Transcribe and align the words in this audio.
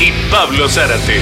y 0.00 0.30
Pablo 0.30 0.68
Zárate. 0.68 1.20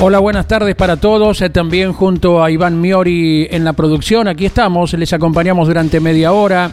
Hola, 0.00 0.18
buenas 0.18 0.48
tardes 0.48 0.74
para 0.74 0.96
todos. 0.96 1.40
Eh, 1.42 1.50
También 1.50 1.92
junto 1.92 2.42
a 2.42 2.50
Iván 2.50 2.80
Miori 2.80 3.46
en 3.50 3.62
la 3.62 3.72
producción. 3.74 4.26
Aquí 4.26 4.46
estamos, 4.46 4.92
les 4.94 5.12
acompañamos 5.12 5.68
durante 5.68 6.00
media 6.00 6.32
hora 6.32 6.72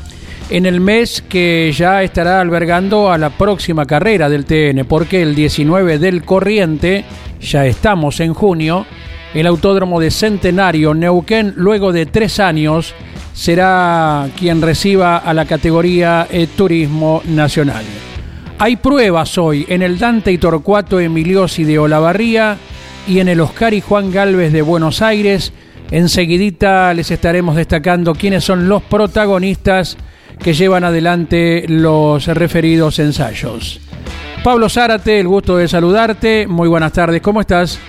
en 0.49 0.65
el 0.65 0.79
mes 0.79 1.23
que 1.29 1.71
ya 1.75 2.01
estará 2.01 2.41
albergando 2.41 3.11
a 3.11 3.20
la 3.20 3.29
próxima 3.29 3.85
carrera 3.85 4.29
del 4.29 4.45
TN, 4.45 4.83
porque 4.85 5.21
el 5.21 5.35
19 5.35 5.99
del 5.99 6.23
corriente, 6.23 7.05
ya 7.39 7.67
estamos 7.67 8.20
en 8.20 8.33
junio, 8.33 8.87
el 9.33 9.47
Autódromo 9.47 9.99
de 9.99 10.11
Centenario 10.11 10.93
Neuquén, 10.93 11.53
luego 11.55 11.91
de 11.91 12.05
tres 12.05 12.40
años, 12.40 12.93
será 13.34 14.27
quien 14.37 14.62
reciba 14.62 15.17
a 15.17 15.34
la 15.34 15.45
categoría 15.45 16.27
eh, 16.29 16.48
Turismo 16.55 17.21
Nacional. 17.26 17.85
Hay 18.57 18.76
pruebas 18.76 19.37
hoy 19.37 19.65
en 19.70 19.81
el 19.81 19.98
Dante 19.98 20.31
y 20.31 20.37
Torcuato 20.37 20.99
Emiliosi 20.99 21.63
de 21.63 21.79
Olavarría 21.79 22.57
y 23.07 23.20
en 23.20 23.29
el 23.29 23.39
Oscar 23.39 23.73
y 23.73 23.81
Juan 23.81 24.12
Galvez 24.12 24.51
de 24.51 24.62
Buenos 24.62 25.01
Aires. 25.01 25.54
Enseguidita 25.91 26.93
les 26.93 27.09
estaremos 27.09 27.55
destacando 27.55 28.13
quiénes 28.13 28.43
son 28.43 28.67
los 28.67 28.84
protagonistas 28.84 29.98
que 30.39 30.54
llevan 30.54 30.84
adelante 30.84 31.65
los 31.67 32.27
referidos 32.27 32.99
ensayos. 32.99 33.79
Pablo 34.43 34.70
Zárate, 34.70 35.20
el 35.20 35.27
gusto 35.27 35.57
de 35.57 35.67
saludarte. 35.67 36.48
Muy 36.48 36.67
buenas 36.67 36.93
tardes, 36.93 37.21
¿cómo 37.21 37.41
estás? 37.41 37.79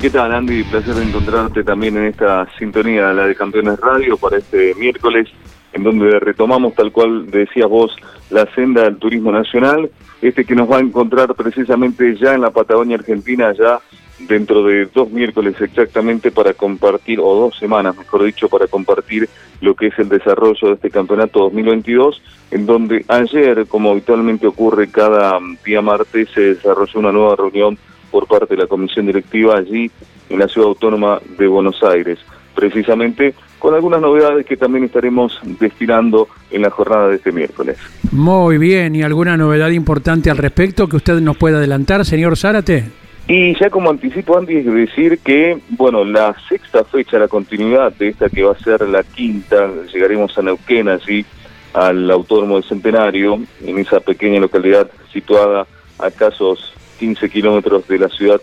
¿Qué 0.00 0.10
tal, 0.10 0.32
Andy? 0.32 0.62
Placer 0.62 0.94
de 0.94 1.02
encontrarte 1.02 1.64
también 1.64 1.96
en 1.96 2.04
esta 2.04 2.46
sintonía, 2.56 3.12
la 3.12 3.26
de 3.26 3.34
Campeones 3.34 3.80
Radio, 3.80 4.16
para 4.16 4.38
este 4.38 4.72
miércoles, 4.76 5.28
en 5.72 5.82
donde 5.82 6.20
retomamos, 6.20 6.74
tal 6.76 6.92
cual 6.92 7.28
decías 7.28 7.68
vos, 7.68 7.96
la 8.30 8.46
senda 8.54 8.84
del 8.84 8.98
turismo 8.98 9.32
nacional, 9.32 9.90
este 10.22 10.44
que 10.44 10.54
nos 10.54 10.70
va 10.70 10.76
a 10.76 10.82
encontrar 10.82 11.34
precisamente 11.34 12.14
ya 12.14 12.34
en 12.34 12.42
la 12.42 12.50
Patagonia 12.50 12.96
Argentina, 12.96 13.52
ya 13.52 13.80
dentro 14.20 14.62
de 14.62 14.86
dos 14.86 15.10
miércoles 15.10 15.60
exactamente 15.60 16.30
para 16.30 16.54
compartir, 16.54 17.18
o 17.18 17.34
dos 17.34 17.58
semanas, 17.58 17.96
mejor 17.96 18.22
dicho, 18.22 18.48
para 18.48 18.68
compartir 18.68 19.28
lo 19.60 19.74
que 19.74 19.88
es 19.88 19.98
el 19.98 20.08
desarrollo 20.08 20.68
de 20.68 20.74
este 20.74 20.90
campeonato 20.90 21.40
2022, 21.40 22.22
en 22.52 22.66
donde 22.66 23.04
ayer, 23.08 23.66
como 23.66 23.90
habitualmente 23.90 24.46
ocurre 24.46 24.92
cada 24.92 25.40
día 25.64 25.82
martes, 25.82 26.28
se 26.32 26.54
desarrolló 26.54 27.00
una 27.00 27.10
nueva 27.10 27.34
reunión 27.34 27.76
por 28.10 28.26
parte 28.26 28.54
de 28.54 28.62
la 28.62 28.66
comisión 28.66 29.06
directiva 29.06 29.56
allí 29.56 29.90
en 30.28 30.38
la 30.38 30.48
ciudad 30.48 30.68
autónoma 30.68 31.20
de 31.38 31.46
Buenos 31.46 31.82
Aires, 31.82 32.18
precisamente 32.54 33.34
con 33.58 33.74
algunas 33.74 34.00
novedades 34.00 34.46
que 34.46 34.56
también 34.56 34.84
estaremos 34.84 35.38
destilando 35.60 36.28
en 36.50 36.62
la 36.62 36.70
jornada 36.70 37.08
de 37.08 37.16
este 37.16 37.32
miércoles. 37.32 37.76
Muy 38.12 38.58
bien, 38.58 38.94
¿y 38.94 39.02
alguna 39.02 39.36
novedad 39.36 39.70
importante 39.70 40.30
al 40.30 40.36
respecto 40.38 40.88
que 40.88 40.96
usted 40.96 41.20
nos 41.20 41.36
pueda 41.36 41.58
adelantar, 41.58 42.04
señor 42.04 42.36
Zárate? 42.36 42.84
Y 43.26 43.58
ya 43.60 43.68
como 43.68 43.90
anticipo, 43.90 44.38
Andy, 44.38 44.56
es 44.56 44.64
decir 44.64 45.18
que, 45.18 45.58
bueno, 45.70 46.02
la 46.02 46.34
sexta 46.48 46.82
fecha, 46.84 47.18
la 47.18 47.28
continuidad 47.28 47.92
de 47.92 48.08
esta 48.08 48.30
que 48.30 48.42
va 48.42 48.52
a 48.52 48.58
ser 48.58 48.88
la 48.88 49.02
quinta, 49.02 49.70
llegaremos 49.92 50.36
a 50.38 50.42
Neuquén, 50.42 50.88
allí 50.88 51.26
al 51.74 52.10
Autódromo 52.10 52.54
del 52.54 52.64
Centenario, 52.64 53.38
en 53.62 53.78
esa 53.78 54.00
pequeña 54.00 54.40
localidad 54.40 54.90
situada 55.12 55.66
a 55.98 56.08
escasos 56.08 56.72
15 56.98 57.28
kilómetros 57.30 57.86
de 57.88 57.98
la 57.98 58.08
ciudad 58.08 58.40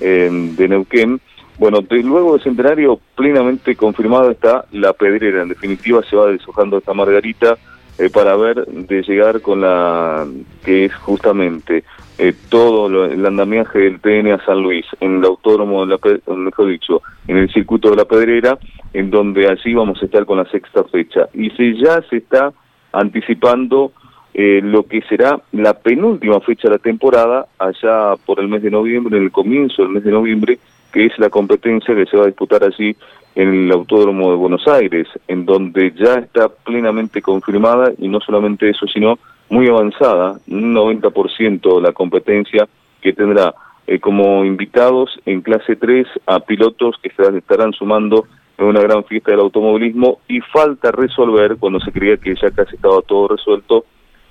eh, 0.00 0.28
de 0.30 0.68
Neuquén. 0.68 1.20
Bueno, 1.58 1.80
de, 1.80 2.02
luego 2.02 2.34
del 2.34 2.42
Centenario, 2.42 3.00
plenamente 3.14 3.76
confirmada 3.76 4.30
está 4.32 4.66
la 4.72 4.92
pedrera. 4.92 5.42
En 5.42 5.48
definitiva, 5.48 6.02
se 6.08 6.16
va 6.16 6.26
deshojando 6.26 6.78
esta 6.78 6.92
margarita 6.92 7.56
eh, 7.98 8.10
para 8.10 8.36
ver 8.36 8.66
de 8.66 9.02
llegar 9.02 9.40
con 9.40 9.62
la 9.62 10.26
que 10.64 10.84
es 10.84 10.94
justamente 10.96 11.82
eh, 12.18 12.34
todo 12.50 12.88
lo, 12.88 13.04
el 13.06 13.24
andamiaje 13.24 13.78
del 13.78 14.00
TN 14.00 14.32
a 14.32 14.44
San 14.44 14.62
Luis, 14.62 14.84
en 15.00 15.16
el 15.16 15.24
autódromo, 15.24 15.86
de 15.86 15.96
la, 15.96 16.36
mejor 16.36 16.68
dicho, 16.68 17.00
en 17.26 17.38
el 17.38 17.50
circuito 17.52 17.90
de 17.90 17.96
la 17.96 18.04
Pedrera, 18.04 18.58
en 18.92 19.10
donde 19.10 19.48
allí 19.48 19.72
vamos 19.72 20.02
a 20.02 20.04
estar 20.04 20.26
con 20.26 20.38
la 20.38 20.50
sexta 20.50 20.84
fecha. 20.84 21.28
Y 21.32 21.50
si 21.50 21.78
ya 21.82 22.02
se 22.08 22.18
está 22.18 22.52
anticipando 22.92 23.92
eh, 24.38 24.60
lo 24.62 24.82
que 24.82 25.00
será 25.08 25.40
la 25.52 25.72
penúltima 25.72 26.40
fecha 26.40 26.68
de 26.68 26.74
la 26.74 26.78
temporada, 26.78 27.46
allá 27.58 28.16
por 28.26 28.38
el 28.38 28.48
mes 28.48 28.62
de 28.62 28.70
noviembre, 28.70 29.16
en 29.16 29.24
el 29.24 29.30
comienzo 29.30 29.80
del 29.80 29.92
mes 29.92 30.04
de 30.04 30.10
noviembre, 30.10 30.58
que 30.92 31.06
es 31.06 31.18
la 31.18 31.30
competencia 31.30 31.94
que 31.94 32.04
se 32.04 32.18
va 32.18 32.24
a 32.24 32.26
disputar 32.26 32.62
allí 32.62 32.94
en 33.34 33.48
el 33.48 33.72
Autódromo 33.72 34.30
de 34.30 34.36
Buenos 34.36 34.68
Aires, 34.68 35.08
en 35.26 35.46
donde 35.46 35.90
ya 35.92 36.16
está 36.16 36.50
plenamente 36.50 37.22
confirmada, 37.22 37.92
y 37.96 38.08
no 38.08 38.20
solamente 38.20 38.68
eso, 38.68 38.86
sino 38.86 39.18
muy 39.48 39.68
avanzada, 39.68 40.38
un 40.48 40.74
90% 40.74 41.80
la 41.80 41.92
competencia 41.92 42.68
que 43.00 43.14
tendrá 43.14 43.54
eh, 43.86 44.00
como 44.00 44.44
invitados 44.44 45.18
en 45.24 45.40
clase 45.40 45.76
3 45.76 46.06
a 46.26 46.40
pilotos 46.40 46.96
que 47.02 47.08
se 47.08 47.38
estarán 47.38 47.72
sumando 47.72 48.26
en 48.58 48.66
una 48.66 48.82
gran 48.82 49.02
fiesta 49.04 49.30
del 49.30 49.40
automovilismo 49.40 50.18
y 50.28 50.40
falta 50.40 50.92
resolver, 50.92 51.56
cuando 51.58 51.80
se 51.80 51.90
creía 51.90 52.18
que 52.18 52.34
ya 52.34 52.50
casi 52.50 52.74
estaba 52.74 53.00
todo 53.00 53.28
resuelto, 53.28 53.86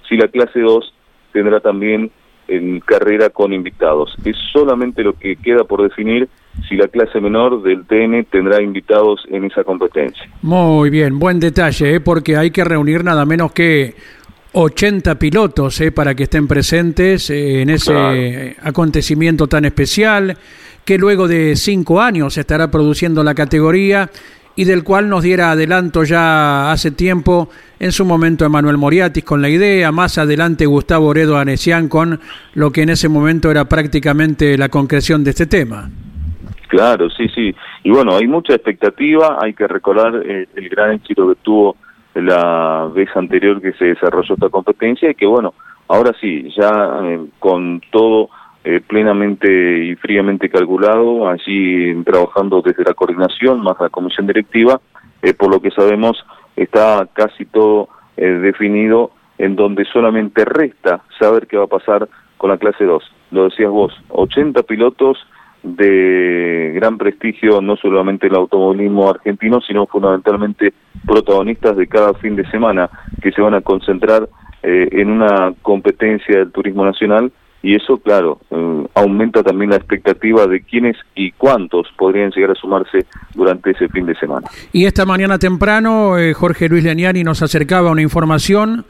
si 0.08 0.18
la 0.18 0.28
clase 0.28 0.60
2 0.60 0.94
tendrá 1.32 1.60
también 1.60 2.12
en 2.48 2.80
carrera 2.80 3.30
con 3.30 3.54
invitados. 3.54 4.16
Es 4.24 4.36
solamente 4.54 5.04
lo 5.04 5.14
que 5.14 5.36
queda 5.36 5.64
por 5.64 5.82
definir 5.82 6.30
si 6.70 6.76
la 6.76 6.88
clase 6.88 7.20
menor 7.20 7.62
del 7.64 7.86
TN 7.86 8.26
tendrá 8.26 8.62
invitados 8.62 9.26
en 9.30 9.46
esa 9.46 9.64
competencia. 9.64 10.24
Muy 10.42 10.90
bien, 10.90 11.20
buen 11.20 11.40
detalle, 11.40 11.96
¿eh? 11.96 12.00
porque 12.00 12.38
hay 12.38 12.52
que 12.52 12.64
reunir 12.64 13.04
nada 13.04 13.26
menos 13.26 13.52
que 13.52 13.96
80 14.54 15.16
pilotos 15.20 15.82
eh, 15.82 15.92
para 15.92 16.16
que 16.16 16.24
estén 16.24 16.48
presentes 16.48 17.30
eh, 17.30 17.62
en 17.62 17.70
ese 17.70 17.92
claro. 17.92 18.20
acontecimiento 18.62 19.48
tan 19.48 19.66
especial 19.66 20.38
que 20.86 20.98
luego 20.98 21.28
de 21.28 21.56
cinco 21.56 22.00
años 22.00 22.36
se 22.36 22.42
estará 22.42 22.70
produciendo 22.70 23.24
la 23.24 23.34
categoría 23.34 24.10
y 24.56 24.64
del 24.66 24.84
cual 24.84 25.10
nos 25.10 25.24
diera 25.24 25.52
adelanto 25.52 26.04
ya 26.04 26.72
hace 26.72 26.92
tiempo 26.92 27.50
en 27.80 27.92
su 27.92 28.06
momento 28.06 28.46
Emanuel 28.46 28.78
Moriatis 28.78 29.24
con 29.24 29.42
la 29.42 29.50
idea, 29.50 29.92
más 29.92 30.18
adelante 30.18 30.66
Gustavo 30.66 31.08
Oredo 31.08 31.38
Anesian 31.38 31.90
con 31.90 32.20
lo 32.54 32.72
que 32.72 32.84
en 32.84 32.90
ese 32.90 33.10
momento 33.10 33.52
era 33.52 33.66
prácticamente 33.66 34.58
la 34.58 34.70
concreción 34.70 35.24
de 35.24 35.32
este 35.32 35.46
tema. 35.46 35.90
Claro, 36.68 37.10
sí, 37.10 37.28
sí. 37.30 37.56
Y 37.84 37.92
bueno, 37.92 38.16
hay 38.16 38.28
mucha 38.28 38.54
expectativa, 38.54 39.38
hay 39.42 39.54
que 39.54 39.68
recordar 39.68 40.22
eh, 40.26 40.48
el 40.56 40.70
gran 40.70 40.94
éxito 40.94 41.28
que 41.30 41.36
tuvo 41.42 41.76
la 42.16 42.90
vez 42.94 43.10
anterior 43.16 43.62
que 43.62 43.74
se 43.74 43.86
desarrolló 43.86 44.34
esta 44.34 44.50
competencia 44.50 45.12
y 45.12 45.16
que 45.16 45.26
bueno, 45.26 45.54
ahora 45.88 46.12
sí, 46.20 46.50
ya 46.56 47.00
eh, 47.04 47.20
con 47.40 47.82
todo 47.92 48.30
eh, 48.68 48.82
plenamente 48.82 49.48
y 49.86 49.96
fríamente 49.96 50.50
calculado, 50.50 51.30
allí 51.30 51.94
trabajando 52.04 52.64
desde 52.64 52.84
la 52.84 52.96
coordinación 52.96 53.62
más 53.62 53.76
la 53.80 53.90
comisión 53.90 54.26
directiva, 54.26 54.82
eh, 55.22 55.36
por 55.36 55.52
lo 55.52 55.62
que 55.62 55.70
sabemos 55.70 56.26
está 56.56 57.08
casi 57.14 57.46
todo 57.46 57.90
eh, 58.18 58.26
definido 58.26 59.12
en 59.38 59.56
donde 59.56 59.86
solamente 59.86 60.46
resta 60.46 61.04
saber 61.20 61.46
qué 61.46 61.58
va 61.58 61.66
a 61.66 61.68
pasar 61.68 62.10
con 62.38 62.50
la 62.50 62.58
clase 62.58 62.86
2. 62.86 63.04
Lo 63.30 63.44
decías 63.44 63.70
vos, 63.70 63.94
80 64.10 64.64
pilotos 64.64 65.20
de 65.62 66.72
gran 66.74 66.98
prestigio, 66.98 67.62
no 67.62 67.76
solamente 67.76 68.26
el 68.26 68.36
automovilismo 68.36 69.12
argentino, 69.12 69.62
sino 69.62 69.86
fundamentalmente 69.86 70.74
protagonistas 71.06 71.78
de 71.78 71.86
cada 71.86 72.16
fin 72.16 72.36
de 72.36 72.50
semana 72.50 72.90
que 73.22 73.32
se 73.32 73.44
van 73.44 73.54
a 73.54 73.62
concentrar 73.62 74.28
en 74.64 75.12
una 75.12 75.54
competencia 75.62 76.40
del 76.40 76.52
turismo 76.52 76.84
nacional 76.84 77.32
y 77.66 77.76
eso, 77.76 77.98
claro, 77.98 78.40
eh, 78.52 78.88
aumenta 78.94 79.42
también 79.42 79.72
la 79.72 79.78
expectativa 79.78 80.46
de 80.46 80.62
quiénes 80.62 80.98
y 81.16 81.32
cuántos 81.32 81.88
podrían 81.98 82.30
llegar 82.32 82.52
a 82.52 82.56
sumarse 82.56 83.06
durante 83.34 83.72
ese 83.72 83.90
fin 83.90 84.06
de 84.06 84.16
semana. 84.16 84.48
Y 84.72 84.86
esta 84.86 85.06
mañana 85.06 85.40
temprano, 85.40 86.18
eh, 86.18 86.34
Jorge 86.34 86.70
Luis 86.70 86.84
Leniani 86.84 87.24
nos 87.24 87.42
acercaba 87.42 87.90
una 87.90 88.02
información 88.04 88.86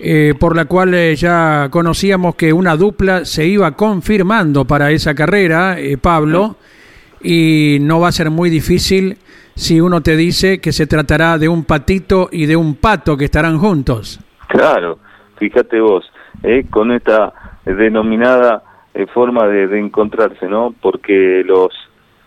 eh, 0.00 0.34
por 0.38 0.54
la 0.54 0.66
cual 0.66 0.94
eh, 0.94 1.16
ya 1.16 1.68
conocíamos 1.70 2.36
que 2.36 2.52
una 2.52 2.76
dupla 2.76 3.24
se 3.24 3.46
iba 3.46 3.72
confirmando 3.72 4.64
para 4.64 4.92
esa 4.92 5.12
carrera, 5.14 5.80
eh, 5.80 5.98
Pablo, 5.98 6.56
y 7.20 7.78
no 7.80 7.98
va 7.98 8.08
a 8.08 8.12
ser 8.12 8.30
muy 8.30 8.48
difícil 8.48 9.16
si 9.56 9.80
uno 9.80 10.00
te 10.00 10.16
dice 10.16 10.60
que 10.60 10.70
se 10.70 10.86
tratará 10.86 11.36
de 11.36 11.48
un 11.48 11.64
patito 11.64 12.28
y 12.30 12.46
de 12.46 12.54
un 12.54 12.76
pato 12.76 13.16
que 13.16 13.24
estarán 13.24 13.58
juntos. 13.58 14.20
Claro, 14.46 14.98
fíjate 15.36 15.80
vos, 15.80 16.08
con 16.70 16.92
esta 16.92 17.32
denominada 17.76 18.62
eh, 18.94 19.06
forma 19.06 19.46
de, 19.46 19.78
encontrarse, 19.78 20.46
¿no? 20.46 20.74
Porque 20.80 21.42
los 21.44 21.68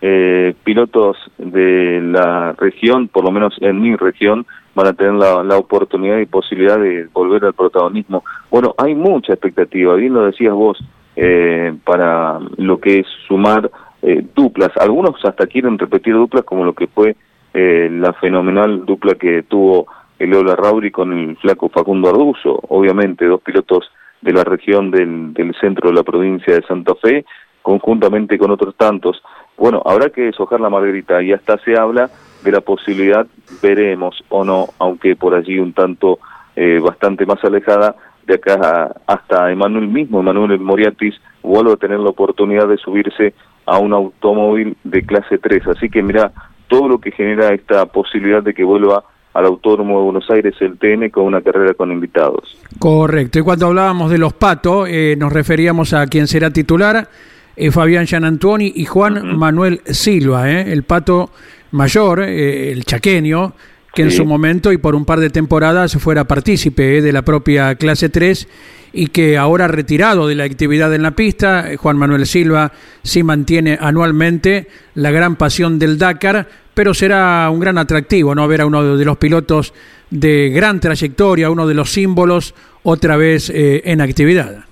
eh, 0.00 0.54
pilotos 0.64 1.16
de 1.38 2.00
la 2.02 2.52
región, 2.52 3.08
por 3.08 3.24
lo 3.24 3.30
menos 3.30 3.54
en 3.60 3.80
mi 3.80 3.96
región, 3.96 4.46
van 4.74 4.86
a 4.86 4.92
tener 4.92 5.14
la, 5.14 5.42
la, 5.42 5.56
oportunidad 5.56 6.18
y 6.18 6.26
posibilidad 6.26 6.78
de 6.78 7.08
volver 7.12 7.44
al 7.44 7.54
protagonismo. 7.54 8.24
Bueno, 8.50 8.74
hay 8.78 8.94
mucha 8.94 9.32
expectativa, 9.34 9.94
bien 9.94 10.14
lo 10.14 10.24
decías 10.24 10.54
vos, 10.54 10.78
eh, 11.14 11.74
para 11.84 12.38
lo 12.56 12.80
que 12.80 13.00
es 13.00 13.06
sumar 13.28 13.70
eh, 14.00 14.24
duplas. 14.34 14.70
Algunos 14.80 15.22
hasta 15.24 15.46
quieren 15.46 15.78
repetir 15.78 16.14
duplas 16.14 16.44
como 16.44 16.64
lo 16.64 16.74
que 16.74 16.86
fue 16.86 17.16
eh, 17.52 17.88
la 17.90 18.12
fenomenal 18.14 18.86
dupla 18.86 19.14
que 19.14 19.42
tuvo 19.42 19.86
el 20.18 20.32
Ola 20.34 20.56
Rauri 20.56 20.90
con 20.90 21.12
el 21.12 21.36
flaco 21.36 21.68
Facundo 21.68 22.08
Arduzo, 22.08 22.58
obviamente 22.68 23.26
dos 23.26 23.42
pilotos 23.42 23.90
de 24.22 24.32
la 24.32 24.44
región 24.44 24.90
del, 24.90 25.34
del 25.34 25.54
centro 25.60 25.90
de 25.90 25.96
la 25.96 26.02
provincia 26.02 26.54
de 26.54 26.62
Santa 26.62 26.94
Fe, 26.94 27.24
conjuntamente 27.60 28.38
con 28.38 28.50
otros 28.50 28.74
tantos. 28.76 29.22
Bueno, 29.56 29.82
habrá 29.84 30.10
que 30.10 30.22
deshojar 30.22 30.60
la 30.60 30.70
margarita 30.70 31.22
y 31.22 31.32
hasta 31.32 31.58
se 31.58 31.78
habla 31.78 32.10
de 32.42 32.50
la 32.50 32.60
posibilidad, 32.60 33.26
veremos 33.62 34.22
o 34.28 34.44
no, 34.44 34.68
aunque 34.78 35.14
por 35.16 35.34
allí 35.34 35.58
un 35.58 35.72
tanto 35.72 36.18
eh, 36.56 36.80
bastante 36.82 37.26
más 37.26 37.42
alejada, 37.44 37.94
de 38.26 38.34
acá 38.34 38.94
hasta 39.06 39.50
Emanuel 39.50 39.88
mismo, 39.88 40.20
Emanuel 40.20 40.58
Moriatis, 40.60 41.14
vuelve 41.42 41.72
a 41.72 41.76
tener 41.76 41.98
la 41.98 42.10
oportunidad 42.10 42.68
de 42.68 42.76
subirse 42.76 43.34
a 43.66 43.78
un 43.78 43.92
automóvil 43.92 44.76
de 44.84 45.04
clase 45.04 45.38
3. 45.38 45.66
Así 45.68 45.88
que 45.88 46.02
mira, 46.02 46.32
todo 46.68 46.88
lo 46.88 46.98
que 46.98 47.10
genera 47.10 47.52
esta 47.52 47.86
posibilidad 47.86 48.42
de 48.42 48.54
que 48.54 48.64
vuelva 48.64 49.04
al 49.34 49.46
Autódromo 49.46 49.98
de 49.98 50.04
Buenos 50.04 50.30
Aires 50.30 50.54
el 50.60 50.78
TN 50.78 51.10
con 51.10 51.24
una 51.24 51.40
carrera 51.40 51.74
con 51.74 51.90
invitados. 51.90 52.56
Correcto. 52.78 53.38
Y 53.38 53.42
cuando 53.42 53.66
hablábamos 53.66 54.10
de 54.10 54.18
los 54.18 54.32
patos, 54.34 54.88
eh, 54.90 55.16
nos 55.18 55.32
referíamos 55.32 55.94
a 55.94 56.06
quien 56.06 56.26
será 56.26 56.50
titular, 56.50 57.08
eh, 57.56 57.70
Fabián 57.70 58.06
Gianantoni 58.06 58.72
y 58.76 58.84
Juan 58.84 59.36
Manuel 59.36 59.80
Silva, 59.84 60.50
eh, 60.50 60.72
el 60.72 60.82
pato 60.82 61.30
mayor, 61.70 62.20
el 62.20 62.84
chaqueño, 62.84 63.54
que 63.94 64.02
en 64.02 64.10
su 64.10 64.24
momento 64.24 64.72
y 64.72 64.78
por 64.78 64.94
un 64.94 65.04
par 65.04 65.20
de 65.20 65.30
temporadas 65.30 65.96
fuera 65.96 66.24
partícipe 66.24 67.02
de 67.02 67.12
la 67.12 67.22
propia 67.22 67.74
clase 67.74 68.08
3 68.08 68.48
y 68.94 69.08
que 69.08 69.36
ahora 69.36 69.68
retirado 69.68 70.28
de 70.28 70.34
la 70.34 70.44
actividad 70.44 70.94
en 70.94 71.02
la 71.02 71.12
pista, 71.12 71.66
Juan 71.76 71.96
Manuel 71.96 72.26
Silva 72.26 72.72
sí 73.02 73.22
mantiene 73.22 73.78
anualmente 73.80 74.68
la 74.94 75.10
gran 75.10 75.36
pasión 75.36 75.78
del 75.78 75.98
Dakar, 75.98 76.48
pero 76.74 76.94
será 76.94 77.48
un 77.50 77.60
gran 77.60 77.78
atractivo 77.78 78.34
no 78.34 78.48
ver 78.48 78.62
a 78.62 78.66
uno 78.66 78.96
de 78.96 79.04
los 79.04 79.16
pilotos 79.16 79.74
de 80.10 80.50
gran 80.50 80.80
trayectoria, 80.80 81.50
uno 81.50 81.66
de 81.66 81.74
los 81.74 81.90
símbolos, 81.90 82.54
otra 82.82 83.16
vez 83.16 83.50
eh, 83.50 83.82
en 83.84 84.00
actividad. 84.00 84.64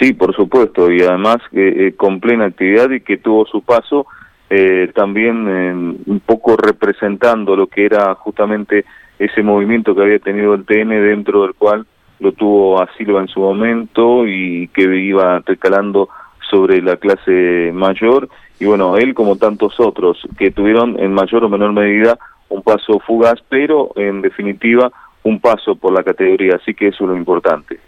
Sí, 0.00 0.12
por 0.14 0.34
supuesto, 0.34 0.90
y 0.90 1.02
además 1.02 1.38
eh, 1.52 1.94
con 1.96 2.20
plena 2.20 2.46
actividad 2.46 2.90
y 2.90 3.00
que 3.00 3.18
tuvo 3.18 3.46
su 3.46 3.62
paso 3.62 4.06
eh, 4.50 4.90
también 4.94 5.98
un 6.06 6.20
poco 6.24 6.56
representando 6.56 7.56
lo 7.56 7.68
que 7.68 7.86
era 7.86 8.14
justamente 8.14 8.84
ese 9.18 9.42
movimiento 9.42 9.94
que 9.94 10.02
había 10.02 10.18
tenido 10.18 10.54
el 10.54 10.64
TN 10.64 10.88
dentro 10.88 11.42
del 11.42 11.54
cual 11.54 11.86
lo 12.20 12.32
tuvo 12.32 12.80
a 12.80 12.88
Silva 12.96 13.20
en 13.20 13.28
su 13.28 13.40
momento 13.40 14.26
y 14.26 14.68
que 14.68 14.82
iba 14.82 15.42
recalando 15.46 16.08
sobre 16.50 16.82
la 16.82 16.96
clase 16.96 17.70
mayor 17.72 18.28
y 18.62 18.64
bueno, 18.64 18.96
él 18.96 19.12
como 19.12 19.34
tantos 19.34 19.74
otros 19.80 20.18
que 20.38 20.52
tuvieron 20.52 20.96
en 21.00 21.12
mayor 21.12 21.42
o 21.42 21.48
menor 21.48 21.72
medida 21.72 22.16
un 22.48 22.62
paso 22.62 23.00
fugaz, 23.04 23.40
pero 23.48 23.90
en 23.96 24.22
definitiva 24.22 24.88
un 25.24 25.40
paso 25.40 25.74
por 25.74 25.92
la 25.92 26.04
categoría, 26.04 26.60
así 26.62 26.72
que 26.72 26.86
eso 26.86 27.02
es 27.02 27.10
lo 27.10 27.16
importante. 27.16 27.80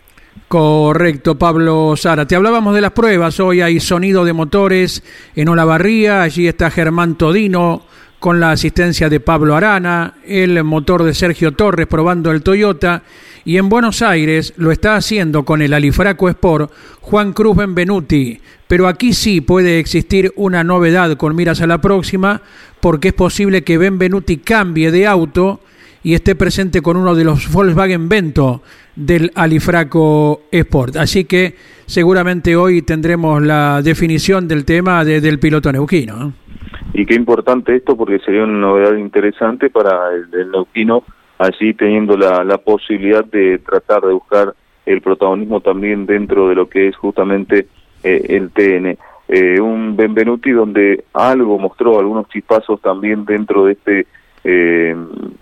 Correcto, 0.49 1.39
Pablo 1.39 1.95
Sara. 1.95 2.27
Te 2.27 2.35
hablábamos 2.35 2.75
de 2.75 2.81
las 2.81 2.91
pruebas. 2.91 3.39
Hoy 3.39 3.61
hay 3.61 3.79
sonido 3.79 4.25
de 4.25 4.33
motores 4.33 5.05
en 5.37 5.49
Olavarría. 5.49 6.23
Allí 6.23 6.49
está 6.49 6.73
Germán 6.73 7.15
Todino 7.15 7.83
con 8.25 8.41
la 8.41 8.53
asistencia 8.53 9.11
de 9.11 9.21
Pablo 9.21 9.55
Arana, 9.55 10.15
el 10.27 10.65
motor 10.65 11.03
de 11.03 11.13
Sergio 11.13 11.53
Torres 11.53 11.87
probando 11.87 12.31
el 12.31 12.43
Toyota 12.43 13.03
y 13.45 13.59
en 13.59 13.69
Buenos 13.69 14.01
Aires 14.01 14.55
lo 14.57 14.73
está 14.73 14.97
haciendo 14.97 15.45
con 15.45 15.61
el 15.61 15.75
Alifraco 15.75 16.31
Sport 16.31 16.73
Juan 17.03 17.35
Cruz 17.35 17.55
Benvenuti. 17.55 18.41
Pero 18.67 18.89
aquí 18.89 19.13
sí 19.13 19.43
puede 19.43 19.79
existir 19.79 20.33
una 20.37 20.65
novedad 20.65 21.19
con 21.19 21.37
miras 21.37 21.61
a 21.61 21.67
la 21.67 21.83
próxima, 21.83 22.41
porque 22.81 23.09
es 23.09 23.15
posible 23.15 23.63
que 23.63 23.77
Benvenuti 23.77 24.39
cambie 24.39 24.91
de 24.91 25.07
auto 25.07 25.61
y 26.03 26.15
esté 26.15 26.35
presente 26.35 26.81
con 26.81 26.97
uno 26.97 27.15
de 27.15 27.25
los 27.25 27.53
Volkswagen 27.53 28.09
Vento 28.09 28.63
del 28.97 29.33
Alifraco 29.35 30.45
Sport. 30.51 30.97
Así 30.97 31.27
que 31.27 31.57
seguramente 31.85 32.57
hoy 32.57 32.81
tendremos 32.81 33.43
la 33.43 33.83
definición 33.83 34.49
del 34.49 34.65
tema 34.65 35.05
del 35.05 35.39
piloto 35.39 35.71
neuquino. 35.71 36.33
Y 36.95 37.07
qué 37.07 37.15
importante 37.15 37.75
esto 37.75 37.97
porque 37.97 38.21
sería 38.21 38.45
una 38.45 38.59
novedad 38.59 38.95
interesante 38.95 39.69
para 39.69 40.15
el, 40.15 40.29
el 40.33 40.51
neuquino 40.53 41.03
allí 41.39 41.75
teniendo 41.75 42.17
la, 42.17 42.45
la 42.45 42.59
posibilidad 42.59 43.25
de 43.25 43.59
tratar 43.59 44.03
de 44.03 44.13
buscar 44.13 44.55
el 44.87 45.01
protagonismo 45.01 45.61
también 45.61 46.07
dentro 46.07 46.49
de 46.49 46.55
lo 46.55 46.69
que 46.69 46.89
es 46.89 46.97
justamente 46.97 47.67
eh, 48.03 48.27
el 48.29 48.51
TN. 48.51 48.97
Eh, 49.27 49.61
un 49.61 49.97
Benvenuti 49.97 50.51
donde 50.53 51.05
algo 51.15 51.59
mostró, 51.59 51.99
algunos 51.99 52.29
chispazos 52.29 52.81
también 52.81 53.25
dentro 53.25 53.65
de 53.65 53.73
este 53.73 54.07
eh, 54.45 54.95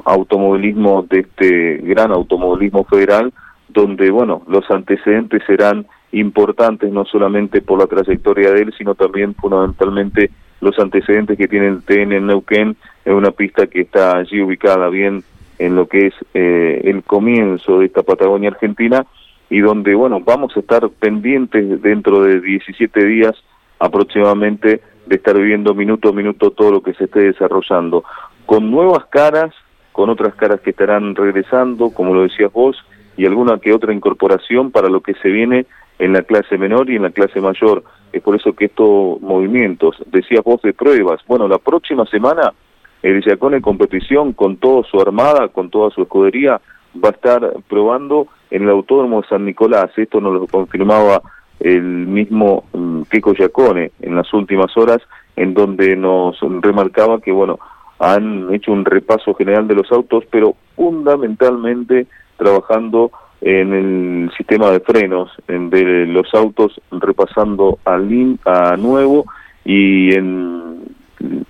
automovilismo, 0.04 1.02
de 1.02 1.20
este 1.20 1.78
gran 1.82 2.12
automovilismo 2.12 2.84
federal, 2.84 3.32
donde, 3.68 4.10
bueno, 4.10 4.42
los 4.46 4.70
antecedentes 4.70 5.42
serán 5.46 5.86
importantes 6.12 6.92
no 6.92 7.04
solamente 7.04 7.60
por 7.60 7.78
la 7.78 7.86
trayectoria 7.86 8.52
de 8.52 8.62
él, 8.62 8.74
sino 8.78 8.94
también 8.94 9.34
fundamentalmente 9.34 10.30
los 10.62 10.78
antecedentes 10.78 11.36
que 11.36 11.48
tiene 11.48 11.66
el 11.66 11.82
TN 11.82 12.12
en 12.12 12.26
Neuquén, 12.28 12.76
en 13.04 13.14
una 13.14 13.32
pista 13.32 13.66
que 13.66 13.82
está 13.82 14.16
allí 14.16 14.40
ubicada 14.40 14.88
bien 14.88 15.24
en 15.58 15.74
lo 15.74 15.86
que 15.86 16.06
es 16.06 16.14
eh, 16.34 16.80
el 16.84 17.02
comienzo 17.02 17.80
de 17.80 17.86
esta 17.86 18.02
Patagonia 18.02 18.50
Argentina 18.50 19.04
y 19.50 19.60
donde, 19.60 19.94
bueno, 19.94 20.20
vamos 20.20 20.56
a 20.56 20.60
estar 20.60 20.88
pendientes 20.88 21.82
dentro 21.82 22.22
de 22.22 22.40
17 22.40 23.04
días 23.04 23.34
aproximadamente 23.80 24.80
de 25.06 25.16
estar 25.16 25.36
viviendo 25.36 25.74
minuto 25.74 26.08
a 26.08 26.12
minuto 26.12 26.52
todo 26.52 26.70
lo 26.70 26.82
que 26.82 26.94
se 26.94 27.04
esté 27.04 27.20
desarrollando, 27.20 28.04
con 28.46 28.70
nuevas 28.70 29.04
caras, 29.06 29.52
con 29.90 30.10
otras 30.10 30.34
caras 30.36 30.60
que 30.60 30.70
estarán 30.70 31.16
regresando, 31.16 31.90
como 31.90 32.14
lo 32.14 32.22
decías 32.22 32.52
vos, 32.52 32.76
y 33.16 33.26
alguna 33.26 33.58
que 33.58 33.72
otra 33.72 33.92
incorporación 33.92 34.70
para 34.70 34.88
lo 34.88 35.00
que 35.00 35.14
se 35.14 35.28
viene 35.28 35.66
en 35.98 36.12
la 36.12 36.22
clase 36.22 36.58
menor 36.58 36.90
y 36.90 36.96
en 36.96 37.02
la 37.02 37.10
clase 37.10 37.40
mayor. 37.40 37.84
Es 38.12 38.22
por 38.22 38.36
eso 38.36 38.54
que 38.54 38.66
estos 38.66 39.20
movimientos, 39.20 39.96
decías 40.06 40.42
vos 40.44 40.60
de 40.62 40.72
pruebas, 40.72 41.20
bueno, 41.26 41.48
la 41.48 41.58
próxima 41.58 42.04
semana 42.06 42.52
el 43.02 43.22
Yacón 43.24 43.54
en 43.54 43.62
competición 43.62 44.32
con 44.32 44.56
toda 44.56 44.84
su 44.84 45.00
armada, 45.00 45.48
con 45.48 45.70
toda 45.70 45.90
su 45.90 46.02
escudería, 46.02 46.60
va 47.02 47.08
a 47.08 47.12
estar 47.12 47.52
probando 47.68 48.28
en 48.50 48.62
el 48.62 48.70
Autódromo 48.70 49.22
de 49.22 49.28
San 49.28 49.44
Nicolás. 49.44 49.90
Esto 49.96 50.20
nos 50.20 50.34
lo 50.34 50.46
confirmaba 50.46 51.20
el 51.58 51.82
mismo 51.82 52.64
um, 52.72 53.04
Keiko 53.04 53.34
Yacone 53.34 53.92
en 54.00 54.16
las 54.16 54.32
últimas 54.32 54.76
horas, 54.76 54.98
en 55.36 55.54
donde 55.54 55.96
nos 55.96 56.38
remarcaba 56.60 57.20
que, 57.20 57.32
bueno, 57.32 57.58
han 57.98 58.52
hecho 58.52 58.72
un 58.72 58.84
repaso 58.84 59.34
general 59.34 59.68
de 59.68 59.76
los 59.76 59.90
autos, 59.90 60.24
pero 60.30 60.54
fundamentalmente 60.76 62.06
trabajando 62.42 63.10
en 63.40 63.72
el 63.72 64.30
sistema 64.36 64.70
de 64.70 64.80
frenos 64.80 65.30
de 65.48 66.06
los 66.06 66.32
autos, 66.34 66.80
repasando 66.90 67.78
a, 67.84 67.94
a 68.44 68.76
nuevo 68.76 69.26
y 69.64 70.14
en, 70.14 70.94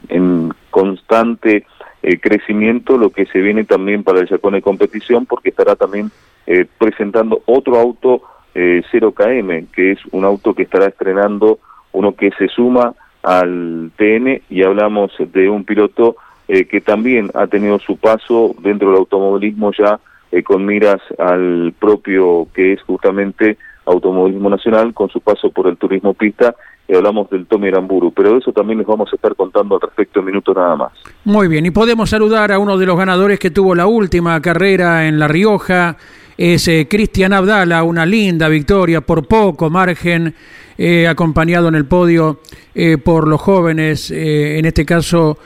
en 0.08 0.52
constante 0.70 1.66
eh, 2.02 2.18
crecimiento 2.18 2.98
lo 2.98 3.10
que 3.10 3.26
se 3.26 3.40
viene 3.40 3.64
también 3.64 4.02
para 4.02 4.20
el 4.20 4.28
Yacone 4.28 4.62
Competición 4.62 5.26
porque 5.26 5.50
estará 5.50 5.76
también 5.76 6.10
eh, 6.46 6.66
presentando 6.78 7.42
otro 7.46 7.78
auto 7.78 8.22
0KM, 8.54 9.50
eh, 9.50 9.66
que 9.72 9.92
es 9.92 9.98
un 10.10 10.24
auto 10.24 10.52
que 10.52 10.64
estará 10.64 10.86
estrenando, 10.86 11.58
uno 11.92 12.14
que 12.14 12.30
se 12.32 12.48
suma 12.48 12.94
al 13.22 13.92
TN 13.96 14.42
y 14.50 14.62
hablamos 14.62 15.12
de 15.18 15.48
un 15.48 15.64
piloto 15.64 16.16
que 16.48 16.82
también 16.82 17.30
ha 17.32 17.46
tenido 17.46 17.78
su 17.78 17.96
paso 17.96 18.54
dentro 18.58 18.88
del 18.88 18.98
automovilismo 18.98 19.72
ya 19.72 19.98
con 20.44 20.64
miras 20.64 21.00
al 21.18 21.74
propio 21.78 22.48
que 22.54 22.72
es 22.72 22.82
justamente 22.82 23.58
automovilismo 23.84 24.48
nacional 24.48 24.94
con 24.94 25.08
su 25.10 25.20
paso 25.20 25.50
por 25.50 25.66
el 25.66 25.76
turismo 25.76 26.14
pista 26.14 26.54
y 26.88 26.94
hablamos 26.94 27.30
del 27.30 27.46
Tommy 27.46 27.68
Aramburu, 27.68 28.12
pero 28.12 28.36
eso 28.36 28.52
también 28.52 28.78
les 28.78 28.86
vamos 28.86 29.08
a 29.12 29.16
estar 29.16 29.34
contando 29.34 29.76
al 29.76 29.80
respecto 29.80 30.20
en 30.20 30.26
minutos 30.26 30.54
nada 30.54 30.76
más. 30.76 30.92
Muy 31.24 31.48
bien, 31.48 31.64
y 31.64 31.70
podemos 31.70 32.10
saludar 32.10 32.52
a 32.52 32.58
uno 32.58 32.76
de 32.76 32.86
los 32.86 32.96
ganadores 32.96 33.38
que 33.38 33.50
tuvo 33.50 33.74
la 33.74 33.86
última 33.86 34.40
carrera 34.40 35.06
en 35.06 35.18
La 35.18 35.28
Rioja, 35.28 35.96
es 36.36 36.66
eh, 36.68 36.86
Cristian 36.90 37.32
Abdala, 37.32 37.82
una 37.82 38.04
linda 38.04 38.48
victoria 38.48 39.00
por 39.00 39.26
poco 39.28 39.70
margen, 39.70 40.34
eh, 40.76 41.06
acompañado 41.06 41.68
en 41.68 41.76
el 41.76 41.84
podio 41.84 42.40
eh, 42.74 42.98
por 42.98 43.28
los 43.28 43.40
jóvenes, 43.40 44.10
en 44.10 44.64
este 44.64 44.84
caso 44.84 45.38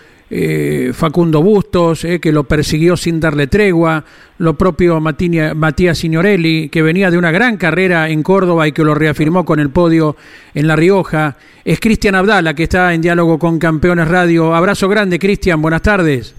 Facundo 0.93 1.41
Bustos, 1.43 2.05
que 2.21 2.33
lo 2.33 2.45
persiguió 2.45 2.97
sin 2.97 3.21
darle 3.21 3.47
tregua, 3.47 4.05
lo 4.39 4.55
propio 4.55 5.01
Matías 5.01 5.99
Signorelli, 5.99 6.69
que 6.69 6.83
venía 6.83 7.11
de 7.11 7.19
una 7.19 7.31
gran 7.31 7.57
carrera 7.57 8.09
en 8.09 8.23
Córdoba 8.23 8.67
y 8.67 8.73
que 8.73 8.83
lo 8.83 8.95
reafirmó 8.95 9.45
con 9.45 9.61
el 9.61 9.71
podio 9.71 10.17
en 10.55 10.67
La 10.67 10.75
Rioja. 10.75 11.37
Es 11.65 11.79
Cristian 11.81 12.17
Abdala, 12.17 12.55
que 12.55 12.65
está 12.65 12.93
en 12.93 13.03
diálogo 13.03 13.39
con 13.39 13.59
Campeones 13.59 14.09
Radio. 14.09 14.55
Abrazo 14.55 14.89
grande, 14.89 15.19
Cristian, 15.19 15.63
buenas 15.63 15.83
tardes. 15.83 16.35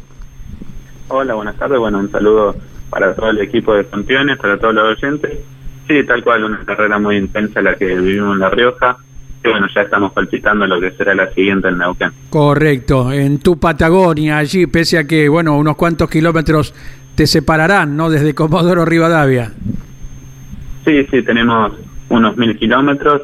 Hola, 1.07 1.35
buenas 1.35 1.55
tardes. 1.55 1.79
Bueno, 1.79 1.99
un 1.99 2.11
saludo 2.11 2.55
para 2.89 3.15
todo 3.15 3.29
el 3.29 3.39
equipo 3.39 3.73
de 3.73 3.85
campeones, 3.85 4.37
para 4.37 4.59
todos 4.59 4.73
los 4.73 4.97
oyentes. 4.97 5.39
Sí, 5.87 6.03
tal 6.05 6.21
cual, 6.23 6.43
una 6.43 6.65
carrera 6.65 6.99
muy 6.99 7.15
intensa 7.15 7.61
la 7.61 7.75
que 7.75 7.85
vivimos 7.85 8.33
en 8.33 8.39
La 8.39 8.49
Rioja. 8.49 8.97
Bueno, 9.49 9.67
ya 9.73 9.81
estamos 9.81 10.13
palpitando 10.13 10.67
lo 10.67 10.79
que 10.79 10.91
será 10.91 11.15
la 11.15 11.29
siguiente 11.31 11.67
en 11.69 11.77
Neuquén. 11.77 12.11
Correcto, 12.29 13.11
en 13.11 13.39
tu 13.39 13.59
Patagonia, 13.59 14.37
allí, 14.37 14.67
pese 14.67 14.97
a 14.97 15.05
que, 15.05 15.29
bueno, 15.29 15.57
unos 15.57 15.75
cuantos 15.75 16.09
kilómetros 16.09 16.73
te 17.15 17.27
separarán, 17.27 17.95
¿no? 17.97 18.09
Desde 18.09 18.33
Comodoro 18.33 18.85
Rivadavia. 18.85 19.51
Sí, 20.85 21.05
sí, 21.11 21.21
tenemos 21.23 21.73
unos 22.09 22.37
mil 22.37 22.57
kilómetros, 22.57 23.21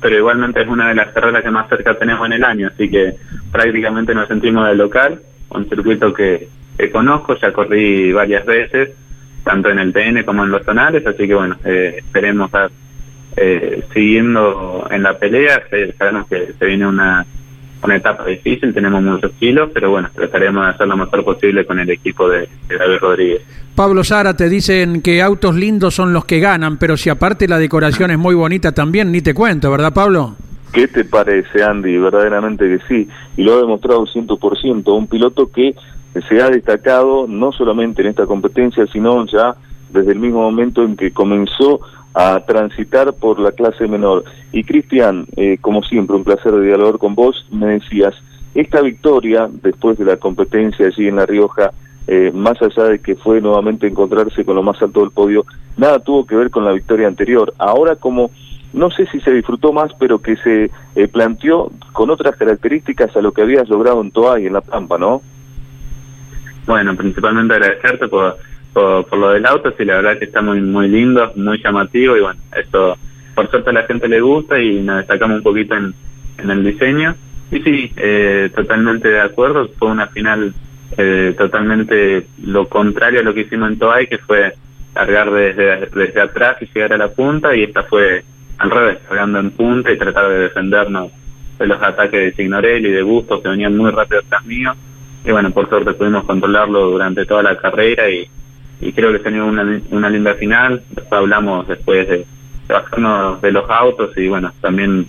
pero 0.00 0.16
igualmente 0.16 0.62
es 0.62 0.68
una 0.68 0.88
de 0.88 0.94
las 0.94 1.12
carreras 1.12 1.42
que 1.42 1.50
más 1.50 1.68
cerca 1.68 1.98
tenemos 1.98 2.26
en 2.26 2.34
el 2.34 2.44
año, 2.44 2.68
así 2.68 2.88
que 2.88 3.14
prácticamente 3.52 4.14
nos 4.14 4.28
sentimos 4.28 4.66
de 4.66 4.74
local, 4.74 5.20
un 5.50 5.68
circuito 5.68 6.12
que 6.12 6.48
que 6.78 6.90
conozco, 6.90 7.36
ya 7.36 7.52
corrí 7.52 8.12
varias 8.12 8.46
veces, 8.46 8.90
tanto 9.42 9.68
en 9.68 9.80
el 9.80 9.92
TN 9.92 10.22
como 10.24 10.44
en 10.44 10.52
los 10.52 10.64
tonales, 10.64 11.04
así 11.04 11.26
que 11.26 11.34
bueno, 11.34 11.56
eh, 11.64 11.96
esperemos 11.98 12.46
estar 12.46 12.70
eh, 13.40 13.84
siguiendo 13.92 14.86
en 14.90 15.02
la 15.02 15.16
pelea, 15.16 15.62
sabemos 15.96 16.26
que 16.28 16.52
se 16.58 16.66
viene 16.66 16.86
una, 16.86 17.24
una 17.84 17.96
etapa 17.96 18.24
difícil, 18.26 18.74
tenemos 18.74 19.02
muchos 19.02 19.32
kilos, 19.38 19.70
pero 19.72 19.90
bueno, 19.90 20.08
trataremos 20.14 20.64
de 20.64 20.70
hacer 20.70 20.88
lo 20.88 20.96
mejor 20.96 21.24
posible 21.24 21.64
con 21.64 21.78
el 21.78 21.88
equipo 21.90 22.28
de, 22.28 22.48
David 22.68 22.98
Rodríguez. 23.00 23.42
Pablo 23.74 24.02
Sara, 24.02 24.34
te 24.34 24.48
dicen 24.48 25.02
que 25.02 25.22
autos 25.22 25.54
lindos 25.54 25.94
son 25.94 26.12
los 26.12 26.24
que 26.24 26.40
ganan, 26.40 26.78
pero 26.78 26.96
si 26.96 27.10
aparte 27.10 27.46
la 27.46 27.58
decoración 27.58 28.10
es 28.10 28.18
muy 28.18 28.34
bonita 28.34 28.72
también, 28.72 29.12
ni 29.12 29.20
te 29.20 29.34
cuento, 29.34 29.70
¿verdad 29.70 29.92
Pablo? 29.94 30.34
¿Qué 30.72 30.88
te 30.88 31.04
parece, 31.04 31.62
Andy? 31.62 31.96
Verdaderamente 31.96 32.66
que 32.66 32.80
sí, 32.88 33.08
y 33.36 33.42
lo 33.44 33.54
ha 33.54 33.58
demostrado 33.58 34.04
100%, 34.04 34.96
un 34.96 35.06
piloto 35.06 35.50
que 35.50 35.76
se 36.28 36.42
ha 36.42 36.50
destacado 36.50 37.26
no 37.28 37.52
solamente 37.52 38.02
en 38.02 38.08
esta 38.08 38.26
competencia, 38.26 38.84
sino 38.88 39.24
ya 39.26 39.54
desde 39.90 40.12
el 40.12 40.18
mismo 40.18 40.42
momento 40.42 40.82
en 40.82 40.96
que 40.96 41.12
comenzó 41.12 41.80
a 42.18 42.40
transitar 42.40 43.12
por 43.12 43.38
la 43.38 43.52
clase 43.52 43.86
menor. 43.86 44.24
Y 44.50 44.64
Cristian, 44.64 45.24
eh, 45.36 45.56
como 45.60 45.84
siempre, 45.84 46.16
un 46.16 46.24
placer 46.24 46.50
de 46.50 46.66
dialogar 46.66 46.98
con 46.98 47.14
vos, 47.14 47.46
me 47.52 47.66
decías, 47.66 48.12
esta 48.56 48.82
victoria 48.82 49.48
después 49.62 49.96
de 49.98 50.04
la 50.04 50.16
competencia 50.16 50.88
allí 50.88 51.06
en 51.06 51.14
La 51.14 51.26
Rioja, 51.26 51.70
eh, 52.08 52.32
más 52.34 52.60
allá 52.60 52.88
de 52.88 52.98
que 52.98 53.14
fue 53.14 53.40
nuevamente 53.40 53.86
encontrarse 53.86 54.44
con 54.44 54.56
lo 54.56 54.64
más 54.64 54.82
alto 54.82 54.98
del 54.98 55.12
podio, 55.12 55.46
nada 55.76 56.00
tuvo 56.00 56.26
que 56.26 56.34
ver 56.34 56.50
con 56.50 56.64
la 56.64 56.72
victoria 56.72 57.06
anterior. 57.06 57.54
Ahora 57.56 57.94
como 57.94 58.32
no 58.72 58.90
sé 58.90 59.06
si 59.06 59.20
se 59.20 59.30
disfrutó 59.30 59.72
más, 59.72 59.92
pero 59.96 60.18
que 60.18 60.34
se 60.38 60.72
eh, 60.96 61.06
planteó 61.06 61.70
con 61.92 62.10
otras 62.10 62.34
características 62.34 63.16
a 63.16 63.20
lo 63.20 63.30
que 63.30 63.42
habías 63.42 63.68
logrado 63.68 64.00
en 64.00 64.10
Toa 64.10 64.40
y 64.40 64.46
en 64.46 64.54
La 64.54 64.60
Pampa, 64.60 64.98
¿no? 64.98 65.22
Bueno, 66.66 66.96
principalmente 66.96 67.54
agradecerte 67.54 68.08
por, 68.08 68.36
por, 68.72 69.16
lo 69.16 69.30
del 69.30 69.46
auto, 69.46 69.72
sí, 69.76 69.84
la 69.84 69.96
verdad 69.96 70.18
que 70.18 70.26
está 70.26 70.42
muy 70.42 70.60
muy 70.60 70.88
lindo, 70.88 71.32
muy 71.36 71.62
llamativo 71.62 72.16
y 72.16 72.20
bueno, 72.20 72.40
eso 72.56 72.96
por 73.34 73.50
suerte 73.50 73.70
a 73.70 73.72
la 73.72 73.84
gente 73.84 74.08
le 74.08 74.20
gusta 74.20 74.60
y 74.60 74.80
nos 74.80 74.98
destacamos 74.98 75.38
un 75.38 75.42
poquito 75.42 75.76
en, 75.76 75.94
en 76.38 76.50
el 76.50 76.64
diseño. 76.64 77.14
Y 77.50 77.60
sí, 77.60 77.92
eh, 77.96 78.50
totalmente 78.54 79.08
de 79.08 79.20
acuerdo, 79.20 79.68
fue 79.78 79.88
una 79.88 80.08
final 80.08 80.52
eh, 80.96 81.34
totalmente 81.38 82.26
lo 82.42 82.68
contrario 82.68 83.20
a 83.20 83.22
lo 83.22 83.32
que 83.32 83.42
hicimos 83.42 83.70
en 83.70 83.78
Toay, 83.78 84.06
que 84.06 84.18
fue 84.18 84.54
cargar 84.92 85.30
desde, 85.30 85.86
desde 85.86 86.20
atrás 86.20 86.56
y 86.60 86.66
llegar 86.66 86.92
a 86.92 86.98
la 86.98 87.08
punta, 87.08 87.54
y 87.54 87.62
esta 87.62 87.84
fue 87.84 88.24
al 88.58 88.70
revés, 88.70 88.98
cargando 89.08 89.38
en 89.38 89.50
punta 89.52 89.92
y 89.92 89.98
tratar 89.98 90.28
de 90.28 90.38
defendernos 90.40 91.12
de 91.58 91.66
los 91.66 91.80
ataques 91.80 92.20
de 92.20 92.32
Signorelli 92.32 92.88
y 92.88 92.92
de 92.92 93.02
Bustos 93.02 93.40
que 93.40 93.48
venían 93.48 93.76
muy 93.76 93.90
rápido 93.90 94.20
atrás 94.20 94.44
mío 94.44 94.74
y 95.24 95.30
bueno, 95.30 95.50
por 95.50 95.68
suerte 95.68 95.92
pudimos 95.92 96.24
controlarlo 96.24 96.90
durante 96.90 97.26
toda 97.26 97.42
la 97.42 97.58
carrera 97.58 98.08
y, 98.08 98.28
y 98.80 98.92
creo 98.92 99.12
que 99.12 99.18
tenido 99.18 99.46
una, 99.46 99.80
una 99.90 100.10
linda 100.10 100.34
final. 100.34 100.82
Hablamos 101.10 101.66
después 101.66 102.08
de, 102.08 102.26
bajarnos 102.68 103.40
de 103.40 103.52
los 103.52 103.68
autos 103.68 104.16
y 104.16 104.28
bueno, 104.28 104.52
también 104.60 105.06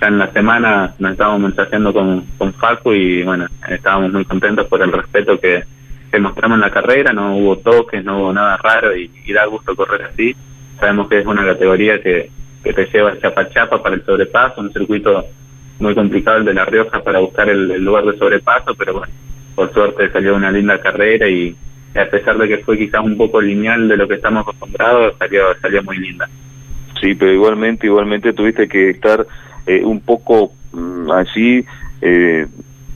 ya 0.00 0.08
en 0.08 0.18
la 0.18 0.30
semana 0.32 0.94
nos 0.98 1.12
estábamos 1.12 1.40
mensajeando 1.40 1.92
con, 1.92 2.24
con 2.36 2.52
Facu 2.54 2.92
y 2.92 3.22
bueno, 3.22 3.46
estábamos 3.68 4.12
muy 4.12 4.24
contentos 4.24 4.66
por 4.66 4.82
el 4.82 4.92
respeto 4.92 5.38
que, 5.38 5.64
mostramos 6.18 6.56
en 6.56 6.62
la 6.62 6.70
carrera, 6.70 7.12
no 7.12 7.36
hubo 7.36 7.58
toques, 7.58 8.02
no 8.02 8.18
hubo 8.18 8.32
nada 8.32 8.56
raro 8.56 8.96
y, 8.96 9.10
da 9.34 9.44
gusto 9.44 9.76
correr 9.76 10.08
así. 10.10 10.34
Sabemos 10.80 11.08
que 11.08 11.18
es 11.18 11.26
una 11.26 11.44
categoría 11.44 12.00
que, 12.00 12.30
que 12.64 12.72
te 12.72 12.86
lleva 12.86 13.18
chapa 13.18 13.50
chapa 13.50 13.82
para 13.82 13.96
el 13.96 14.02
sobrepaso, 14.02 14.62
un 14.62 14.72
circuito 14.72 15.26
muy 15.78 15.94
complicado 15.94 16.38
el 16.38 16.46
de 16.46 16.54
La 16.54 16.64
Rioja 16.64 17.02
para 17.02 17.18
buscar 17.18 17.50
el 17.50 17.84
lugar 17.84 18.06
de 18.06 18.16
sobrepaso, 18.16 18.74
pero 18.74 18.94
bueno, 18.94 19.12
por 19.54 19.70
suerte 19.74 20.10
salió 20.10 20.34
una 20.34 20.50
linda 20.50 20.80
carrera 20.80 21.28
y 21.28 21.54
a 21.98 22.10
pesar 22.10 22.36
de 22.38 22.48
que 22.48 22.58
fue 22.58 22.78
quizás 22.78 23.02
un 23.02 23.16
poco 23.16 23.40
lineal 23.40 23.88
de 23.88 23.96
lo 23.96 24.08
que 24.08 24.14
estamos 24.14 24.42
acostumbrados, 24.42 25.14
salió, 25.18 25.42
salió 25.60 25.82
muy 25.82 25.98
linda. 25.98 26.28
Sí, 27.00 27.14
pero 27.14 27.32
igualmente, 27.32 27.86
igualmente 27.86 28.32
tuviste 28.32 28.68
que 28.68 28.90
estar 28.90 29.26
eh, 29.66 29.84
un 29.84 30.00
poco 30.00 30.52
mm, 30.72 31.10
así, 31.10 31.64
eh, 32.00 32.46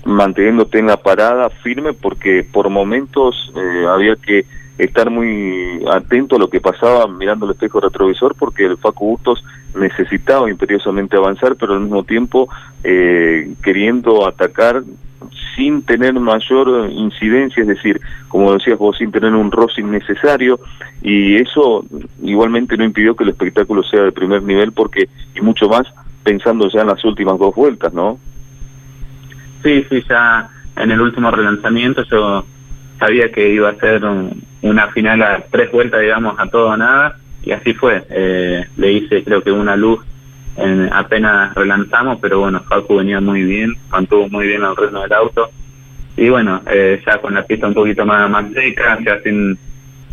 manteniéndote 0.04 0.78
en 0.78 0.86
la 0.86 0.96
parada 0.96 1.50
firme, 1.50 1.92
porque 1.92 2.46
por 2.50 2.70
momentos 2.70 3.52
eh, 3.56 3.86
había 3.88 4.16
que 4.16 4.46
estar 4.78 5.10
muy 5.10 5.84
atento 5.92 6.36
a 6.36 6.38
lo 6.38 6.48
que 6.48 6.60
pasaba 6.60 7.06
mirando 7.06 7.44
el 7.44 7.52
espejo 7.52 7.80
retrovisor, 7.80 8.34
porque 8.34 8.64
el 8.64 8.78
Facu 8.78 9.10
Bustos 9.10 9.44
necesitaba 9.74 10.48
imperiosamente 10.48 11.16
avanzar, 11.16 11.56
pero 11.56 11.74
al 11.74 11.80
mismo 11.80 12.02
tiempo 12.04 12.48
queriendo 13.62 14.26
atacar 14.26 14.82
sin 15.60 15.82
tener 15.82 16.14
mayor 16.14 16.90
incidencia, 16.90 17.60
es 17.60 17.68
decir, 17.68 18.00
como 18.28 18.54
decías 18.54 18.78
vos, 18.78 18.96
sin 18.96 19.12
tener 19.12 19.34
un 19.34 19.50
roce 19.50 19.82
innecesario, 19.82 20.58
y 21.02 21.36
eso 21.36 21.84
igualmente 22.22 22.78
no 22.78 22.84
impidió 22.84 23.14
que 23.14 23.24
el 23.24 23.30
espectáculo 23.30 23.82
sea 23.82 24.04
de 24.04 24.12
primer 24.12 24.42
nivel, 24.42 24.72
porque, 24.72 25.10
y 25.34 25.42
mucho 25.42 25.68
más, 25.68 25.86
pensando 26.22 26.66
ya 26.70 26.80
en 26.80 26.86
las 26.86 27.04
últimas 27.04 27.38
dos 27.38 27.54
vueltas, 27.54 27.92
¿no? 27.92 28.18
Sí, 29.62 29.84
sí, 29.90 30.02
ya 30.08 30.48
en 30.76 30.92
el 30.92 31.00
último 31.02 31.30
relanzamiento 31.30 32.04
yo 32.04 32.46
sabía 32.98 33.30
que 33.30 33.52
iba 33.52 33.68
a 33.68 33.74
ser 33.74 34.02
una 34.62 34.86
final 34.88 35.20
a 35.20 35.44
tres 35.50 35.70
vueltas, 35.70 36.00
digamos, 36.00 36.40
a 36.40 36.46
todo 36.46 36.68
o 36.68 36.76
nada, 36.78 37.18
y 37.42 37.52
así 37.52 37.74
fue. 37.74 38.02
Eh, 38.08 38.64
le 38.78 38.92
hice 38.92 39.22
creo 39.24 39.42
que 39.42 39.52
una 39.52 39.76
luz 39.76 40.00
apenas 40.92 41.54
relanzamos, 41.54 42.18
pero 42.20 42.40
bueno, 42.40 42.60
Facu 42.60 42.96
venía 42.96 43.20
muy 43.20 43.42
bien, 43.42 43.74
mantuvo 43.90 44.28
muy 44.28 44.46
bien 44.46 44.62
el 44.62 44.76
ritmo 44.76 45.02
del 45.02 45.12
auto. 45.12 45.50
Y 46.16 46.28
bueno, 46.28 46.60
eh, 46.70 47.00
ya 47.06 47.18
con 47.18 47.34
la 47.34 47.44
pista 47.44 47.66
un 47.66 47.74
poquito 47.74 48.04
más, 48.04 48.28
más 48.30 48.52
seca, 48.52 48.98
ya 49.04 49.20
sin, 49.22 49.58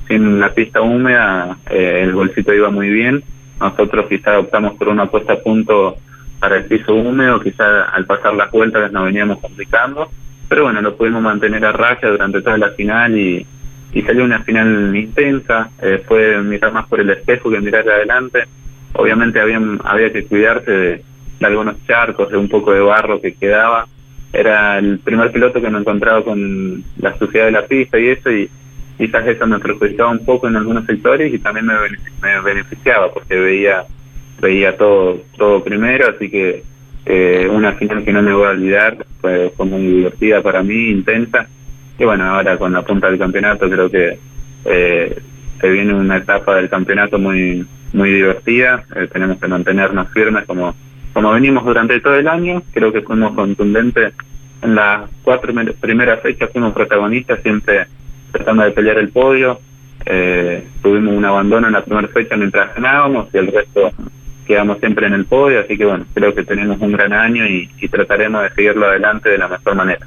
sin 0.08 0.40
la 0.40 0.54
pista 0.54 0.82
húmeda, 0.82 1.58
eh, 1.70 2.02
el 2.04 2.14
bolsito 2.14 2.54
iba 2.54 2.70
muy 2.70 2.90
bien. 2.90 3.24
Nosotros 3.60 4.06
quizá 4.08 4.40
optamos 4.40 4.76
por 4.76 4.90
una 4.90 5.08
puesta 5.08 5.34
a 5.34 5.40
punto 5.40 5.98
para 6.40 6.58
el 6.58 6.66
piso 6.66 6.94
húmedo, 6.94 7.40
quizá 7.40 7.84
al 7.84 8.06
pasar 8.06 8.36
las 8.36 8.52
vueltas 8.52 8.92
nos 8.92 9.06
veníamos 9.06 9.40
complicando, 9.40 10.10
pero 10.48 10.64
bueno, 10.64 10.82
lo 10.82 10.96
pudimos 10.96 11.22
mantener 11.22 11.66
a 11.66 11.72
raya 11.72 12.10
durante 12.10 12.42
toda 12.42 12.60
la 12.60 12.70
final 12.70 13.18
y, 13.18 13.46
y 13.92 14.02
salió 14.04 14.24
una 14.24 14.44
final 14.44 14.96
intensa, 14.96 15.72
eh, 15.82 16.04
fue 16.08 16.40
mirar 16.44 16.72
más 16.72 16.88
por 16.88 17.00
el 17.00 17.10
espejo 17.10 17.50
que 17.50 17.60
mirar 17.60 17.90
adelante 17.90 18.44
obviamente 18.98 19.40
había, 19.40 19.62
había 19.84 20.12
que 20.12 20.26
cuidarse 20.26 20.72
de, 20.72 21.04
algunos 21.42 21.76
charcos, 21.86 22.30
de 22.30 22.38
un 22.38 22.50
poco 22.50 22.74
de 22.74 22.82
barro 22.82 23.22
que 23.22 23.34
quedaba. 23.34 23.88
Era 24.34 24.78
el 24.78 25.00
primer 25.00 25.32
piloto 25.32 25.62
que 25.62 25.70
me 25.70 25.80
encontraba 25.80 26.24
con 26.24 26.84
la 27.00 27.18
suciedad 27.18 27.46
de 27.46 27.52
la 27.52 27.66
pista 27.66 27.98
y 27.98 28.10
eso, 28.10 28.30
y 28.32 28.50
quizás 28.98 29.26
eso 29.28 29.48
me 29.48 29.60
perjudicaba 29.60 30.12
un 30.12 30.26
poco 30.26 30.48
en 30.48 30.58
algunos 30.58 30.86
sectores 30.86 31.34
y 31.34 31.40
también 31.40 31.68
me, 31.68 32.42
beneficiaba 32.42 33.14
porque 33.14 33.36
veía 33.36 33.84
veía 34.42 34.78
todo 34.78 35.22
todo 35.36 35.64
primero, 35.64 36.10
así 36.10 36.30
que 36.30 36.64
eh, 37.06 37.48
una 37.50 37.74
final 37.74 38.04
que 38.04 38.12
no 38.12 38.22
me 38.22 38.34
voy 38.34 38.48
a 38.48 38.50
olvidar, 38.50 38.98
fue, 39.22 39.52
fue 39.56 39.66
muy 39.66 39.82
divertida 39.82 40.42
para 40.42 40.62
mí, 40.62 40.90
intensa. 40.90 41.48
Y 41.98 42.04
bueno, 42.04 42.26
ahora 42.26 42.58
con 42.58 42.74
la 42.74 42.82
punta 42.82 43.10
del 43.10 43.18
campeonato 43.18 43.70
creo 43.70 43.90
que 43.90 44.20
eh, 44.66 45.18
se 45.60 45.70
viene 45.70 45.94
una 45.94 46.18
etapa 46.18 46.56
del 46.56 46.70
campeonato 46.70 47.18
muy 47.18 47.66
muy 47.98 48.12
divertida, 48.12 48.84
eh, 48.96 49.08
tenemos 49.12 49.40
que 49.40 49.48
mantenernos 49.48 50.10
firmes 50.12 50.46
como, 50.46 50.76
como 51.14 51.32
venimos 51.32 51.66
durante 51.66 52.00
todo 52.00 52.16
el 52.16 52.28
año, 52.28 52.62
creo 52.72 52.94
que 52.94 53.02
fuimos 53.02 53.34
contundentes 53.34 54.14
en 54.62 54.76
las 54.76 55.10
cuatro 55.24 55.52
primeras 55.82 56.22
fechas, 56.22 56.52
fuimos 56.52 56.74
protagonistas, 56.74 57.42
siempre 57.42 57.88
tratando 58.32 58.64
de 58.64 58.72
pelear 58.72 59.00
el 59.00 59.10
podio, 59.10 59.60
eh, 60.06 60.64
tuvimos 60.84 61.16
un 61.16 61.26
abandono 61.26 61.68
en 61.68 61.74
la 61.74 61.84
primera 61.84 62.08
fecha 62.08 62.38
mientras 62.38 62.76
ganábamos 62.76 63.30
y 63.34 63.38
el 63.38 63.48
resto 63.48 63.92
quedamos 64.46 64.78
siempre 64.78 65.08
en 65.08 65.14
el 65.14 65.26
podio, 65.26 65.60
así 65.60 65.76
que 65.76 65.86
bueno, 65.86 66.06
creo 66.14 66.36
que 66.36 66.44
tenemos 66.44 66.80
un 66.80 66.92
gran 66.92 67.14
año 67.14 67.48
y, 67.48 67.70
y 67.82 67.88
trataremos 67.88 68.44
de 68.44 68.50
seguirlo 68.52 68.86
adelante 68.86 69.30
de 69.30 69.40
la 69.40 69.48
mejor 69.48 69.76
manera. 69.76 70.06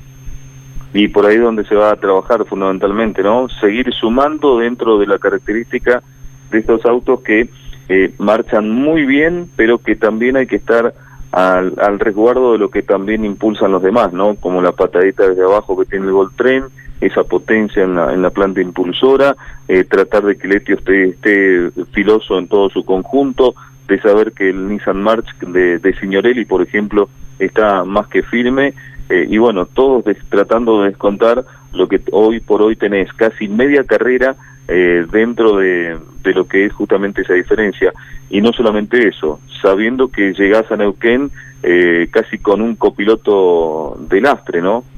Y 0.95 1.09
por 1.09 1.27
ahí 1.27 1.39
donde 1.39 1.65
se 1.65 1.75
va 1.75 1.91
a 1.91 1.97
trabajar 1.97 2.45
fundamentalmente, 2.47 3.23
¿no? 3.23 3.49
Seguir 3.61 3.93
sumando 3.93 4.59
dentro 4.59 4.99
de 4.99 5.07
la 5.07 5.19
característica 5.19 6.03
de 6.51 6.59
estos 6.59 6.85
autos 6.85 7.21
que 7.23 7.49
eh, 7.93 8.15
marchan 8.19 8.71
muy 8.71 9.05
bien, 9.05 9.51
pero 9.57 9.79
que 9.79 9.97
también 9.97 10.37
hay 10.37 10.47
que 10.47 10.55
estar 10.55 10.95
al, 11.33 11.75
al, 11.77 11.99
resguardo 11.99 12.53
de 12.53 12.59
lo 12.59 12.71
que 12.71 12.83
también 12.83 13.25
impulsan 13.25 13.73
los 13.73 13.83
demás, 13.83 14.13
¿no? 14.13 14.37
Como 14.37 14.63
la 14.63 14.71
patadita 14.71 15.29
desde 15.29 15.43
abajo 15.43 15.77
que 15.77 15.87
tiene 15.87 16.07
el 16.07 16.29
Tren, 16.37 16.67
esa 17.01 17.25
potencia 17.25 17.83
en 17.83 17.97
la, 17.97 18.15
en 18.15 18.23
la 18.23 18.31
planta 18.31 18.61
impulsora, 18.61 19.35
eh, 19.67 19.83
tratar 19.83 20.23
de 20.23 20.39
que 20.39 20.47
el 20.47 20.53
Etio 20.53 20.77
esté, 20.77 21.09
esté 21.09 21.71
filoso 21.91 22.39
en 22.39 22.47
todo 22.47 22.71
su 22.71 22.85
conjunto, 22.85 23.57
de 23.89 24.01
saber 24.01 24.31
que 24.31 24.51
el 24.51 24.69
Nissan 24.69 25.03
March 25.03 25.27
de, 25.41 25.81
de 25.81 25.93
Signorelli, 25.95 26.45
por 26.45 26.63
ejemplo, 26.63 27.09
está 27.41 27.83
más 27.83 28.07
que 28.07 28.23
firme, 28.23 28.75
eh, 29.09 29.27
y 29.29 29.39
bueno, 29.39 29.67
todos 29.67 30.05
tratando 30.29 30.83
de 30.83 30.91
descontar 30.91 31.45
lo 31.73 31.89
que 31.89 32.01
hoy 32.13 32.39
por 32.39 32.63
hoy 32.63 32.77
tenés, 32.77 33.13
casi 33.15 33.49
media 33.49 33.83
carrera 33.83 34.37
eh, 34.69 35.05
dentro 35.11 35.57
de, 35.57 35.99
de, 36.23 36.33
lo 36.33 36.47
que 36.47 36.67
es 36.67 36.73
justamente 36.73 37.23
esa 37.23 37.35
diferencia. 37.35 37.93
Y 38.29 38.41
no 38.41 38.53
solamente 38.53 39.09
eso, 39.09 39.41
sabiendo 39.61 40.09
que 40.09 40.33
llegás 40.33 40.71
a 40.71 40.77
Neuquén 40.77 41.31
eh, 41.63 42.09
casi 42.11 42.39
con 42.39 42.61
un 42.61 42.77
copiloto 42.77 43.97
de 44.09 44.21
lastre, 44.21 44.61
¿no? 44.61 44.85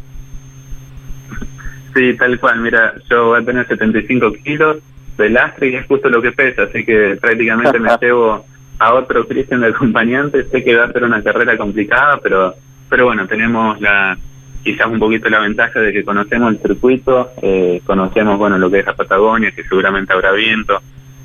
Sí, 1.94 2.14
tal 2.16 2.40
cual. 2.40 2.60
Mira, 2.60 2.94
yo 3.10 3.26
voy 3.26 3.42
a 3.42 3.44
tener 3.44 3.66
75 3.68 4.32
kilos 4.42 4.78
de 5.18 5.28
lastre 5.28 5.68
y 5.68 5.74
es 5.74 5.86
justo 5.86 6.08
lo 6.08 6.22
que 6.22 6.32
pesa, 6.32 6.62
así 6.62 6.86
que 6.86 7.18
prácticamente 7.20 7.78
me 7.78 7.90
llevo 8.00 8.46
a 8.78 8.94
otro 8.94 9.28
Cristian 9.28 9.60
de 9.60 9.68
acompañante. 9.68 10.44
Sé 10.44 10.64
que 10.64 10.74
va 10.74 10.84
a 10.84 10.92
ser 10.92 11.04
una 11.04 11.22
carrera 11.22 11.58
complicada, 11.58 12.18
pero 12.22 12.54
pero 12.92 13.06
bueno, 13.06 13.26
tenemos 13.26 13.80
la 13.80 14.18
quizás 14.62 14.86
un 14.86 14.98
poquito 14.98 15.30
la 15.30 15.40
ventaja 15.40 15.80
de 15.80 15.94
que 15.94 16.04
conocemos 16.04 16.52
el 16.52 16.60
circuito, 16.60 17.30
eh, 17.40 17.80
conocemos 17.86 18.36
bueno 18.36 18.58
lo 18.58 18.70
que 18.70 18.80
es 18.80 18.86
la 18.86 18.94
Patagonia, 18.94 19.50
que 19.50 19.64
seguramente 19.64 20.12
habrá 20.12 20.30
viento, 20.32 20.78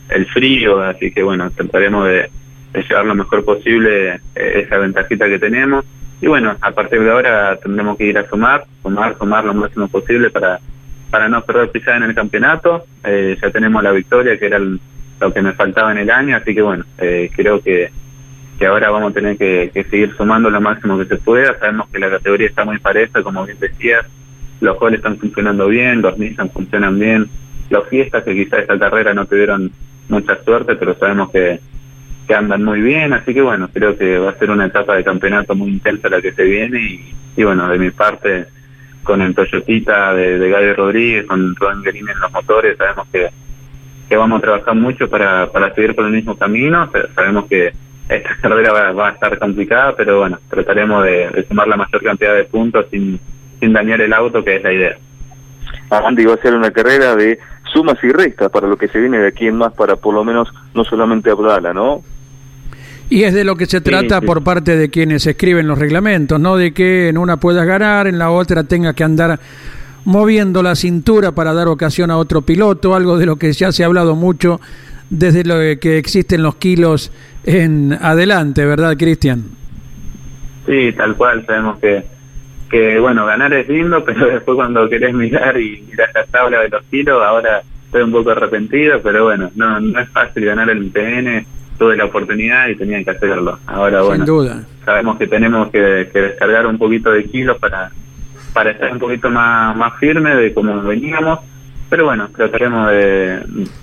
el 0.10 0.26
frío, 0.28 0.82
así 0.82 1.12
que 1.12 1.24
bueno, 1.24 1.50
trataremos 1.52 2.08
de, 2.08 2.30
llevar 2.74 3.06
lo 3.06 3.16
mejor 3.16 3.44
posible 3.44 4.16
eh, 4.36 4.64
esa 4.64 4.78
ventajita 4.78 5.28
que 5.28 5.40
tenemos. 5.40 5.86
Y 6.22 6.28
bueno, 6.28 6.56
a 6.62 6.72
partir 6.72 7.02
de 7.02 7.12
ahora 7.12 7.58
tendremos 7.58 7.98
que 7.98 8.06
ir 8.06 8.18
a 8.18 8.28
sumar, 8.28 8.66
sumar, 8.82 9.18
sumar 9.18 9.46
lo 9.46 9.54
máximo 9.54 9.88
posible 9.88 10.30
para 10.30 10.60
para 11.10 11.30
no 11.30 11.42
perder 11.42 11.72
pisada 11.72 11.98
en 11.98 12.04
el 12.04 12.16
campeonato. 12.16 12.86
Eh, 13.04 13.38
ya 13.42 13.50
tenemos 13.50 13.82
la 13.82 13.92
victoria, 13.92 14.38
que 14.38 14.46
era 14.46 14.60
lo 14.60 15.34
que 15.34 15.42
me 15.42 15.54
faltaba 15.54 15.92
en 15.92 16.00
el 16.00 16.12
año, 16.12 16.36
así 16.36 16.54
que 16.54 16.62
bueno, 16.62 16.84
eh, 16.98 17.30
creo 17.36 17.62
que 17.62 17.90
que 18.58 18.66
ahora 18.66 18.90
vamos 18.90 19.12
a 19.12 19.14
tener 19.14 19.38
que, 19.38 19.72
seguir 19.90 20.16
sumando 20.18 20.50
lo 20.50 20.60
máximo 20.60 20.98
que 20.98 21.06
se 21.06 21.18
pueda. 21.18 21.58
Sabemos 21.60 21.90
que 21.90 22.00
la 22.00 22.10
categoría 22.10 22.48
está 22.48 22.66
muy 22.66 22.80
pareja, 22.80 23.22
como 23.22 23.46
bien 23.46 23.60
decías, 23.60 24.06
los 24.62 24.80
goles 24.80 24.98
están 24.98 25.18
funcionando 25.18 25.68
bien, 25.68 26.02
los 26.02 26.18
Nissan 26.18 26.50
funcionan 26.50 26.98
bien, 26.98 27.30
los 27.70 27.88
fiestas 27.88 28.24
que 28.24 28.34
quizás 28.34 28.62
esta 28.62 28.80
carrera 28.80 29.14
no 29.14 29.28
tuvieron 29.28 29.72
mucha 30.10 30.42
suerte, 30.44 30.76
pero 30.76 30.96
sabemos 30.98 31.32
que, 31.32 31.60
que 32.28 32.36
andan 32.36 32.64
muy 32.64 32.82
bien, 32.82 33.14
así 33.14 33.34
que 33.34 33.42
bueno, 33.42 33.70
creo 33.74 33.98
que 33.98 34.18
va 34.18 34.32
a 34.32 34.38
ser 34.38 34.52
una 34.52 34.66
etapa 34.66 34.96
de 34.96 35.04
campeonato 35.04 35.56
muy 35.56 35.70
intensa 35.70 36.10
la 36.10 36.22
que 36.22 36.34
se 36.34 36.44
viene 36.44 37.04
y, 37.36 37.44
bueno, 37.44 37.68
de 37.70 37.80
mi 37.80 37.92
parte, 37.92 38.46
con 39.04 39.22
el 39.22 39.34
Toyotita 39.34 40.14
de, 40.14 40.40
de 40.40 40.50
Gaby 40.50 40.74
Rodríguez, 40.74 41.26
con 41.26 41.56
Ron 41.56 41.84
Guerini 41.84 42.12
en 42.12 42.20
los 42.20 42.32
motores, 42.32 42.78
sabemos 42.78 43.08
que, 43.12 43.30
que 44.10 44.18
vamos 44.18 44.40
a 44.40 44.42
trabajar 44.42 44.76
mucho 44.76 45.10
para, 45.10 45.52
para 45.52 45.74
seguir 45.74 45.96
por 45.96 46.06
el 46.06 46.12
mismo 46.12 46.36
camino, 46.36 46.90
sabemos 47.16 47.46
que 47.48 47.74
esta 48.10 48.36
carrera 48.42 48.92
va, 48.94 49.10
a 49.10 49.12
estar 49.12 49.38
complicada, 49.38 49.96
pero 49.96 50.20
bueno, 50.20 50.40
trataremos 50.50 51.04
de, 51.04 51.46
sumar 51.48 51.68
la 51.68 51.78
mayor 51.78 52.04
cantidad 52.04 52.36
de 52.36 52.46
puntos 52.46 52.86
sin, 52.90 53.20
sin 53.60 53.74
dañar 53.74 54.02
el 54.02 54.14
auto, 54.14 54.44
que 54.44 54.58
es 54.58 54.64
la 54.64 54.74
idea. 54.74 54.98
Andy 55.90 56.26
va 56.26 56.34
a 56.34 56.38
ser 56.38 56.54
una 56.54 56.72
carrera 56.72 57.16
de 57.16 57.40
sumas 57.72 57.98
y 58.04 58.10
restas 58.10 58.50
para 58.52 58.68
lo 58.68 58.78
que 58.78 58.88
se 58.88 59.00
viene 59.00 59.20
de 59.20 59.28
aquí 59.28 59.48
en 59.48 59.58
más, 59.58 59.74
para 59.74 59.96
por 59.96 60.14
lo 60.14 60.24
menos 60.24 60.50
no 60.74 60.84
solamente 60.84 61.30
Abdala, 61.30 61.74
¿no? 61.74 62.02
Y 63.10 63.24
es 63.24 63.34
de 63.34 63.44
lo 63.46 63.56
que 63.56 63.66
se 63.66 63.80
trata 63.80 64.20
por 64.20 64.44
parte 64.44 64.76
de 64.76 64.90
quienes 64.90 65.26
escriben 65.26 65.68
los 65.68 65.80
reglamentos, 65.80 66.40
¿no? 66.40 66.58
De 66.58 66.74
que 66.74 67.08
en 67.08 67.18
una 67.18 67.38
puedas 67.38 67.66
ganar, 67.66 68.08
en 68.08 68.20
la 68.20 68.32
otra 68.32 68.66
tengas 68.66 68.96
que 68.96 69.04
andar 69.04 69.40
moviendo 70.04 70.62
la 70.62 70.76
cintura 70.76 71.32
para 71.32 71.54
dar 71.54 71.68
ocasión 71.68 72.12
a 72.12 72.18
otro 72.18 72.42
piloto, 72.42 72.96
algo 72.96 73.18
de 73.18 73.26
lo 73.26 73.38
que 73.38 73.54
ya 73.54 73.72
se 73.72 73.84
ha 73.84 73.86
hablado 73.86 74.16
mucho 74.16 74.60
desde 75.10 75.44
lo 75.46 75.56
que 75.80 75.98
existen 75.98 76.44
los 76.44 76.56
kilos 76.56 77.12
en 77.46 77.94
adelante, 77.94 78.66
¿verdad, 78.66 78.98
Cristian? 78.98 79.46
Sí, 80.66 80.92
tal 80.98 81.16
cual, 81.16 81.46
sabemos 81.46 81.80
que, 81.80 82.06
que, 82.68 83.00
bueno, 83.00 83.26
ganar 83.26 83.54
es 83.54 83.68
lindo, 83.68 84.04
pero 84.06 84.28
después 84.28 84.56
cuando 84.56 84.90
querés 84.90 85.14
mirar 85.14 85.60
y 85.60 85.84
mirar 85.90 86.10
la 86.14 86.26
tabla 86.26 86.62
de 86.62 86.70
los 86.70 86.84
kilos, 86.86 87.22
ahora 87.24 87.62
estoy 87.86 88.04
un 88.04 88.12
poco 88.12 88.32
arrepentido, 88.32 89.02
pero 89.02 89.26
bueno, 89.26 89.50
no, 89.56 89.80
no 89.80 90.00
es 90.00 90.10
fácil 90.10 90.46
ganar 90.46 90.70
el 90.70 90.92
TN, 90.92 91.46
tuve 91.78 91.96
la 91.96 92.06
oportunidad 92.06 92.68
y 92.68 92.76
tenía 92.76 93.04
que 93.04 93.12
hacerlo. 93.12 93.60
Ahora, 93.68 94.02
bueno, 94.02 94.26
duda. 94.26 94.64
sabemos 94.84 95.18
que 95.18 95.28
tenemos 95.28 95.70
que, 95.70 95.80
descargar 95.80 96.66
un 96.68 96.78
poquito 96.78 97.12
de 97.12 97.24
kilos 97.26 97.58
para, 97.60 97.92
para 98.54 98.72
estar 98.72 98.92
un 98.92 99.00
poquito 99.00 99.30
más, 99.30 99.76
más 99.76 99.94
firme 100.00 100.36
de 100.36 100.54
como 100.54 100.82
veníamos, 100.82 101.40
pero 101.90 102.06
bueno, 102.06 102.30
trataremos 102.36 102.92
de, 102.92 103.40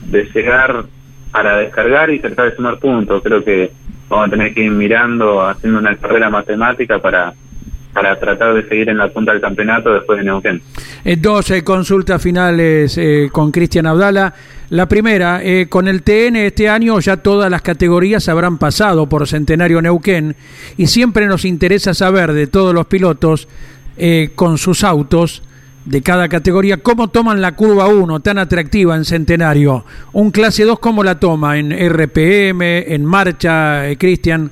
de 0.07 0.25
llegar 0.35 0.85
para 1.31 1.57
descargar 1.57 2.11
y 2.11 2.20
tratar 2.20 2.51
de 2.51 2.57
sumar 2.57 2.79
puntos. 2.79 3.23
Creo 3.23 3.42
que 3.42 3.73
vamos 4.09 4.29
a 4.29 4.31
tener 4.31 4.55
que 4.55 4.62
ir 4.62 4.70
mirando, 4.70 5.42
haciendo 5.42 5.81
una 5.81 5.97
carrera 5.97 6.31
matemática 6.31 6.99
para 6.99 7.33
para 7.94 8.18
tratar 8.18 8.54
de 8.54 8.68
seguir 8.68 8.88
en 8.90 8.98
la 8.98 9.09
punta 9.09 9.33
del 9.33 9.40
campeonato 9.40 9.94
después 9.94 10.18
de 10.18 10.24
Neuquén. 10.24 10.61
Eh, 11.04 11.16
dos 11.16 11.50
eh, 11.50 11.64
consultas 11.64 12.20
finales 12.20 12.98
eh, 12.98 13.28
con 13.33 13.50
Cristian 13.50 13.87
Abdala. 13.87 14.35
La 14.70 14.87
primera, 14.87 15.40
eh, 15.42 15.68
con 15.68 15.88
el 15.88 16.02
TN 16.02 16.37
este 16.37 16.68
año 16.68 16.98
ya 17.00 17.18
todas 17.18 17.50
las 17.50 17.62
categorías 17.62 18.28
habrán 18.28 18.59
pasado 18.59 19.09
por 19.09 19.26
Centenario 19.26 19.80
Neuquén 19.80 20.35
y 20.76 20.88
siempre 20.88 21.26
nos 21.26 21.44
interesa 21.44 21.94
saber 21.94 22.33
de 22.33 22.46
todos 22.48 22.74
los 22.74 22.87
pilotos 22.87 23.48
con 24.35 24.59
sus 24.59 24.83
autos 24.83 25.44
de 25.85 26.02
cada 26.02 26.28
categoría, 26.28 26.78
¿cómo 26.78 27.09
toman 27.09 27.40
la 27.40 27.52
curva 27.52 27.88
1 27.88 28.20
tan 28.20 28.38
atractiva 28.38 28.96
en 28.96 29.04
Centenario? 29.04 29.85
¿Un 30.12 30.30
clase 30.30 30.64
2 30.64 30.78
cómo 30.78 31.04
la 31.04 31.20
toma? 31.20 31.59
¿En 31.59 31.72
RPM, 31.72 32.62
en 32.62 33.04
marcha, 33.04 33.88
eh, 33.88 33.96
Cristian? 33.98 34.50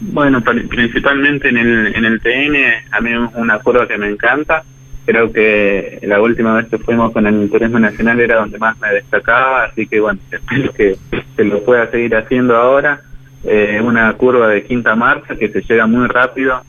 Bueno, 0.00 0.40
principalmente 0.42 1.48
en 1.48 1.58
el, 1.58 1.94
en 1.94 2.04
el 2.04 2.20
TN, 2.20 2.56
a 2.90 3.00
mí 3.00 3.12
es 3.12 3.34
una 3.34 3.58
curva 3.58 3.86
que 3.86 3.98
me 3.98 4.08
encanta. 4.08 4.62
Creo 5.04 5.30
que 5.32 5.98
la 6.02 6.20
última 6.20 6.54
vez 6.54 6.68
que 6.68 6.78
fuimos 6.78 7.12
con 7.12 7.26
el 7.26 7.50
Turismo 7.50 7.78
Nacional 7.78 8.18
era 8.20 8.36
donde 8.36 8.58
más 8.58 8.78
me 8.80 8.92
destacaba, 8.94 9.64
así 9.64 9.86
que 9.86 10.00
bueno, 10.00 10.18
espero 10.30 10.72
que, 10.72 10.96
se 11.36 11.44
lo 11.44 11.62
pueda 11.64 11.90
seguir 11.90 12.16
haciendo 12.16 12.56
ahora. 12.56 13.00
Eh, 13.44 13.80
una 13.82 14.12
curva 14.14 14.48
de 14.48 14.64
quinta 14.64 14.94
marcha 14.94 15.36
que 15.36 15.48
se 15.48 15.62
llega 15.62 15.86
muy 15.86 16.06
rápido, 16.06 16.62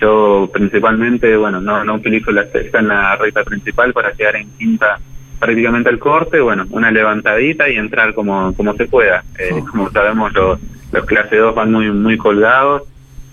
yo 0.00 0.50
principalmente, 0.52 1.36
bueno, 1.36 1.60
no, 1.60 1.84
no 1.84 1.94
utilizo 1.94 2.30
la 2.30 2.44
sexta 2.46 2.78
en 2.78 2.88
la 2.88 3.16
recta 3.16 3.44
principal 3.44 3.92
para 3.92 4.12
quedar 4.12 4.36
en 4.36 4.50
quinta 4.52 4.98
prácticamente 5.38 5.90
al 5.90 5.98
corte, 5.98 6.40
bueno, 6.40 6.64
una 6.70 6.90
levantadita 6.90 7.68
y 7.68 7.76
entrar 7.76 8.14
como, 8.14 8.54
como 8.54 8.74
se 8.74 8.86
pueda. 8.86 9.22
Eh, 9.38 9.50
oh. 9.52 9.66
Como 9.66 9.90
sabemos, 9.90 10.32
los, 10.32 10.58
los 10.92 11.04
clase 11.04 11.36
2 11.36 11.54
van 11.54 11.72
muy 11.72 11.90
muy 11.90 12.16
colgados 12.16 12.82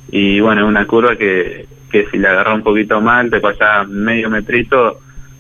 y 0.10 0.40
bueno, 0.40 0.68
una 0.68 0.86
curva 0.86 1.16
que, 1.16 1.66
que 1.92 2.08
si 2.12 2.18
la 2.18 2.32
agarra 2.32 2.54
un 2.54 2.64
poquito 2.64 3.02
mal, 3.02 3.30
te 3.30 3.40
pasa 3.40 3.84
medio 3.84 4.30
metrito, 4.30 5.00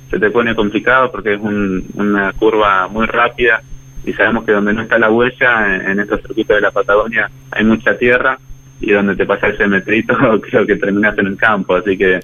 se 0.09 0.19
te 0.19 0.31
pone 0.31 0.55
complicado 0.55 1.11
porque 1.11 1.33
es 1.33 1.39
un, 1.39 1.85
una 1.95 2.31
curva 2.33 2.87
muy 2.87 3.05
rápida 3.05 3.61
y 4.05 4.13
sabemos 4.13 4.45
que 4.45 4.51
donde 4.51 4.73
no 4.73 4.81
está 4.81 4.97
la 4.97 5.11
huella, 5.11 5.75
en, 5.75 5.91
en 5.91 5.99
estos 5.99 6.21
circuitos 6.21 6.55
de 6.55 6.61
la 6.61 6.71
Patagonia, 6.71 7.29
hay 7.51 7.63
mucha 7.63 7.97
tierra 7.97 8.37
y 8.81 8.91
donde 8.91 9.15
te 9.15 9.25
pasa 9.25 9.47
ese 9.47 9.65
metrito 9.67 10.15
creo 10.41 10.65
que 10.65 10.75
terminas 10.75 11.17
en 11.17 11.27
el 11.27 11.37
campo, 11.37 11.75
así 11.75 11.97
que 11.97 12.19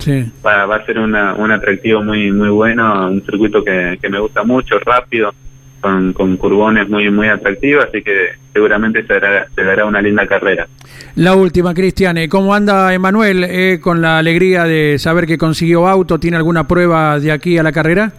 va, 0.46 0.66
va, 0.66 0.76
a 0.76 0.86
ser 0.86 1.00
una, 1.00 1.34
un 1.36 1.52
atractivo 1.52 2.04
muy 2.04 2.32
muy 2.32 2.50
bueno, 2.50 3.10
un 3.10 3.22
circuito 3.22 3.64
que, 3.64 3.98
que 4.02 4.10
me 4.10 4.20
gusta 4.20 4.44
mucho, 4.44 4.78
rápido, 4.80 5.34
con, 5.80 6.14
con 6.14 6.38
curbones 6.38 6.90
muy 6.90 7.10
muy 7.10 7.28
atractivos, 7.28 7.86
así 7.86 8.02
que 8.02 8.30
seguramente 8.54 9.04
se 9.06 9.14
dará, 9.20 9.48
se 9.54 9.64
dará 9.64 9.86
una 9.86 10.02
linda 10.02 10.26
carrera. 10.28 10.68
La 11.16 11.36
última, 11.36 11.74
Cristian, 11.74 12.18
eh, 12.18 12.30
¿cómo 12.30 12.54
anda 12.54 12.94
Emanuel 12.94 13.44
eh, 13.44 13.80
con 13.82 14.02
la 14.02 14.18
alegría 14.18 14.64
de 14.66 14.98
saber 15.00 15.26
que 15.26 15.38
consiguió 15.38 15.88
auto? 15.88 16.20
¿Tiene 16.20 16.38
alguna 16.38 16.68
prueba 16.68 17.20
de 17.20 17.32
aquí 17.32 17.58
a 17.58 17.64
la 17.64 17.72
carrera? 17.72 18.14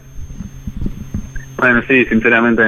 Bueno, 1.56 1.82
sí, 1.86 2.04
sinceramente 2.06 2.62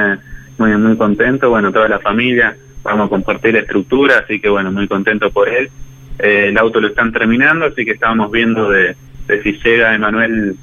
muy 0.59 0.77
muy 0.77 0.97
contento, 0.97 1.51
bueno, 1.51 1.73
toda 1.73 1.89
la 1.89 1.99
familia, 1.99 2.57
vamos 2.83 3.07
a 3.07 3.11
compartir 3.11 3.57
estructura, 3.57 4.19
así 4.19 4.41
que 4.41 4.49
bueno, 4.49 4.71
muy 4.71 4.87
contento 4.87 5.31
por 5.31 5.49
él. 5.49 5.71
Eh, 6.19 6.49
el 6.49 6.59
auto 6.59 6.81
lo 6.81 6.89
están 6.89 7.13
terminando, 7.13 7.67
así 7.67 7.85
que 7.85 7.93
estábamos 7.93 8.31
viendo 8.31 8.71
de, 8.71 8.95
si 9.43 9.53
llega 9.65 9.95
Emanuel 9.95 10.57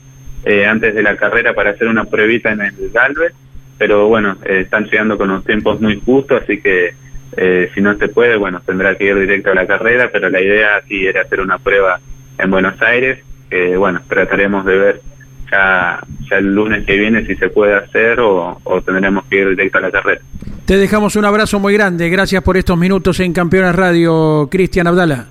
eh, 0.46 0.66
antes 0.66 0.94
de 0.94 1.04
la 1.04 1.16
carrera 1.18 1.54
para 1.54 1.72
hacer 1.72 1.88
una 1.88 2.06
pruebita 2.06 2.52
en 2.52 2.62
el 2.62 2.92
Galvez. 2.94 3.34
Pero 3.80 4.08
bueno, 4.08 4.36
eh, 4.46 4.62
están 4.66 4.84
llegando 4.84 5.18
con 5.18 5.30
los 5.30 5.44
tiempos 5.44 5.82
muy 5.82 6.00
justos, 6.06 6.44
así 6.44 6.62
que 6.62 6.94
eh, 7.38 7.72
si 7.74 7.82
no 7.82 7.96
se 7.96 8.10
puede, 8.10 8.36
bueno, 8.36 8.62
tendrá 8.66 8.96
que 8.96 9.06
ir 9.06 9.18
directo 9.18 9.52
a 9.52 9.56
la 9.56 9.66
carrera, 9.66 10.10
pero 10.12 10.30
la 10.30 10.42
idea 10.42 10.82
sí 10.88 11.08
era 11.08 11.22
hacer 11.22 11.40
una 11.40 11.58
prueba 11.58 12.00
en 12.38 12.52
Buenos 12.52 12.80
Aires, 12.82 13.20
que 13.50 13.78
bueno, 13.78 14.02
trataremos 14.08 14.66
de 14.66 14.78
ver 14.78 15.02
ya, 15.50 16.00
ya 16.30 16.38
el 16.38 16.54
lunes 16.54 16.86
que 16.86 16.98
viene 16.98 17.26
si 17.26 17.36
se 17.36 17.50
puede 17.50 17.74
hacer 17.74 18.20
o, 18.20 18.60
o 18.64 18.82
tendremos 18.82 19.26
que 19.26 19.38
ir 19.38 19.50
directo 19.50 19.78
a 19.78 19.82
la 19.82 19.92
carrera. 19.92 20.22
Te 20.66 20.78
dejamos 20.78 21.16
un 21.16 21.26
abrazo 21.26 21.58
muy 21.60 21.74
grande, 21.74 22.10
gracias 22.10 22.44
por 22.44 22.58
estos 22.58 22.78
minutos 22.78 23.20
en 23.22 23.34
Campeones 23.34 23.76
Radio, 23.76 24.48
Cristian 24.52 24.88
Abdala. 24.88 25.26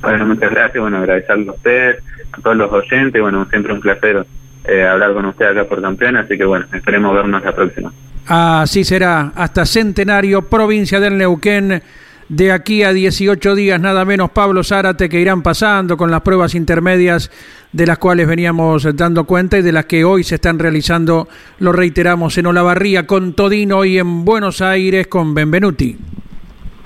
Bueno, 0.00 0.26
muchas 0.26 0.50
gracias, 0.50 0.80
bueno, 0.80 0.96
agradecerle 0.98 1.48
a 1.48 1.52
ustedes, 1.52 2.02
a 2.32 2.40
todos 2.40 2.56
los 2.56 2.72
oyentes, 2.72 3.20
bueno, 3.20 3.46
siempre 3.50 3.72
un 3.72 3.80
placer 3.80 4.24
eh, 4.64 4.86
hablar 4.86 5.14
con 5.14 5.26
usted 5.26 5.46
acá 5.46 5.64
por 5.64 5.80
campeón, 5.82 6.16
así 6.16 6.36
que 6.36 6.44
bueno, 6.44 6.66
esperemos 6.72 7.14
vernos 7.14 7.44
la 7.44 7.52
próxima. 7.52 7.92
Así 8.26 8.84
será, 8.84 9.32
hasta 9.34 9.66
Centenario, 9.66 10.42
provincia 10.42 11.00
del 11.00 11.18
Neuquén. 11.18 11.82
De 12.26 12.52
aquí 12.52 12.82
a 12.82 12.94
18 12.94 13.54
días, 13.54 13.78
nada 13.78 14.06
menos 14.06 14.30
Pablo 14.30 14.64
Zárate, 14.64 15.10
que 15.10 15.20
irán 15.20 15.42
pasando 15.42 15.98
con 15.98 16.10
las 16.10 16.22
pruebas 16.22 16.54
intermedias 16.54 17.30
de 17.70 17.86
las 17.86 17.98
cuales 17.98 18.26
veníamos 18.26 18.96
dando 18.96 19.24
cuenta 19.24 19.58
y 19.58 19.62
de 19.62 19.72
las 19.72 19.84
que 19.84 20.04
hoy 20.04 20.24
se 20.24 20.36
están 20.36 20.58
realizando, 20.58 21.28
lo 21.58 21.72
reiteramos, 21.72 22.38
en 22.38 22.46
Olavarría 22.46 23.06
con 23.06 23.34
Todino 23.34 23.84
y 23.84 23.98
en 23.98 24.24
Buenos 24.24 24.62
Aires 24.62 25.06
con 25.06 25.34
Benvenuti. 25.34 25.98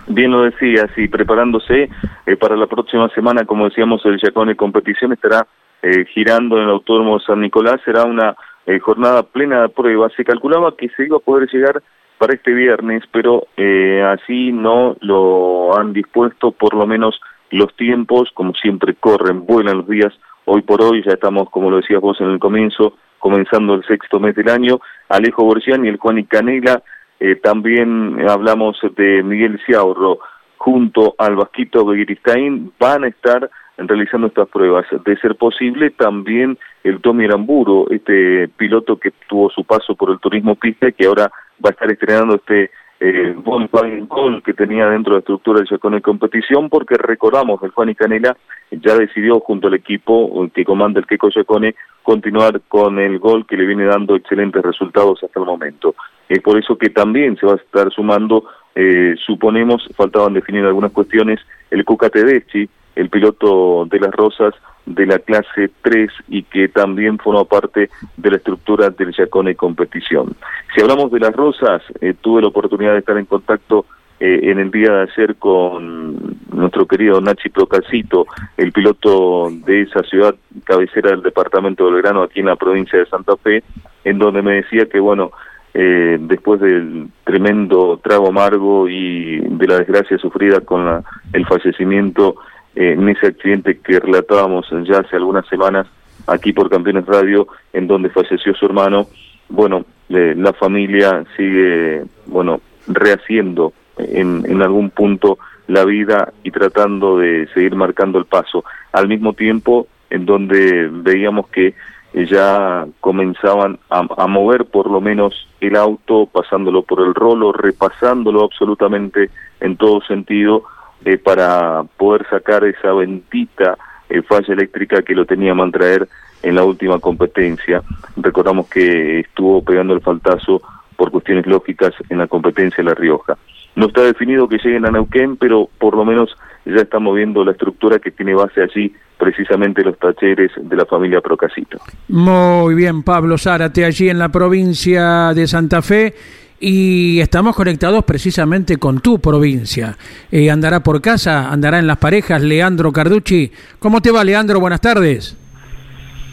Bien 0.09 0.31
lo 0.33 0.43
decías, 0.43 0.91
y 0.97 1.07
preparándose 1.07 1.89
eh, 2.27 2.37
para 2.37 2.57
la 2.57 2.67
próxima 2.67 3.09
semana, 3.11 3.45
como 3.45 3.67
decíamos, 3.67 4.05
el 4.07 4.19
Yacone 4.21 4.57
Competición 4.57 5.13
estará 5.13 5.47
eh, 5.83 6.05
girando 6.07 6.57
en 6.57 6.65
el 6.65 6.71
Autódromo 6.71 7.21
San 7.21 7.41
Nicolás, 7.41 7.81
será 7.85 8.05
una 8.05 8.37
eh, 8.67 8.79
jornada 8.79 9.23
plena 9.23 9.63
de 9.63 9.69
pruebas. 9.69 10.13
Se 10.17 10.25
calculaba 10.25 10.77
que 10.77 10.89
se 10.91 11.05
iba 11.05 11.17
a 11.17 11.21
poder 11.21 11.49
llegar 11.51 11.83
para 12.19 12.35
este 12.35 12.53
viernes, 12.53 13.03
pero 13.13 13.47
eh, 13.57 14.03
así 14.03 14.53
no 14.53 14.97
lo 15.01 15.79
han 15.79 15.93
dispuesto, 15.93 16.51
por 16.51 16.75
lo 16.75 16.87
menos 16.87 17.21
los 17.51 17.75
tiempos, 17.77 18.31
como 18.35 18.53
siempre 18.55 18.95
corren, 18.95 19.47
vuelan 19.47 19.79
los 19.79 19.89
días. 19.89 20.13
Hoy 20.45 20.63
por 20.63 20.83
hoy 20.83 21.03
ya 21.05 21.13
estamos, 21.13 21.49
como 21.51 21.71
lo 21.71 21.77
decías 21.77 22.01
vos 22.01 22.21
en 22.21 22.31
el 22.31 22.39
comienzo, 22.39 22.95
comenzando 23.19 23.75
el 23.75 23.85
sexto 23.85 24.21
mes 24.21 24.35
del 24.35 24.49
año. 24.49 24.81
Alejo 25.09 25.45
Borgián 25.45 25.85
y 25.85 25.89
el 25.89 25.97
Juan 25.97 26.19
y 26.19 26.25
Canela, 26.25 26.83
eh, 27.21 27.37
también 27.37 28.19
hablamos 28.29 28.79
de 28.97 29.23
Miguel 29.23 29.61
Ciaurro, 29.65 30.19
junto 30.57 31.15
al 31.19 31.37
Vasquito 31.37 31.85
Begiristain, 31.85 32.73
van 32.79 33.05
a 33.05 33.09
estar 33.09 33.49
realizando 33.87 34.27
estas 34.27 34.49
pruebas. 34.49 34.87
De 35.05 35.17
ser 35.19 35.37
posible, 35.37 35.91
también 35.91 36.59
el 36.83 37.01
Tommy 37.01 37.27
Aramburo, 37.27 37.87
este 37.91 38.49
piloto 38.49 38.99
que 38.99 39.13
tuvo 39.29 39.51
su 39.51 39.65
paso 39.65 39.95
por 39.95 40.11
el 40.11 40.19
turismo 40.19 40.57
pista, 40.57 40.91
que 40.91 41.07
ahora 41.07 41.31
va 41.65 41.71
a 41.71 41.73
estar 41.73 41.91
estrenando 41.91 42.37
este 42.37 42.71
eh, 43.01 43.33
Volkswagen 43.37 44.09
Gol 44.09 44.43
que 44.43 44.55
tenía 44.55 44.87
dentro 44.87 45.13
de 45.13 45.17
la 45.17 45.21
estructura 45.21 45.59
del 45.61 45.69
Chacón 45.69 45.93
de 45.93 46.01
competición, 46.01 46.69
porque 46.69 46.97
recordamos, 46.97 47.63
el 47.63 47.71
Juan 47.71 47.91
y 47.91 47.95
Canela 47.95 48.37
ya 48.73 48.97
decidió 48.97 49.39
junto 49.41 49.69
al 49.69 49.75
equipo 49.75 50.49
que 50.53 50.65
comanda 50.65 50.99
el 50.99 51.07
Keiko 51.07 51.31
Chacone 51.31 51.75
continuar 52.03 52.61
con 52.69 52.99
el 52.99 53.19
gol 53.19 53.47
que 53.47 53.57
le 53.57 53.67
viene 53.67 53.85
dando 53.85 54.17
excelentes 54.17 54.63
resultados 54.63 55.23
hasta 55.23 55.39
el 55.39 55.47
momento. 55.47 55.95
Es 56.29 56.41
por 56.41 56.59
eso 56.59 56.77
que 56.77 56.91
también 56.91 57.37
se 57.37 57.47
va 57.47 57.53
a 57.53 57.57
estar 57.57 57.91
sumando, 57.93 58.45
eh, 58.75 59.15
suponemos, 59.25 59.89
faltaban 59.97 60.35
definir 60.35 60.65
algunas 60.65 60.93
cuestiones, 60.93 61.41
el 61.71 61.85
Cuca 61.85 62.11
Tedeschi, 62.11 62.69
el 62.99 63.11
piloto 63.11 63.87
de 63.87 64.01
las 64.01 64.11
Rosas 64.11 64.55
de 64.85 65.07
la 65.07 65.19
clase 65.21 65.71
3 65.83 66.11
y 66.29 66.43
que 66.43 66.69
también 66.69 67.19
forma 67.19 67.45
parte 67.45 67.91
de 68.17 68.31
la 68.31 68.39
estructura 68.39 68.91
del 68.91 69.13
Yacone 69.13 69.55
Competición. 69.55 70.35
Si 70.75 70.81
hablamos 70.81 71.13
de 71.13 71.21
las 71.21 71.35
Rosas, 71.35 71.83
eh, 72.01 72.15
tuve 72.21 72.43
la 72.43 72.49
oportunidad 72.49 72.95
de 72.95 72.99
estar 72.99 73.17
en 73.17 73.27
contacto 73.27 73.87
eh, 74.19 74.41
en 74.51 74.59
el 74.59 74.73
día 74.73 74.93
de 74.93 75.03
ayer 75.03 75.37
con 75.37 76.39
nuestro 76.53 76.87
querido 76.87 77.21
Nachi 77.21 77.51
Procalcito, 77.51 78.27
el 78.57 78.73
piloto 78.73 79.49
de 79.65 79.83
esa 79.83 80.03
ciudad 80.03 80.35
cabecera 80.65 81.11
del 81.11 81.23
departamento 81.23 81.85
de 81.87 81.93
Belgrano, 81.93 82.23
aquí 82.23 82.41
en 82.41 82.47
la 82.47 82.57
provincia 82.57 82.99
de 82.99 83.07
Santa 83.07 83.37
Fe, 83.37 83.63
en 84.03 84.19
donde 84.19 84.43
me 84.43 84.55
decía 84.55 84.87
que, 84.87 84.99
bueno, 84.99 85.31
eh, 85.73 86.17
después 86.19 86.61
del 86.61 87.09
tremendo 87.23 88.01
trago 88.03 88.29
amargo 88.29 88.89
y 88.89 89.39
de 89.39 89.67
la 89.69 89.79
desgracia 89.79 90.19
sufrida 90.19 90.63
con 90.63 90.85
la, 90.85 91.05
el 91.33 91.47
fallecimiento 91.47 92.37
en 92.79 93.09
ese 93.09 93.27
accidente 93.27 93.79
que 93.79 93.99
relatábamos 93.99 94.67
ya 94.85 95.01
hace 95.01 95.17
algunas 95.17 95.47
semanas 95.49 95.89
aquí 96.29 96.53
por 96.53 96.71
Campeones 96.71 97.07
Radio, 97.07 97.49
en 97.73 97.89
donde 97.89 98.09
falleció 98.09 98.55
su 98.55 98.67
hermano, 98.67 99.09
bueno, 99.49 99.85
eh, 100.11 100.35
la 100.37 100.53
familia 100.53 101.25
sigue, 101.37 102.05
bueno, 102.27 102.61
rehaciendo 102.87 103.73
en, 103.97 104.45
en 104.49 104.63
algún 104.63 104.91
punto 104.91 105.39
la 105.67 105.85
vida 105.85 106.33
y 106.45 106.53
tratando 106.53 107.19
de 107.19 107.49
seguir 107.53 107.75
marcando 107.75 108.19
el 108.19 108.27
paso. 108.27 108.65
Al 108.93 109.09
mismo 109.09 109.33
tiempo, 109.33 109.89
en 110.11 110.25
donde 110.25 110.89
veíamos 110.91 111.49
que 111.49 111.75
ya 112.15 112.87
comenzaban 113.01 113.79
a, 113.91 114.07
a, 114.17 114.27
mover 114.29 114.67
por 114.67 114.89
lo 114.91 115.01
menos 115.01 115.49
el 115.61 115.77
auto, 115.77 116.27
pasándolo 116.27 116.83
por 116.83 117.01
el 117.01 117.15
rolo, 117.15 117.53
repasándolo 117.53 118.45
absolutamente 118.45 119.31
en 119.61 119.77
todo 119.77 120.01
sentido, 120.03 120.63
eh, 121.05 121.19
para 121.19 121.85
poder 121.97 122.27
sacar 122.29 122.65
esa 122.65 122.93
bendita 122.93 123.77
eh, 124.09 124.23
falla 124.23 124.55
eléctrica 124.55 125.03
que 125.03 125.15
lo 125.15 125.27
tenía 125.27 125.55
mantraer 125.55 126.09
en 126.43 126.55
la 126.55 126.65
última 126.65 126.99
competencia. 126.99 127.83
Recordamos 128.17 128.69
que 128.69 129.21
estuvo 129.21 129.63
pegando 129.63 129.95
el 129.95 130.01
faltazo 130.01 130.63
por 130.97 131.11
cuestiones 131.11 131.47
lógicas 131.47 131.93
en 132.09 132.19
la 132.19 132.27
competencia 132.27 132.83
de 132.83 132.91
La 132.91 132.95
Rioja. 132.95 133.37
No 133.77 133.87
está 133.87 134.03
definido 134.03 134.49
que 134.49 134.59
lleguen 134.59 134.87
a 134.87 134.91
Neuquén, 134.91 135.37
pero 135.37 135.69
por 135.79 135.97
lo 135.97 136.05
menos 136.05 136.37
ya 136.65 136.83
estamos 136.83 137.15
viendo 137.15 137.45
la 137.45 137.53
estructura 137.53 137.99
que 137.99 138.11
tiene 138.11 138.35
base 138.35 138.63
allí, 138.63 138.93
precisamente 139.17 139.83
los 139.83 139.99
tacheres 139.99 140.51
de 140.57 140.77
la 140.77 140.85
familia 140.85 141.21
Procasito. 141.21 141.79
Muy 142.09 142.75
bien, 142.75 143.03
Pablo 143.03 143.39
Zárate, 143.39 143.85
allí 143.85 144.09
en 144.09 144.19
la 144.19 144.31
provincia 144.31 145.33
de 145.35 145.47
Santa 145.47 145.83
Fe 145.83 146.15
y 146.61 147.21
estamos 147.21 147.55
conectados 147.55 148.05
precisamente 148.05 148.79
con 148.79 149.01
tu 149.01 149.21
provincia. 149.21 149.97
Eh, 150.31 150.51
andará 150.51 150.81
por 150.81 151.01
casa, 151.01 151.51
andará 151.51 151.79
en 151.79 151.87
las 151.87 151.99
parejas, 151.99 152.43
Leandro 152.43 152.93
Carducci. 152.93 153.53
¿Cómo 153.79 154.01
te 154.01 154.11
va, 154.11 154.25
Leandro? 154.25 154.61
Buenas 154.61 154.81
tardes. 154.81 155.37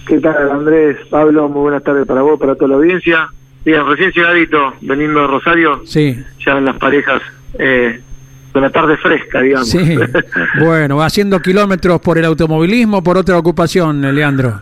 ¿Qué 0.07 0.19
tal, 0.19 0.51
Andrés? 0.51 0.97
Pablo, 1.09 1.49
muy 1.49 1.61
buenas 1.61 1.83
tardes 1.83 2.05
para 2.07 2.21
vos, 2.21 2.39
para 2.39 2.55
toda 2.55 2.69
la 2.69 2.75
audiencia. 2.75 3.27
Bien, 3.63 3.85
recién 3.87 4.11
llegadito, 4.11 4.73
veniendo 4.81 5.21
de 5.21 5.27
Rosario. 5.27 5.81
Sí. 5.85 6.15
Ya 6.45 6.57
en 6.57 6.65
las 6.65 6.77
parejas, 6.77 7.21
eh, 7.57 7.99
con 8.51 8.61
la 8.61 8.69
tarde 8.69 8.97
fresca, 8.97 9.41
digamos. 9.41 9.69
Sí. 9.69 9.97
bueno, 10.59 11.01
haciendo 11.01 11.39
kilómetros 11.39 11.99
por 12.01 12.17
el 12.17 12.25
automovilismo, 12.25 13.03
por 13.03 13.17
otra 13.17 13.37
ocupación, 13.37 14.01
Leandro. 14.01 14.61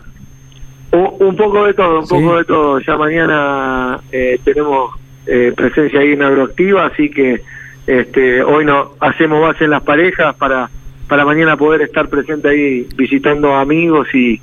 Un, 0.92 1.26
un 1.26 1.36
poco 1.36 1.64
de 1.66 1.74
todo, 1.74 2.00
un 2.00 2.06
sí. 2.06 2.14
poco 2.14 2.36
de 2.38 2.44
todo. 2.44 2.78
Ya 2.80 2.96
mañana 2.96 4.00
eh, 4.10 4.40
tenemos 4.44 4.92
eh, 5.26 5.52
presencia 5.56 6.00
ahí 6.00 6.12
en 6.12 6.22
Agroactiva, 6.22 6.86
así 6.86 7.10
que 7.10 7.42
este, 7.86 8.42
hoy 8.42 8.64
no 8.64 8.92
hacemos 9.00 9.40
base 9.40 9.64
en 9.64 9.70
las 9.70 9.82
parejas 9.82 10.34
para, 10.36 10.70
para 11.08 11.24
mañana 11.24 11.56
poder 11.56 11.82
estar 11.82 12.08
presente 12.08 12.48
ahí 12.48 12.86
visitando 12.96 13.54
amigos 13.54 14.08
y, 14.14 14.40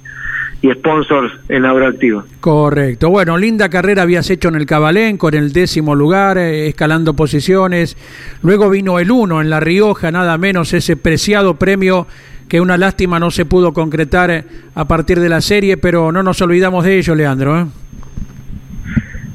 y 0.61 0.71
sponsors 0.71 1.33
en 1.49 1.65
Agroactiva. 1.65 2.23
Correcto. 2.39 3.09
Bueno, 3.09 3.37
linda 3.37 3.69
carrera 3.69 4.03
habías 4.03 4.29
hecho 4.29 4.49
en 4.49 4.55
el 4.55 4.65
Cabalén 4.65 5.17
con 5.17 5.33
el 5.33 5.53
décimo 5.53 5.95
lugar, 5.95 6.37
eh, 6.37 6.67
escalando 6.67 7.15
posiciones. 7.15 7.97
Luego 8.43 8.69
vino 8.69 8.99
el 8.99 9.11
uno 9.11 9.41
en 9.41 9.49
La 9.49 9.59
Rioja, 9.59 10.11
nada 10.11 10.37
menos 10.37 10.73
ese 10.73 10.95
preciado 10.97 11.55
premio 11.55 12.07
que 12.47 12.59
una 12.59 12.77
lástima 12.77 13.17
no 13.17 13.31
se 13.31 13.45
pudo 13.45 13.71
concretar 13.73 14.43
a 14.75 14.85
partir 14.85 15.19
de 15.19 15.29
la 15.29 15.39
serie, 15.39 15.77
pero 15.77 16.11
no 16.11 16.21
nos 16.21 16.41
olvidamos 16.41 16.83
de 16.83 16.97
ello, 16.97 17.15
Leandro. 17.15 17.59
¿eh? 17.59 17.65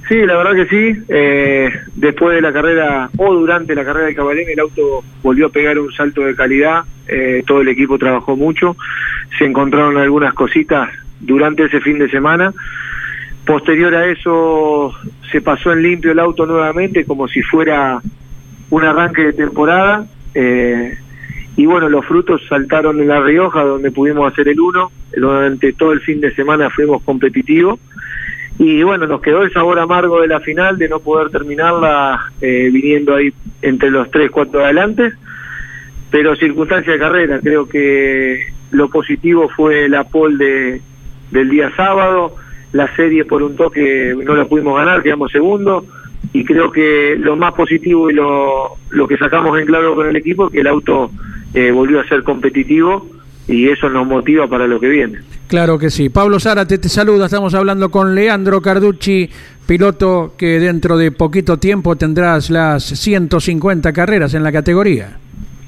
Sí, 0.09 0.15
la 0.25 0.37
verdad 0.37 0.55
que 0.55 0.67
sí. 0.67 1.03
Eh, 1.09 1.71
después 1.97 2.35
de 2.35 2.41
la 2.41 2.53
carrera 2.53 3.11
o 3.17 3.35
durante 3.35 3.75
la 3.75 3.85
carrera 3.85 4.07
de 4.07 4.15
Cabalén, 4.15 4.49
el 4.49 4.61
auto 4.61 5.03
volvió 5.23 5.47
a 5.47 5.51
pegar 5.51 5.79
un 5.79 5.93
salto 5.93 6.23
de 6.23 6.37
calidad. 6.37 6.85
Eh, 7.09 7.43
todo 7.45 7.61
el 7.61 7.69
equipo 7.69 7.99
trabajó 7.99 8.37
mucho. 8.37 8.77
Se 9.37 9.45
encontraron 9.45 9.97
algunas 9.97 10.33
cositas 10.35 10.91
durante 11.19 11.65
ese 11.65 11.81
fin 11.81 11.99
de 11.99 12.09
semana. 12.09 12.53
Posterior 13.45 13.95
a 13.97 14.07
eso, 14.07 14.93
se 15.31 15.41
pasó 15.41 15.73
en 15.73 15.83
limpio 15.83 16.13
el 16.13 16.21
auto 16.21 16.47
nuevamente, 16.47 17.05
como 17.05 17.27
si 17.27 17.43
fuera 17.43 18.01
un 18.71 18.85
arranque 18.85 19.23
de 19.25 19.33
temporada. 19.33 20.07
Eh, 20.35 20.97
y 21.57 21.67
bueno, 21.67 21.89
los 21.89 22.05
frutos 22.07 22.43
saltaron 22.49 23.01
en 23.01 23.09
La 23.09 23.21
Rioja, 23.21 23.65
donde 23.65 23.91
pudimos 23.91 24.33
hacer 24.33 24.47
el 24.49 24.61
1. 24.61 24.91
Durante 25.17 25.73
todo 25.73 25.93
el 25.93 26.01
fin 26.01 26.21
de 26.21 26.33
semana 26.33 26.71
fuimos 26.71 27.03
competitivos 27.03 27.81
y 28.59 28.83
bueno, 28.83 29.07
nos 29.07 29.21
quedó 29.21 29.43
el 29.43 29.53
sabor 29.53 29.79
amargo 29.79 30.21
de 30.21 30.29
la 30.29 30.41
final 30.41 30.79
de 30.79 30.89
no 30.89 31.01
poder 31.01 31.31
terminarla 31.31 32.33
eh, 32.41 32.71
viniendo 32.73 33.15
ahí 33.15 33.33
entre 33.61 33.91
los 33.91 34.11
tres, 34.11 34.31
cuatro 34.31 34.65
adelante, 34.65 35.13
pero 36.11 36.37
circunstancia 36.37 36.93
de 36.93 36.99
carrera, 36.99 37.41
creo 37.43 37.69
que 37.69 38.47
lo 38.71 38.89
positivo 38.89 39.49
fue 39.49 39.89
la 39.89 40.05
pole 40.05 40.45
de, 40.45 40.81
del 41.31 41.51
día 41.51 41.71
sábado, 41.77 42.35
la 42.73 42.95
serie 42.97 43.25
por 43.25 43.43
un 43.43 43.57
toque 43.57 44.15
no 44.25 44.35
la 44.35 44.47
pudimos 44.47 44.77
ganar, 44.79 45.03
quedamos 45.03 45.31
segundo 45.31 45.85
y 46.33 46.45
creo 46.45 46.71
que 46.71 47.17
lo 47.19 47.37
más 47.37 47.53
positivo 47.55 48.11
y 48.11 48.15
lo, 48.15 48.77
lo 48.91 49.07
que 49.07 49.19
sacamos 49.19 49.59
en 49.59 49.67
claro 49.67 49.95
con 49.95 50.07
el 50.07 50.17
equipo 50.17 50.47
es 50.47 50.53
que 50.53 50.61
el 50.61 50.67
auto 50.67 51.11
eh, 51.53 51.71
volvió 51.71 52.01
a 52.01 52.09
ser 52.09 52.23
competitivo 52.23 53.07
y 53.49 53.69
eso 53.69 53.89
nos 53.89 54.07
motiva 54.07 54.49
para 54.49 54.67
lo 54.67 54.81
que 54.81 54.89
viene. 54.89 55.19
Claro 55.49 55.79
que 55.79 55.91
sí. 55.91 56.09
Pablo 56.09 56.41
Zárate 56.41 56.79
te 56.79 56.89
saluda. 56.89 57.27
Estamos 57.27 57.55
hablando 57.55 57.91
con 57.91 58.15
Leandro 58.15 58.61
Carducci, 58.61 59.31
piloto 59.67 60.35
que 60.37 60.59
dentro 60.59 60.97
de 60.97 61.13
poquito 61.13 61.59
tiempo 61.59 61.97
tendrás 61.97 62.51
las 62.51 62.85
150 62.85 63.93
carreras 63.93 64.35
en 64.35 64.43
la 64.43 64.53
categoría. 64.53 65.19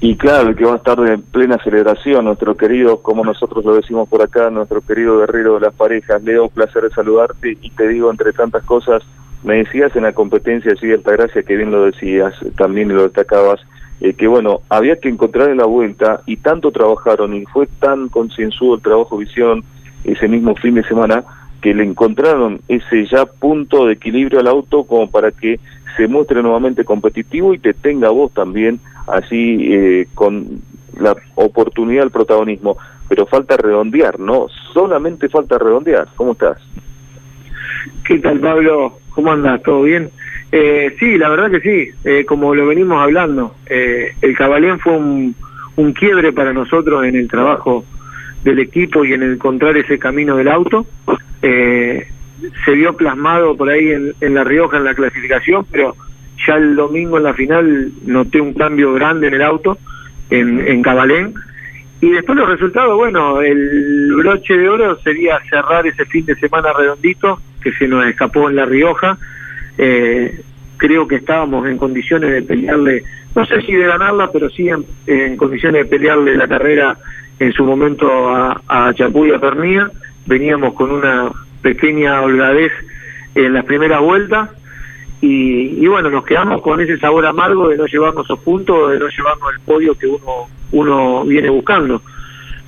Y 0.01 0.15
claro, 0.15 0.55
que 0.55 0.63
va 0.63 0.73
a 0.73 0.77
estar 0.77 0.97
en 0.99 1.21
plena 1.23 1.57
celebración, 1.61 2.23
nuestro 2.23 2.55
querido, 2.55 3.01
como 3.01 3.25
nosotros 3.25 3.65
lo 3.65 3.75
decimos 3.75 4.07
por 4.07 4.21
acá, 4.21 4.49
nuestro 4.49 4.79
querido 4.79 5.19
guerrero 5.19 5.55
de 5.55 5.61
las 5.61 5.73
parejas. 5.73 6.23
Leo, 6.23 6.47
placer 6.47 6.83
de 6.83 6.89
saludarte 6.91 7.57
y 7.61 7.69
te 7.71 7.87
digo, 7.89 8.09
entre 8.09 8.31
tantas 8.31 8.63
cosas, 8.63 9.03
me 9.43 9.55
decías 9.55 9.93
en 9.95 10.03
la 10.03 10.13
competencia, 10.13 10.73
sí, 10.79 10.87
gracia 10.87 11.43
que 11.43 11.55
bien 11.55 11.71
lo 11.71 11.85
decías, 11.85 12.33
también 12.57 12.95
lo 12.95 13.03
destacabas, 13.03 13.59
eh, 14.01 14.13
que 14.13 14.27
bueno, 14.27 14.61
había 14.69 14.99
que 14.99 15.09
encontrar 15.09 15.49
en 15.49 15.57
la 15.57 15.65
vuelta 15.65 16.21
y 16.25 16.37
tanto 16.37 16.71
trabajaron 16.71 17.33
y 17.33 17.45
fue 17.45 17.67
tan 17.67 18.09
concienzudo 18.09 18.75
el 18.75 18.81
trabajo 18.81 19.17
visión 19.17 19.63
ese 20.03 20.27
mismo 20.27 20.55
fin 20.55 20.75
de 20.75 20.83
semana 20.83 21.23
que 21.61 21.73
le 21.73 21.83
encontraron 21.83 22.61
ese 22.67 23.05
ya 23.05 23.25
punto 23.25 23.85
de 23.85 23.93
equilibrio 23.93 24.39
al 24.39 24.47
auto 24.47 24.85
como 24.85 25.09
para 25.09 25.31
que 25.31 25.59
se 25.97 26.07
muestre 26.07 26.41
nuevamente 26.41 26.85
competitivo 26.85 27.53
y 27.53 27.59
te 27.59 27.73
tenga 27.73 28.09
vos 28.09 28.33
también 28.33 28.79
así 29.07 29.73
eh, 29.73 30.07
con 30.15 30.61
la 30.97 31.15
oportunidad 31.35 32.03
del 32.03 32.11
protagonismo. 32.11 32.77
Pero 33.09 33.25
falta 33.25 33.57
redondear, 33.57 34.19
¿no? 34.19 34.47
Solamente 34.73 35.29
falta 35.29 35.57
redondear. 35.57 36.07
¿Cómo 36.15 36.33
estás? 36.33 36.57
¿Qué 38.05 38.19
tal, 38.19 38.39
Pablo? 38.39 38.99
¿Cómo 39.09 39.31
andas? 39.31 39.61
¿Todo 39.63 39.81
bien? 39.83 40.09
Eh, 40.51 40.95
sí, 40.99 41.17
la 41.17 41.29
verdad 41.29 41.51
que 41.51 41.61
sí, 41.61 41.91
eh, 42.03 42.25
como 42.25 42.55
lo 42.55 42.65
venimos 42.67 43.01
hablando, 43.01 43.55
eh, 43.67 44.13
el 44.21 44.35
Cabalén 44.35 44.79
fue 44.79 44.93
un, 44.93 45.35
quiebre 45.93 46.33
para 46.33 46.51
nosotros 46.51 47.05
en 47.05 47.15
el 47.15 47.29
trabajo 47.29 47.85
del 48.43 48.59
equipo 48.59 49.05
y 49.05 49.13
en 49.13 49.23
encontrar 49.23 49.77
ese 49.77 49.97
camino 49.97 50.35
del 50.35 50.49
auto. 50.49 50.85
Eh, 51.41 52.07
se 52.65 52.71
vio 52.71 52.95
plasmado 52.97 53.55
por 53.55 53.69
ahí 53.69 53.91
en, 53.91 54.13
en, 54.19 54.33
La 54.33 54.43
Rioja 54.43 54.77
en 54.77 54.83
la 54.83 54.93
clasificación, 54.93 55.65
pero 55.71 55.95
ya 56.45 56.55
el 56.55 56.75
domingo 56.75 57.17
en 57.17 57.23
la 57.23 57.33
final 57.33 57.91
noté 58.05 58.41
un 58.41 58.53
cambio 58.53 58.93
grande 58.93 59.27
en 59.27 59.35
el 59.35 59.41
auto, 59.41 59.77
en, 60.29 60.67
en 60.67 60.81
Cabalén. 60.81 61.33
Y 62.01 62.09
después 62.11 62.37
los 62.37 62.47
resultados, 62.47 62.95
bueno, 62.95 63.41
el 63.41 64.13
broche 64.15 64.57
de 64.57 64.69
oro 64.69 64.97
sería 65.01 65.39
cerrar 65.49 65.85
ese 65.85 66.05
fin 66.05 66.25
de 66.25 66.35
semana 66.35 66.71
redondito 66.71 67.41
que 67.61 67.73
se 67.73 67.87
nos 67.87 68.05
escapó 68.05 68.49
en 68.49 68.55
La 68.55 68.65
Rioja. 68.65 69.17
Eh, 69.81 70.41
creo 70.75 71.07
que 71.07 71.15
estábamos 71.15 71.65
en 71.65 71.77
condiciones 71.77 72.31
de 72.31 72.41
pelearle, 72.41 73.03
no 73.33 73.45
sé 73.45 73.61
si 73.61 73.71
de 73.71 73.87
ganarla, 73.87 74.29
pero 74.29 74.49
sí 74.49 74.67
en, 74.67 75.37
condiciones 75.37 75.83
de 75.83 75.89
pelearle 75.89 76.35
la 76.35 76.49
carrera 76.49 76.97
en 77.39 77.53
su 77.53 77.63
momento 77.63 78.29
a, 78.29 78.61
a 78.67 78.89
a 78.89 79.39
Pernía. 79.39 79.89
Veníamos 80.25 80.73
con 80.73 80.91
una 80.91 81.31
pequeña 81.61 82.21
holgadez 82.21 82.73
en 83.35 83.53
las 83.53 83.63
primeras 83.63 84.01
vueltas 84.01 84.49
y, 85.21 85.81
y, 85.81 85.87
bueno, 85.87 86.09
nos 86.09 86.25
quedamos 86.25 86.61
con 86.61 86.81
ese 86.81 86.97
sabor 86.97 87.25
amargo 87.25 87.69
de 87.69 87.77
no 87.77 87.85
llevarnos 87.85 88.25
esos 88.25 88.39
puntos, 88.39 88.91
de 88.91 88.99
no 88.99 89.07
llevarnos 89.07 89.53
el 89.53 89.59
podio 89.61 89.97
que 89.97 90.07
uno, 90.07 90.47
uno 90.73 91.23
viene 91.23 91.49
buscando. 91.49 92.01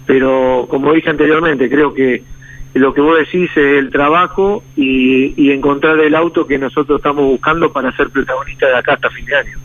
Pero 0.06 0.66
como 0.70 0.94
dije 0.94 1.10
anteriormente, 1.10 1.70
creo 1.70 1.94
que 1.94 2.24
lo 2.74 2.94
que 2.94 3.02
vos 3.02 3.18
decís 3.18 3.50
es 3.52 3.80
el 3.80 3.92
trabajo 3.92 4.64
y, 4.76 5.34
y 5.42 5.52
encontrar 5.52 6.00
el 6.00 6.16
auto 6.16 6.48
que 6.48 6.58
nosotros 6.58 7.00
estamos 7.00 7.26
buscando 7.26 7.72
para 7.72 7.92
ser 7.96 8.10
protagonistas 8.10 8.70
de 8.70 8.78
acá 8.78 8.94
hasta 8.94 9.10
fin 9.10 9.26
de 9.26 9.36
año. 9.36 9.58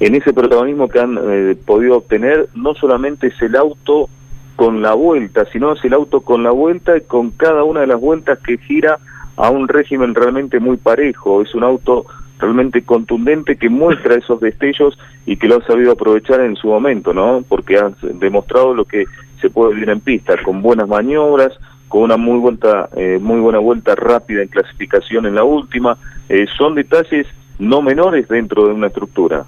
En 0.00 0.16
ese 0.16 0.32
protagonismo 0.32 0.88
que 0.88 0.98
han 0.98 1.16
eh, 1.22 1.56
podido 1.64 1.98
obtener, 1.98 2.48
no 2.56 2.74
solamente 2.74 3.28
es 3.28 3.40
el 3.40 3.54
auto 3.54 4.08
con 4.56 4.82
la 4.82 4.94
vuelta, 4.94 5.44
sino 5.52 5.72
es 5.72 5.84
el 5.84 5.94
auto 5.94 6.22
con 6.22 6.42
la 6.42 6.50
vuelta 6.50 6.96
y 6.96 7.02
con 7.02 7.30
cada 7.30 7.62
una 7.62 7.80
de 7.82 7.86
las 7.86 8.00
vueltas 8.00 8.40
que 8.40 8.58
gira 8.58 8.98
a 9.36 9.50
un 9.50 9.68
régimen 9.68 10.14
realmente 10.14 10.58
muy 10.58 10.76
parejo. 10.76 11.42
Es 11.42 11.54
un 11.54 11.62
auto 11.62 12.06
realmente 12.40 12.82
contundente 12.82 13.56
que 13.56 13.68
muestra 13.68 14.16
esos 14.16 14.40
destellos 14.40 14.98
y 15.24 15.36
que 15.36 15.46
lo 15.46 15.58
ha 15.58 15.66
sabido 15.66 15.92
aprovechar 15.92 16.40
en 16.40 16.56
su 16.56 16.66
momento, 16.66 17.14
¿no? 17.14 17.44
Porque 17.48 17.76
ha 17.76 17.92
demostrado 18.00 18.74
lo 18.74 18.84
que 18.84 19.04
se 19.40 19.50
puede 19.50 19.74
vivir 19.74 19.90
en 19.90 20.00
pista, 20.00 20.34
con 20.42 20.62
buenas 20.62 20.88
maniobras, 20.88 21.52
con 21.92 22.04
una 22.04 22.16
muy 22.16 22.38
vuelta, 22.38 22.88
eh, 22.96 23.18
muy 23.20 23.38
buena 23.38 23.58
vuelta 23.58 23.94
rápida 23.94 24.40
en 24.40 24.48
clasificación 24.48 25.26
en 25.26 25.34
la 25.34 25.44
última. 25.44 25.98
Eh, 26.26 26.46
son 26.56 26.74
detalles 26.74 27.26
no 27.58 27.82
menores 27.82 28.26
dentro 28.28 28.66
de 28.66 28.72
una 28.72 28.86
estructura. 28.86 29.44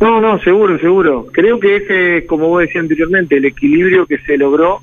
No, 0.00 0.22
no, 0.22 0.38
seguro, 0.40 0.78
seguro. 0.78 1.26
Creo 1.32 1.60
que 1.60 1.76
ese, 1.76 2.26
como 2.26 2.48
vos 2.48 2.62
decías 2.62 2.80
anteriormente, 2.80 3.36
el 3.36 3.44
equilibrio 3.44 4.06
que 4.06 4.16
se 4.20 4.38
logró 4.38 4.80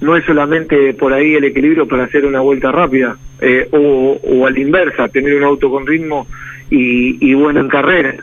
no 0.00 0.16
es 0.16 0.24
solamente 0.24 0.94
por 0.94 1.12
ahí 1.12 1.34
el 1.34 1.44
equilibrio 1.44 1.86
para 1.86 2.04
hacer 2.04 2.24
una 2.24 2.40
vuelta 2.40 2.72
rápida, 2.72 3.18
eh, 3.42 3.68
o, 3.72 4.18
o 4.22 4.46
a 4.46 4.50
la 4.50 4.58
inversa, 4.58 5.08
tener 5.08 5.34
un 5.34 5.44
auto 5.44 5.68
con 5.70 5.86
ritmo 5.86 6.26
y, 6.70 7.18
y 7.20 7.34
bueno 7.34 7.60
en 7.60 7.68
carrera. 7.68 8.14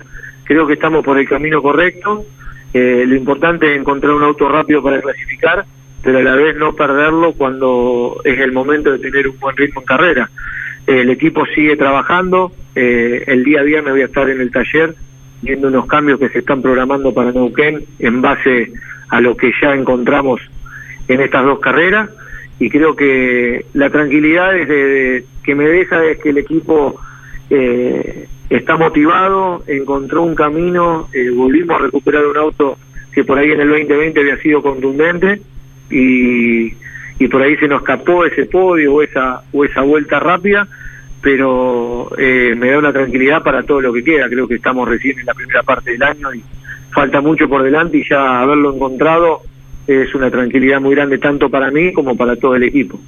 Creo 0.46 0.66
que 0.66 0.74
estamos 0.74 1.06
por 1.06 1.20
el 1.20 1.30
camino 1.30 1.62
correcto. 1.62 2.26
Eh, 2.74 3.04
lo 3.06 3.16
importante 3.16 3.72
es 3.72 3.80
encontrar 3.80 4.14
un 4.14 4.24
auto 4.24 4.50
rápido 4.50 4.82
para 4.82 5.00
clasificar, 5.00 5.64
pero 6.04 6.20
a 6.20 6.24
la 6.24 6.36
vez 6.36 6.56
no 6.58 6.74
perderlo 6.74 7.34
cuando 7.34 8.20
es 8.24 8.40
el 8.40 8.52
momento 8.52 8.92
de 8.92 9.00
tener 9.00 9.28
un 9.28 9.40
buen 9.40 9.56
ritmo 9.56 9.82
en 9.82 9.86
carrera. 9.86 10.30
El 10.88 11.10
equipo 11.10 11.46
sigue 11.54 11.76
trabajando. 11.76 12.52
Eh, 12.76 13.24
el 13.28 13.44
día 13.44 13.62
a 13.62 13.64
día 13.64 13.82
me 13.82 13.92
voy 13.92 14.02
a 14.02 14.06
estar 14.06 14.30
en 14.30 14.42
el 14.42 14.52
taller 14.52 14.96
viendo 15.42 15.68
unos 15.68 15.86
cambios 15.86 16.20
que 16.20 16.30
se 16.30 16.40
están 16.40 16.62
programando 16.62 17.14
para 17.14 17.32
Neuquén 17.32 17.84
en 18.00 18.22
base 18.22 18.72
a 19.10 19.20
lo 19.22 19.36
que 19.36 19.52
ya 19.62 19.74
encontramos 19.74 20.42
en 21.08 21.22
estas 21.22 21.44
dos 21.44 21.60
carreras 21.60 22.10
y 22.60 22.70
creo 22.70 22.96
que 22.96 23.66
la 23.74 23.90
tranquilidad 23.90 24.56
es 24.56 24.68
de, 24.68 25.26
que 25.44 25.56
me 25.56 25.66
deja 25.66 26.06
es 26.06 26.20
que 26.20 26.30
el 26.30 26.38
equipo 26.38 27.00
eh, 27.50 28.28
está 28.50 28.78
motivado, 28.78 29.64
encontró 29.68 30.22
un 30.22 30.36
camino, 30.36 31.10
eh, 31.12 31.32
volvimos 31.32 31.76
a 31.76 31.84
recuperar 31.84 32.26
un 32.26 32.38
auto 32.38 32.78
que 33.12 33.24
por 33.24 33.40
ahí 33.40 33.52
en 33.52 33.62
el 33.62 33.70
2020 33.70 34.20
había 34.20 34.38
sido 34.38 34.62
contundente 34.62 35.42
y, 35.92 36.74
y 37.20 37.28
por 37.28 37.42
ahí 37.42 37.56
se 37.58 37.68
nos 37.68 37.82
escapó 37.82 38.26
ese 38.26 38.46
podio 38.46 38.96
o 38.96 39.02
esa, 39.02 39.42
o 39.52 39.66
esa 39.66 39.82
vuelta 39.82 40.20
rápida 40.20 40.68
pero 41.22 42.10
eh, 42.18 42.56
me 42.58 42.72
da 42.72 42.80
una 42.80 42.92
tranquilidad 42.92 43.44
para 43.44 43.64
todo 43.64 43.80
lo 43.80 43.94
que 43.94 44.04
queda. 44.04 44.28
Creo 44.28 44.48
que 44.48 44.56
estamos 44.56 44.90
recién 44.90 45.20
en 45.20 45.28
la 45.28 45.34
primera 45.34 45.64
parte 45.64 45.92
del 45.92 46.04
año 46.04 46.34
y 46.34 46.44
falta 46.92 47.22
mucho 47.22 47.48
por 47.48 47.64
delante 47.64 48.00
y 48.00 48.10
ya 48.10 48.42
haberlo 48.42 48.74
encontrado 48.74 49.42
es 49.88 50.14
una 50.16 50.30
tranquilidad 50.30 50.82
muy 50.82 50.96
grande 50.96 51.18
tanto 51.18 51.50
para 51.50 51.72
mí 51.72 51.94
como 51.94 52.16
para 52.16 52.36
todo 52.36 52.56
el 52.56 52.64
equipo. 52.64 53.00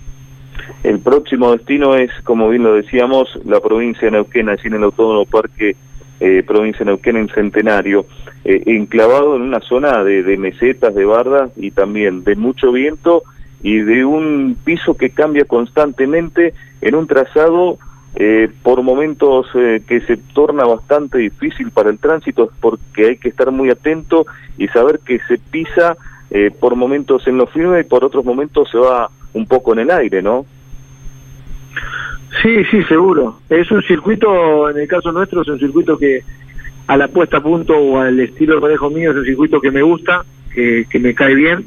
El 0.84 1.00
próximo 1.00 1.52
destino 1.54 1.96
es, 1.96 2.12
como 2.24 2.50
bien 2.50 2.63
lo 2.63 2.74
decíamos, 2.76 3.39
la 3.46 3.60
provincia 3.60 4.06
de 4.06 4.12
Neuquén, 4.12 4.50
allí 4.50 4.67
en 4.67 4.74
el 4.76 4.84
Autónomo 4.84 5.26
Parque 5.26 5.76
eh, 6.19 6.43
Provincia 6.45 6.80
de 6.80 6.86
Neuquén 6.86 7.17
en 7.17 7.30
Centenario, 7.30 8.06
eh, 8.45 8.63
enclavado 8.65 9.36
en 9.36 9.43
una 9.43 9.60
zona 9.60 10.04
de, 10.04 10.23
de 10.23 10.38
mesetas, 10.38 10.95
de 10.95 11.06
bardas 11.06 11.52
y 11.56 11.71
también 11.71 12.23
de 12.23 12.36
mucho 12.36 12.71
viento 12.71 13.23
y 13.62 13.80
de 13.80 14.04
un 14.06 14.58
piso 14.63 14.95
que 14.95 15.10
cambia 15.10 15.45
constantemente 15.45 16.54
en 16.82 16.95
un 16.95 17.08
trazado 17.08 17.78
eh, 18.15 18.47
por 18.62 18.84
momentos 18.84 19.47
eh, 19.56 19.82
que 19.88 20.02
se 20.02 20.17
torna 20.17 20.65
bastante 20.65 21.17
difícil 21.17 21.71
para 21.71 21.89
el 21.89 21.97
tránsito 21.97 22.52
porque 22.60 23.08
hay 23.08 23.17
que 23.17 23.30
estar 23.30 23.49
muy 23.49 23.71
atento 23.71 24.28
y 24.56 24.67
saber 24.67 24.99
que 24.99 25.17
se 25.28 25.39
pisa 25.39 25.97
eh, 26.30 26.52
por 26.52 26.76
momentos 26.76 27.28
en 27.28 27.38
lo 27.38 27.47
firme 27.47 27.80
y 27.80 27.84
por 27.86 28.04
otros 28.04 28.23
momentos 28.23 28.69
se 28.69 28.78
va 28.78 29.10
un 29.34 29.47
poco 29.47 29.73
en 29.73 29.80
el 29.80 29.89
aire, 29.89 30.21
¿no? 30.21 30.45
Sí, 32.43 32.63
sí, 32.69 32.84
seguro. 32.84 33.39
Es 33.49 33.71
un 33.71 33.82
circuito, 33.84 34.69
en 34.69 34.77
el 34.77 34.88
caso 34.88 35.12
nuestro, 35.12 35.41
es 35.41 35.47
un 35.47 35.60
circuito 35.60 35.97
que 35.97 36.21
a 36.88 36.97
la 36.97 37.08
puesta 37.08 37.38
a 37.38 37.41
punto 37.43 37.75
o 37.77 37.99
al 37.99 38.19
estilo 38.19 38.56
de 38.56 38.62
manejo 38.62 38.89
mío 38.89 39.12
es 39.12 39.17
un 39.17 39.25
circuito 39.25 39.62
que 39.62 39.71
me 39.71 39.82
gusta, 39.82 40.25
que, 40.53 40.86
que 40.89 40.99
me 40.99 41.15
cae 41.15 41.34
bien, 41.34 41.65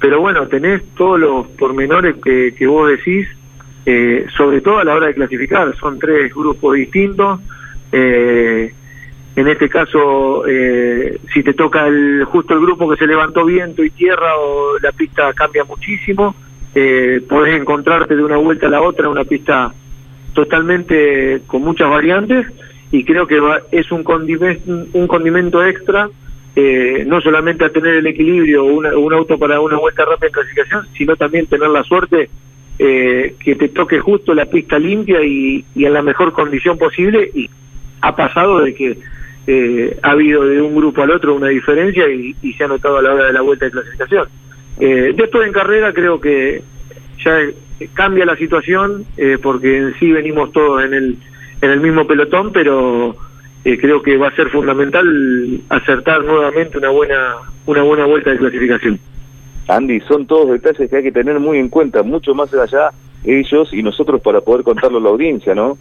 pero 0.00 0.20
bueno, 0.20 0.48
tenés 0.48 0.82
todos 0.94 1.20
los 1.20 1.46
pormenores 1.48 2.16
que, 2.24 2.54
que 2.56 2.66
vos 2.66 2.88
decís 2.88 3.28
eh, 3.84 4.26
sobre 4.36 4.60
todo 4.60 4.78
a 4.78 4.84
la 4.84 4.94
hora 4.94 5.06
de 5.06 5.14
clasificar. 5.14 5.74
Son 5.76 5.98
tres 5.98 6.34
grupos 6.34 6.74
distintos. 6.74 7.40
Eh, 7.90 8.72
en 9.34 9.48
este 9.48 9.68
caso, 9.68 10.44
eh, 10.46 11.18
si 11.32 11.42
te 11.42 11.54
toca 11.54 11.86
el, 11.86 12.24
justo 12.24 12.54
el 12.54 12.60
grupo 12.60 12.90
que 12.90 12.96
se 12.96 13.06
levantó 13.06 13.44
viento 13.44 13.82
y 13.82 13.90
tierra, 13.90 14.36
o 14.36 14.78
la 14.78 14.92
pista 14.92 15.32
cambia 15.32 15.64
muchísimo. 15.64 16.34
Eh, 16.74 17.22
podés 17.26 17.58
encontrarte 17.58 18.14
de 18.14 18.22
una 18.22 18.36
vuelta 18.36 18.66
a 18.66 18.70
la 18.70 18.82
otra 18.82 19.08
una 19.08 19.24
pista 19.24 19.72
totalmente 20.38 21.42
con 21.48 21.62
muchas 21.62 21.90
variantes 21.90 22.46
y 22.92 23.02
creo 23.02 23.26
que 23.26 23.40
va, 23.40 23.58
es 23.72 23.90
un 23.90 24.04
condimento, 24.04 24.86
un 24.92 25.08
condimento 25.08 25.66
extra 25.66 26.08
eh, 26.54 27.02
no 27.04 27.20
solamente 27.20 27.64
a 27.64 27.70
tener 27.70 27.96
el 27.96 28.06
equilibrio 28.06 28.64
una, 28.64 28.96
un 28.96 29.12
auto 29.12 29.36
para 29.36 29.60
una 29.60 29.78
vuelta 29.78 30.04
rápida 30.04 30.28
en 30.28 30.32
clasificación, 30.32 30.86
sino 30.96 31.16
también 31.16 31.46
tener 31.46 31.68
la 31.70 31.82
suerte 31.82 32.30
eh, 32.78 33.34
que 33.42 33.56
te 33.56 33.68
toque 33.70 33.98
justo 33.98 34.32
la 34.32 34.46
pista 34.46 34.78
limpia 34.78 35.20
y, 35.24 35.64
en 35.74 35.92
la 35.92 36.02
mejor 36.02 36.32
condición 36.32 36.78
posible 36.78 37.28
y 37.34 37.50
ha 38.00 38.14
pasado 38.14 38.60
de 38.60 38.74
que 38.76 38.96
eh, 39.48 39.98
ha 40.04 40.10
habido 40.12 40.46
de 40.46 40.62
un 40.62 40.76
grupo 40.76 41.02
al 41.02 41.10
otro 41.10 41.34
una 41.34 41.48
diferencia 41.48 42.08
y, 42.08 42.36
y 42.42 42.52
se 42.52 42.62
ha 42.62 42.68
notado 42.68 42.98
a 42.98 43.02
la 43.02 43.12
hora 43.12 43.24
de 43.24 43.32
la 43.32 43.40
vuelta 43.40 43.64
de 43.64 43.72
clasificación. 43.72 44.28
Eh, 44.78 45.14
después 45.16 45.48
en 45.48 45.52
carrera 45.52 45.92
creo 45.92 46.20
que 46.20 46.62
ya 47.24 47.40
cambia 47.94 48.26
la 48.26 48.36
situación 48.36 49.04
eh, 49.16 49.38
porque 49.40 49.78
en 49.78 49.94
sí 49.98 50.10
venimos 50.10 50.52
todos 50.52 50.84
en 50.84 50.94
el, 50.94 51.16
en 51.60 51.70
el 51.70 51.80
mismo 51.80 52.06
pelotón, 52.06 52.52
pero 52.52 53.16
eh, 53.64 53.78
creo 53.78 54.02
que 54.02 54.16
va 54.16 54.28
a 54.28 54.36
ser 54.36 54.48
fundamental 54.50 55.60
acertar 55.68 56.24
nuevamente 56.24 56.78
una 56.78 56.90
buena, 56.90 57.34
una 57.66 57.82
buena 57.82 58.06
vuelta 58.06 58.30
de 58.30 58.38
clasificación. 58.38 58.98
Andy, 59.68 60.00
son 60.00 60.26
todos 60.26 60.50
detalles 60.50 60.88
que 60.88 60.96
hay 60.96 61.02
que 61.02 61.12
tener 61.12 61.38
muy 61.38 61.58
en 61.58 61.68
cuenta, 61.68 62.02
mucho 62.02 62.34
más 62.34 62.52
allá 62.54 62.90
ellos 63.24 63.68
y 63.72 63.82
nosotros 63.82 64.20
para 64.20 64.40
poder 64.40 64.64
contarlo 64.64 64.98
a 64.98 65.00
la 65.00 65.10
audiencia, 65.10 65.54
¿no? 65.54 65.76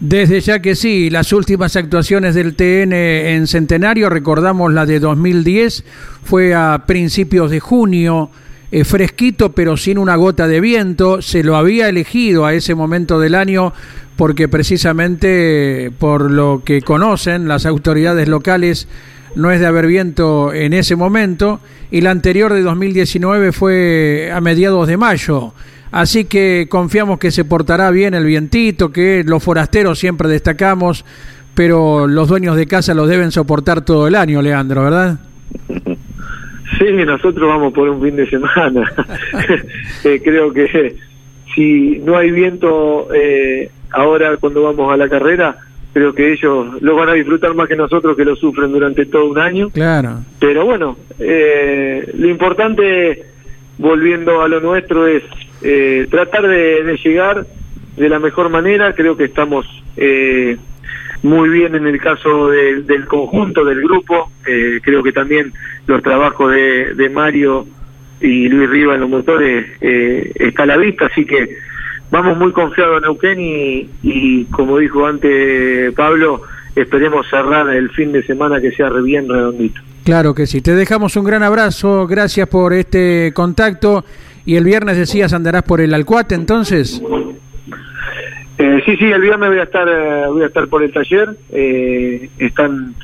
Desde 0.00 0.40
ya 0.40 0.60
que 0.60 0.74
sí, 0.74 1.10
las 1.10 1.32
últimas 1.32 1.76
actuaciones 1.76 2.34
del 2.34 2.54
TN 2.54 2.92
en 2.92 3.46
Centenario, 3.46 4.08
recordamos 4.08 4.72
la 4.72 4.86
de 4.86 5.00
2010, 5.00 5.84
fue 6.22 6.54
a 6.54 6.84
principios 6.86 7.50
de 7.50 7.60
junio, 7.60 8.30
eh, 8.70 8.84
fresquito 8.84 9.52
pero 9.52 9.76
sin 9.76 9.98
una 9.98 10.16
gota 10.16 10.46
de 10.46 10.60
viento, 10.60 11.22
se 11.22 11.42
lo 11.42 11.56
había 11.56 11.88
elegido 11.88 12.46
a 12.46 12.54
ese 12.54 12.74
momento 12.74 13.18
del 13.18 13.34
año 13.34 13.72
porque 14.16 14.48
precisamente 14.48 15.92
por 15.98 16.30
lo 16.30 16.62
que 16.64 16.82
conocen 16.82 17.48
las 17.48 17.66
autoridades 17.66 18.28
locales 18.28 18.88
no 19.34 19.50
es 19.52 19.60
de 19.60 19.66
haber 19.66 19.86
viento 19.86 20.52
en 20.52 20.72
ese 20.72 20.96
momento 20.96 21.60
y 21.90 22.00
la 22.00 22.10
anterior 22.10 22.52
de 22.52 22.62
2019 22.62 23.52
fue 23.52 24.30
a 24.34 24.40
mediados 24.40 24.88
de 24.88 24.96
mayo. 24.96 25.52
Así 25.90 26.24
que 26.24 26.66
confiamos 26.68 27.18
que 27.18 27.30
se 27.30 27.44
portará 27.44 27.90
bien 27.90 28.14
el 28.14 28.24
vientito, 28.24 28.92
que 28.92 29.24
los 29.24 29.42
forasteros 29.42 29.98
siempre 29.98 30.28
destacamos, 30.28 31.04
pero 31.54 32.06
los 32.06 32.28
dueños 32.28 32.56
de 32.56 32.66
casa 32.66 32.94
los 32.94 33.08
deben 33.08 33.32
soportar 33.32 33.84
todo 33.84 34.06
el 34.06 34.14
año, 34.14 34.42
Leandro, 34.42 34.82
¿verdad? 34.82 35.18
Sí, 36.76 36.92
nosotros 36.92 37.48
vamos 37.48 37.72
por 37.72 37.88
un 37.88 38.02
fin 38.02 38.16
de 38.16 38.28
semana. 38.28 38.92
eh, 40.04 40.20
creo 40.22 40.52
que 40.52 40.96
si 41.54 41.98
no 42.04 42.16
hay 42.16 42.30
viento 42.30 43.08
eh, 43.14 43.70
ahora 43.90 44.36
cuando 44.36 44.62
vamos 44.62 44.92
a 44.92 44.96
la 44.96 45.08
carrera, 45.08 45.56
creo 45.92 46.14
que 46.14 46.32
ellos 46.32 46.80
lo 46.80 46.96
van 46.96 47.08
a 47.08 47.14
disfrutar 47.14 47.54
más 47.54 47.68
que 47.68 47.76
nosotros 47.76 48.16
que 48.16 48.24
lo 48.24 48.36
sufren 48.36 48.72
durante 48.72 49.06
todo 49.06 49.26
un 49.26 49.38
año. 49.38 49.70
Claro. 49.70 50.20
Pero 50.38 50.64
bueno, 50.64 50.96
eh, 51.18 52.10
lo 52.14 52.28
importante, 52.28 53.24
volviendo 53.78 54.42
a 54.42 54.48
lo 54.48 54.60
nuestro, 54.60 55.06
es 55.06 55.22
eh, 55.62 56.06
tratar 56.10 56.46
de, 56.46 56.84
de, 56.84 56.96
llegar 56.98 57.46
de 57.96 58.08
la 58.08 58.18
mejor 58.18 58.48
manera. 58.50 58.94
Creo 58.94 59.16
que 59.16 59.24
estamos 59.24 59.66
eh, 59.96 60.56
muy 61.22 61.48
bien 61.48 61.74
en 61.74 61.86
el 61.86 62.00
caso 62.00 62.48
de, 62.48 62.82
del 62.82 63.06
conjunto, 63.06 63.64
del 63.64 63.80
grupo. 63.82 64.30
Eh, 64.46 64.80
creo 64.82 65.02
que 65.02 65.12
también 65.12 65.52
los 65.86 66.02
trabajos 66.02 66.52
de, 66.52 66.94
de 66.94 67.08
Mario 67.08 67.66
y 68.20 68.48
Luis 68.48 68.70
Riva 68.70 68.94
en 68.94 69.00
los 69.00 69.10
motores 69.10 69.66
eh, 69.80 70.32
está 70.34 70.64
a 70.64 70.66
la 70.66 70.76
vista, 70.76 71.06
así 71.06 71.24
que 71.24 71.56
vamos 72.10 72.36
muy 72.36 72.52
confiados 72.52 72.96
en 72.96 73.02
Neuquén 73.02 73.40
y, 73.40 73.88
y 74.02 74.44
como 74.46 74.78
dijo 74.78 75.06
antes 75.06 75.92
Pablo, 75.94 76.42
esperemos 76.74 77.28
cerrar 77.28 77.68
el 77.70 77.90
fin 77.90 78.12
de 78.12 78.22
semana 78.22 78.60
que 78.60 78.72
sea 78.72 78.90
bien 78.90 79.28
redondito. 79.28 79.80
Claro 80.04 80.34
que 80.34 80.46
sí. 80.46 80.62
Te 80.62 80.74
dejamos 80.74 81.16
un 81.16 81.24
gran 81.24 81.42
abrazo. 81.42 82.06
Gracias 82.06 82.48
por 82.48 82.72
este 82.72 83.32
contacto. 83.34 84.06
Y 84.46 84.56
el 84.56 84.64
viernes 84.64 84.96
decías 84.96 85.34
andarás 85.34 85.64
por 85.64 85.82
el 85.82 85.92
Alcuate, 85.92 86.34
entonces. 86.34 87.02
Eh, 88.58 88.82
sí, 88.84 88.96
sí, 88.96 89.04
el 89.04 89.20
viernes 89.20 89.48
voy 89.48 89.58
a 89.58 89.62
estar, 89.62 89.88
eh, 89.88 90.26
voy 90.28 90.42
a 90.42 90.46
estar 90.46 90.66
por 90.68 90.82
el 90.82 90.92
taller. 90.92 91.36
Eh, 91.52 92.28
están 92.38 92.94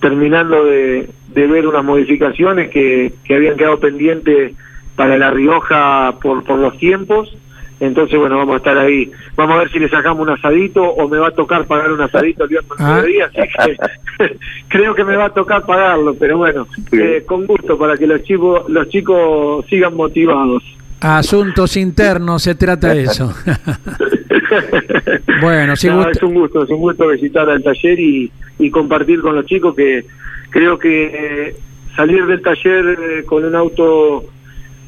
terminando 0.00 0.64
de, 0.64 1.08
de, 1.28 1.46
ver 1.46 1.66
unas 1.66 1.84
modificaciones 1.84 2.70
que, 2.70 3.12
que 3.24 3.36
habían 3.36 3.56
quedado 3.56 3.78
pendientes 3.78 4.52
para 4.96 5.16
La 5.16 5.30
Rioja 5.30 6.14
por, 6.20 6.42
por 6.44 6.58
los 6.58 6.76
tiempos. 6.78 7.36
Entonces, 7.78 8.18
bueno, 8.18 8.38
vamos 8.38 8.54
a 8.54 8.58
estar 8.58 8.78
ahí. 8.78 9.10
Vamos 9.36 9.56
a 9.56 9.58
ver 9.58 9.70
si 9.70 9.78
le 9.78 9.88
sacamos 9.88 10.26
un 10.26 10.32
asadito 10.32 10.82
o 10.82 11.08
me 11.08 11.18
va 11.18 11.28
a 11.28 11.32
tocar 11.32 11.66
pagar 11.66 11.92
un 11.92 12.00
asadito 12.00 12.44
el 12.44 12.50
viernes 12.50 12.72
ah. 12.78 13.02
día. 13.02 13.26
Así 13.26 13.76
que 14.18 14.36
creo 14.68 14.94
que 14.94 15.04
me 15.04 15.16
va 15.16 15.26
a 15.26 15.34
tocar 15.34 15.64
pagarlo, 15.64 16.14
pero 16.18 16.38
bueno, 16.38 16.66
eh, 16.92 17.22
con 17.26 17.46
gusto 17.46 17.76
para 17.76 17.96
que 17.96 18.06
los 18.06 18.22
chicos, 18.22 18.68
los 18.68 18.88
chicos 18.88 19.64
sigan 19.66 19.94
motivados. 19.94 20.62
Asuntos 21.00 21.76
internos, 21.76 22.42
se 22.42 22.54
trata 22.54 22.94
de 22.94 23.04
eso. 23.04 23.34
bueno, 25.40 25.76
si 25.76 25.88
no, 25.88 25.96
gusta... 25.96 26.10
es 26.12 26.22
un 26.22 26.34
gusto, 26.34 26.64
es 26.64 26.70
un 26.70 26.78
gusto 26.78 27.08
visitar 27.08 27.48
al 27.48 27.62
taller 27.62 28.00
y, 28.00 28.30
y 28.58 28.70
compartir 28.70 29.20
con 29.20 29.34
los 29.34 29.44
chicos 29.46 29.74
que 29.74 30.04
creo 30.50 30.78
que 30.78 31.04
eh, 31.48 31.56
salir 31.94 32.26
del 32.26 32.40
taller 32.40 32.98
eh, 33.00 33.24
con 33.24 33.44
un 33.44 33.54
auto 33.54 34.24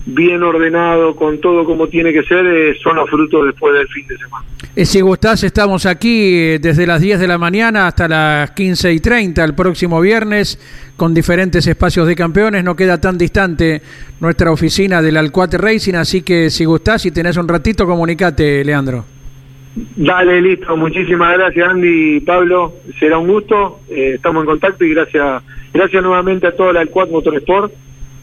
bien 0.06 0.42
ordenado, 0.42 1.14
con 1.14 1.38
todo 1.40 1.64
como 1.64 1.88
tiene 1.88 2.12
que 2.12 2.22
ser, 2.22 2.46
eh, 2.46 2.74
son 2.82 2.96
los 2.96 3.08
frutos 3.10 3.46
después 3.46 3.74
del 3.74 3.88
fin 3.88 4.06
de 4.06 4.16
semana. 4.16 4.46
Eh, 4.78 4.84
si 4.84 5.00
gustás, 5.00 5.42
estamos 5.42 5.86
aquí 5.86 6.36
eh, 6.36 6.58
desde 6.60 6.86
las 6.86 7.00
10 7.00 7.18
de 7.18 7.26
la 7.26 7.36
mañana 7.36 7.88
hasta 7.88 8.06
las 8.06 8.52
15 8.52 8.92
y 8.92 9.00
30 9.00 9.42
el 9.42 9.52
próximo 9.56 10.00
viernes 10.00 10.56
con 10.96 11.12
diferentes 11.12 11.66
espacios 11.66 12.06
de 12.06 12.14
campeones. 12.14 12.62
No 12.62 12.76
queda 12.76 13.00
tan 13.00 13.18
distante 13.18 13.82
nuestra 14.20 14.52
oficina 14.52 15.02
del 15.02 15.16
Alcuate 15.16 15.58
Racing, 15.58 15.94
así 15.94 16.22
que 16.22 16.48
si 16.48 16.64
gustás 16.64 17.04
y 17.06 17.10
tenés 17.10 17.36
un 17.36 17.48
ratito, 17.48 17.86
comunicate, 17.86 18.64
Leandro. 18.64 19.04
Dale, 19.96 20.40
listo. 20.40 20.76
Muchísimas 20.76 21.36
gracias, 21.36 21.68
Andy 21.68 22.18
y 22.18 22.20
Pablo. 22.20 22.74
Será 23.00 23.18
un 23.18 23.26
gusto. 23.26 23.80
Eh, 23.90 24.12
estamos 24.14 24.42
en 24.42 24.46
contacto 24.46 24.84
y 24.84 24.94
gracias 24.94 25.42
gracias 25.74 26.00
nuevamente 26.04 26.46
a 26.46 26.52
todo 26.54 26.70
el 26.70 26.76
Alcuat 26.76 27.10
Motorsport 27.10 27.72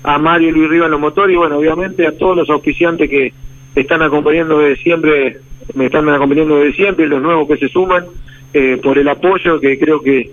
a 0.04 0.18
Mario 0.20 0.48
y 0.48 0.52
Luis 0.54 0.70
Riva 0.70 0.86
en 0.86 0.92
los 0.92 1.02
motores 1.02 1.34
y 1.34 1.38
bueno, 1.38 1.58
obviamente 1.58 2.08
a 2.08 2.18
todos 2.18 2.38
los 2.38 2.50
auspiciantes 2.50 3.10
que 3.10 3.34
están 3.76 4.02
acompañando 4.02 4.60
desde 4.60 4.82
siempre, 4.82 5.40
me 5.74 5.86
están 5.86 6.08
acompañando 6.10 6.58
desde 6.58 6.74
siempre, 6.74 7.08
los 7.08 7.22
nuevos 7.22 7.48
que 7.48 7.58
se 7.58 7.70
suman, 7.70 8.06
eh, 8.54 8.80
por 8.82 8.98
el 8.98 9.08
apoyo 9.08 9.60
que 9.60 9.78
creo 9.78 10.02
que 10.02 10.32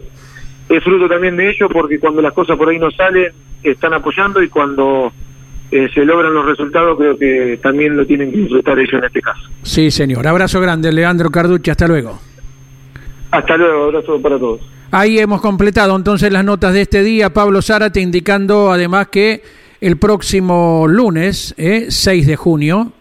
es 0.68 0.84
fruto 0.84 1.08
también 1.08 1.36
de 1.36 1.50
ellos, 1.50 1.68
porque 1.72 1.98
cuando 1.98 2.22
las 2.22 2.32
cosas 2.32 2.56
por 2.56 2.68
ahí 2.68 2.78
no 2.78 2.90
salen, 2.90 3.32
están 3.62 3.94
apoyando 3.94 4.42
y 4.42 4.48
cuando 4.48 5.12
eh, 5.70 5.88
se 5.92 6.04
logran 6.04 6.32
los 6.32 6.46
resultados, 6.46 6.96
creo 6.98 7.16
que 7.16 7.58
también 7.62 7.96
lo 7.96 8.06
tienen 8.06 8.30
que 8.30 8.38
disfrutar 8.38 8.78
ellos 8.78 8.94
en 8.94 9.04
este 9.04 9.20
caso. 9.20 9.40
Sí, 9.62 9.90
señor. 9.90 10.26
Abrazo 10.26 10.60
grande, 10.60 10.92
Leandro 10.92 11.30
Carducci. 11.30 11.70
Hasta 11.70 11.86
luego. 11.86 12.18
Hasta 13.30 13.56
luego. 13.56 13.84
Abrazo 13.84 14.20
para 14.20 14.38
todos. 14.38 14.60
Ahí 14.90 15.18
hemos 15.18 15.40
completado 15.40 15.96
entonces 15.96 16.30
las 16.30 16.44
notas 16.44 16.74
de 16.74 16.82
este 16.82 17.02
día. 17.02 17.32
Pablo 17.32 17.62
Zárate 17.62 18.00
indicando 18.00 18.70
además 18.70 19.08
que 19.08 19.42
el 19.80 19.96
próximo 19.96 20.86
lunes, 20.86 21.54
eh, 21.56 21.86
6 21.88 22.26
de 22.26 22.36
junio, 22.36 22.92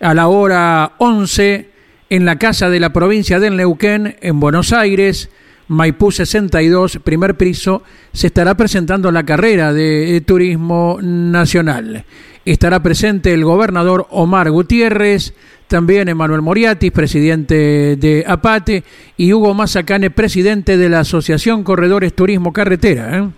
a 0.00 0.14
la 0.14 0.28
hora 0.28 0.92
11, 0.98 1.68
en 2.10 2.24
la 2.24 2.38
Casa 2.38 2.70
de 2.70 2.80
la 2.80 2.92
Provincia 2.92 3.40
del 3.40 3.56
Neuquén, 3.56 4.16
en 4.20 4.40
Buenos 4.40 4.72
Aires, 4.72 5.30
Maipú 5.68 6.10
62, 6.10 7.00
primer 7.04 7.36
piso, 7.36 7.82
se 8.12 8.28
estará 8.28 8.54
presentando 8.54 9.10
la 9.12 9.24
carrera 9.24 9.72
de 9.72 10.22
Turismo 10.26 10.98
Nacional. 11.02 12.04
Estará 12.44 12.82
presente 12.82 13.34
el 13.34 13.44
gobernador 13.44 14.06
Omar 14.10 14.50
Gutiérrez, 14.50 15.34
también 15.66 16.08
Emanuel 16.08 16.40
Moriatis, 16.40 16.90
presidente 16.90 17.96
de 17.96 18.24
APATE, 18.26 18.84
y 19.18 19.34
Hugo 19.34 19.52
Mazacane, 19.52 20.10
presidente 20.10 20.78
de 20.78 20.88
la 20.88 21.00
Asociación 21.00 21.62
Corredores 21.62 22.14
Turismo 22.14 22.54
Carretera. 22.54 23.18
¿eh? 23.18 23.28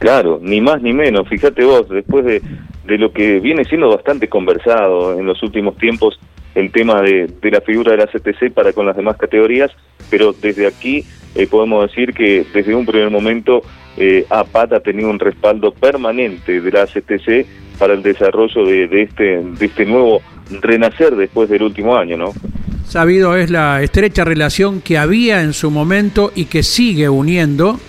Claro, 0.00 0.40
ni 0.42 0.60
más 0.60 0.82
ni 0.82 0.92
menos. 0.92 1.28
Fíjate 1.28 1.64
vos, 1.64 1.88
después 1.88 2.24
de, 2.24 2.42
de 2.86 2.98
lo 2.98 3.12
que 3.12 3.40
viene 3.40 3.64
siendo 3.64 3.88
bastante 3.88 4.28
conversado 4.28 5.18
en 5.18 5.26
los 5.26 5.42
últimos 5.42 5.76
tiempos, 5.76 6.18
el 6.54 6.70
tema 6.70 7.02
de, 7.02 7.26
de 7.40 7.50
la 7.50 7.60
figura 7.60 7.92
de 7.92 7.98
la 7.98 8.06
CTC 8.06 8.52
para 8.52 8.72
con 8.72 8.86
las 8.86 8.96
demás 8.96 9.16
categorías, 9.16 9.70
pero 10.10 10.32
desde 10.32 10.66
aquí 10.66 11.04
eh, 11.34 11.46
podemos 11.46 11.88
decir 11.88 12.12
que 12.12 12.46
desde 12.54 12.74
un 12.74 12.86
primer 12.86 13.10
momento 13.10 13.62
eh, 13.96 14.24
APAT 14.30 14.72
ha 14.74 14.80
tenido 14.80 15.10
un 15.10 15.18
respaldo 15.18 15.72
permanente 15.72 16.60
de 16.60 16.70
la 16.70 16.86
CTC 16.86 17.46
para 17.78 17.94
el 17.94 18.02
desarrollo 18.02 18.64
de, 18.64 18.86
de, 18.86 19.02
este, 19.02 19.42
de 19.42 19.66
este 19.66 19.84
nuevo 19.84 20.20
renacer 20.60 21.16
después 21.16 21.48
del 21.48 21.62
último 21.62 21.96
año, 21.96 22.16
¿no? 22.16 22.32
Sabido 22.86 23.36
es 23.36 23.50
la 23.50 23.82
estrecha 23.82 24.24
relación 24.24 24.80
que 24.80 24.98
había 24.98 25.40
en 25.40 25.54
su 25.54 25.70
momento 25.70 26.30
y 26.34 26.44
que 26.44 26.62
sigue 26.62 27.08
uniendo 27.08 27.80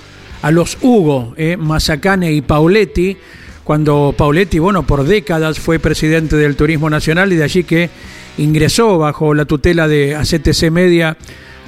a 0.42 0.52
los 0.52 0.78
Hugo, 0.82 1.34
eh, 1.38 1.58
Mazacane 1.58 2.32
y 2.32 2.42
Pauletti, 2.42 3.18
cuando 3.66 4.14
Pauletti, 4.16 4.60
bueno, 4.60 4.84
por 4.84 5.04
décadas 5.04 5.60
fue 5.60 5.80
presidente 5.80 6.38
del 6.38 6.56
Turismo 6.56 6.88
Nacional 6.88 7.34
y 7.34 7.36
de 7.36 7.44
allí 7.44 7.64
que 7.64 7.90
ingresó 8.38 9.00
bajo 9.00 9.34
la 9.34 9.46
tutela 9.46 9.88
de 9.88 10.16
ACTC 10.16 10.70
Media 10.70 11.18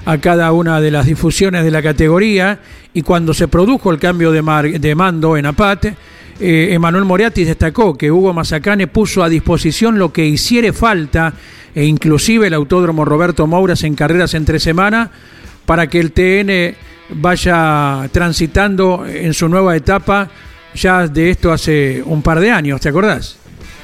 a 0.06 0.20
cada 0.20 0.52
una 0.52 0.80
de 0.80 0.92
las 0.92 1.08
difusiones 1.08 1.66
de 1.66 1.72
la 1.72 1.82
categoría 1.82 2.60
y 2.94 3.02
cuando 3.02 3.34
se 3.34 3.48
produjo 3.48 3.92
el 3.92 3.98
cambio 3.98 4.32
de, 4.32 4.44
mar, 4.44 4.70
de 4.70 4.96
mando 4.96 5.38
en 5.38 5.48
APAT, 5.48 5.86
eh, 6.40 6.70
Emanuel 6.72 7.04
Moriarty 7.04 7.44
destacó 7.44 7.98
que 7.98 8.12
Hugo 8.12 8.32
Mazacane 8.32 8.86
puso 8.86 9.24
a 9.24 9.30
disposición 9.30 9.98
lo 9.98 10.14
que 10.14 10.24
hiciere 10.24 10.74
falta 10.74 11.34
e 11.74 11.84
inclusive 11.84 12.46
el 12.46 12.54
Autódromo 12.54 13.06
Roberto 13.06 13.48
Mouras 13.48 13.84
en 13.84 13.96
carreras 13.96 14.36
entre 14.36 14.60
semana 14.60 15.10
para 15.66 15.88
que 15.88 16.00
el 16.00 16.12
TN 16.12 16.76
vaya 17.10 18.08
transitando 18.12 19.04
en 19.08 19.34
su 19.34 19.50
nueva 19.50 19.76
etapa 19.76 20.30
ya 20.78 21.08
de 21.08 21.32
esto 21.32 21.52
hace 21.52 22.02
un 22.06 22.22
par 22.22 22.40
de 22.40 22.52
años, 22.52 22.80
¿te 22.80 22.90
acordás? 22.90 23.38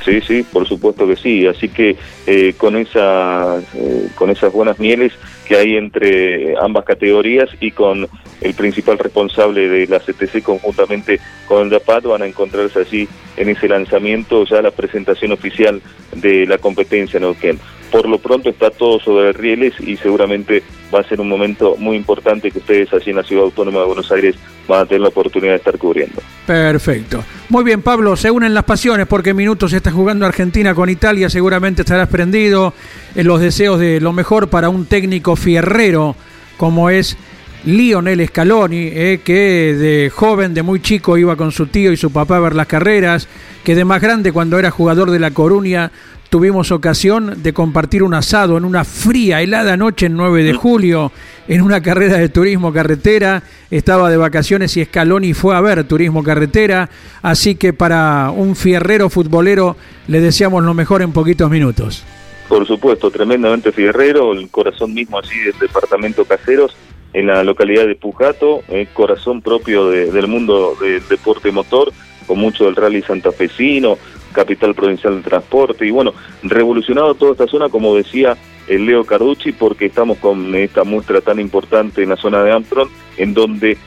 Sí, 0.06 0.20
sí, 0.22 0.44
por 0.44 0.68
supuesto 0.68 1.08
que 1.08 1.16
sí. 1.16 1.48
Así 1.48 1.70
que 1.70 1.96
eh, 2.28 2.54
con, 2.58 2.76
esa, 2.76 3.60
eh, 3.74 4.08
con 4.16 4.30
esas 4.30 4.52
buenas 4.52 4.80
mieles 4.80 5.14
que 5.48 5.56
hay 5.56 5.76
entre 5.76 6.58
ambas 6.58 6.86
categorías 6.86 7.50
y 7.60 7.72
con 7.72 8.08
el 8.42 8.54
principal 8.54 8.98
responsable 9.00 9.70
de 9.70 9.88
la 9.88 10.00
CTC 10.00 10.44
conjuntamente 10.44 11.20
con 11.48 11.64
el 11.64 11.70
DAPAT 11.70 12.04
van 12.04 12.22
a 12.22 12.28
encontrarse 12.28 12.80
allí 12.80 13.08
en 13.38 13.50
ese 13.50 13.68
lanzamiento 13.68 14.46
ya 14.46 14.62
la 14.62 14.72
presentación 14.72 15.32
oficial 15.32 15.82
de 16.16 16.46
la 16.46 16.58
competencia 16.58 17.18
en 17.18 17.24
Neuquén 17.24 17.60
por 17.94 18.10
lo 18.10 18.18
pronto 18.18 18.50
está 18.50 18.72
todo 18.72 19.00
sobre 19.00 19.34
rieles 19.34 19.76
y 19.80 19.96
seguramente 19.98 20.64
va 20.92 21.02
a 21.02 21.04
ser 21.04 21.22
un 21.22 21.30
momento 21.30 21.76
muy 21.78 21.96
importante 21.96 22.50
que 22.50 22.58
ustedes 22.58 22.92
allí 22.92 23.12
en 23.12 23.18
la 23.18 23.24
Ciudad 23.24 23.44
Autónoma 23.44 23.82
de 23.82 23.86
Buenos 23.86 24.12
Aires 24.12 24.36
van 24.68 24.82
a 24.82 24.86
tener 24.88 25.02
la 25.02 25.10
oportunidad 25.10 25.52
de 25.52 25.58
estar 25.58 25.78
cubriendo. 25.78 26.20
Perfecto. 26.48 27.24
Muy 27.50 27.64
bien, 27.64 27.84
Pablo, 27.84 28.16
se 28.16 28.32
unen 28.32 28.56
las 28.56 28.64
pasiones 28.64 29.06
porque 29.06 29.30
en 29.30 29.36
minutos 29.36 29.74
está 29.74 29.92
jugando 29.92 30.26
Argentina 30.26 30.74
con 30.74 30.90
Italia, 30.90 31.30
seguramente 31.30 31.84
estarás 31.84 32.10
prendido 32.10 32.74
en 33.14 33.28
los 33.28 33.40
deseos 33.40 33.80
de 33.80 34.02
lo 34.02 34.12
mejor 34.12 34.48
para 34.48 34.70
un 34.70 34.88
técnico 34.88 35.36
fierrero 35.36 36.16
como 36.58 36.90
es 36.90 37.16
Lionel 37.64 38.28
Scaloni, 38.28 38.90
eh, 38.92 39.22
que 39.24 39.76
de 39.76 40.10
joven, 40.10 40.56
de 40.56 40.64
muy 40.64 40.82
chico, 40.82 41.16
iba 41.16 41.36
con 41.36 41.52
su 41.52 41.68
tío 41.68 41.92
y 41.92 41.98
su 41.98 42.12
papá 42.12 42.38
a 42.38 42.40
ver 42.40 42.56
las 42.56 42.68
carreras, 42.68 43.28
que 43.64 43.76
de 43.76 43.86
más 43.86 44.02
grande, 44.02 44.32
cuando 44.32 44.58
era 44.58 44.72
jugador 44.72 45.12
de 45.12 45.20
La 45.20 45.32
Coruña, 45.32 45.92
tuvimos 46.34 46.72
ocasión 46.72 47.44
de 47.44 47.54
compartir 47.54 48.02
un 48.02 48.16
asado 48.16 48.58
en 48.58 48.66
una 48.66 48.86
fría, 48.86 49.44
helada 49.44 49.78
noche 49.78 50.08
en 50.08 50.18
9 50.18 50.42
de 50.44 50.54
julio, 50.54 51.12
en 51.48 51.62
una 51.62 51.80
carrera 51.84 52.18
de 52.18 52.28
turismo 52.28 52.74
carretera. 52.74 53.44
Estaba 53.70 54.10
de 54.10 54.18
vacaciones 54.18 54.76
y 54.76 54.84
Scaloni 54.84 55.36
fue 55.36 55.56
a 55.56 55.62
ver 55.62 55.84
turismo 55.84 56.24
carretera. 56.24 56.90
Así 57.22 57.54
que 57.54 57.72
para 57.72 58.32
un 58.36 58.56
fierrero 58.56 59.12
futbolero 59.12 59.78
le 60.08 60.22
deseamos 60.22 60.64
lo 60.64 60.74
mejor 60.74 61.04
en 61.04 61.12
poquitos 61.12 61.52
minutos. 61.52 62.04
Por 62.50 62.66
supuesto, 62.66 63.12
tremendamente 63.12 63.72
fierrero, 63.72 64.34
el 64.34 64.50
corazón 64.50 64.96
mismo 64.96 65.20
así 65.20 65.40
del 65.40 65.60
departamento 65.60 66.26
Caseros, 66.26 66.76
en 67.14 67.28
la 67.28 67.44
localidad 67.44 67.86
de 67.86 67.94
Pujato, 67.94 68.64
el 68.70 68.88
corazón 68.88 69.44
propio 69.44 69.88
del 69.92 70.28
mundo 70.28 70.76
del 70.82 71.08
deporte 71.08 71.52
motor, 71.52 71.94
con 72.26 72.40
mucho 72.40 72.66
del 72.66 72.76
rally 72.76 73.04
santafesino, 73.04 74.00
capital 74.34 74.76
provincial 74.76 75.18
de 75.18 75.30
transporte. 75.30 75.86
Y 75.86 75.92
bueno, 75.92 76.14
revolucionado 76.44 77.16
toda 77.16 77.32
esta 77.32 77.48
zona, 77.48 77.70
como 77.70 77.96
decía 77.96 78.36
el 78.68 78.86
Leo 78.86 79.06
Carducci, 79.06 79.52
porque 79.52 79.86
estamos 79.86 80.18
con 80.18 80.54
esta 80.56 80.84
muestra 80.84 81.22
tan 81.22 81.40
importante 81.40 82.04
en 82.04 82.10
la 82.10 82.18
zona 82.18 82.44
de 82.44 82.52
Armstrong, 82.52 82.90
en 83.18 83.34
donde 83.34 83.78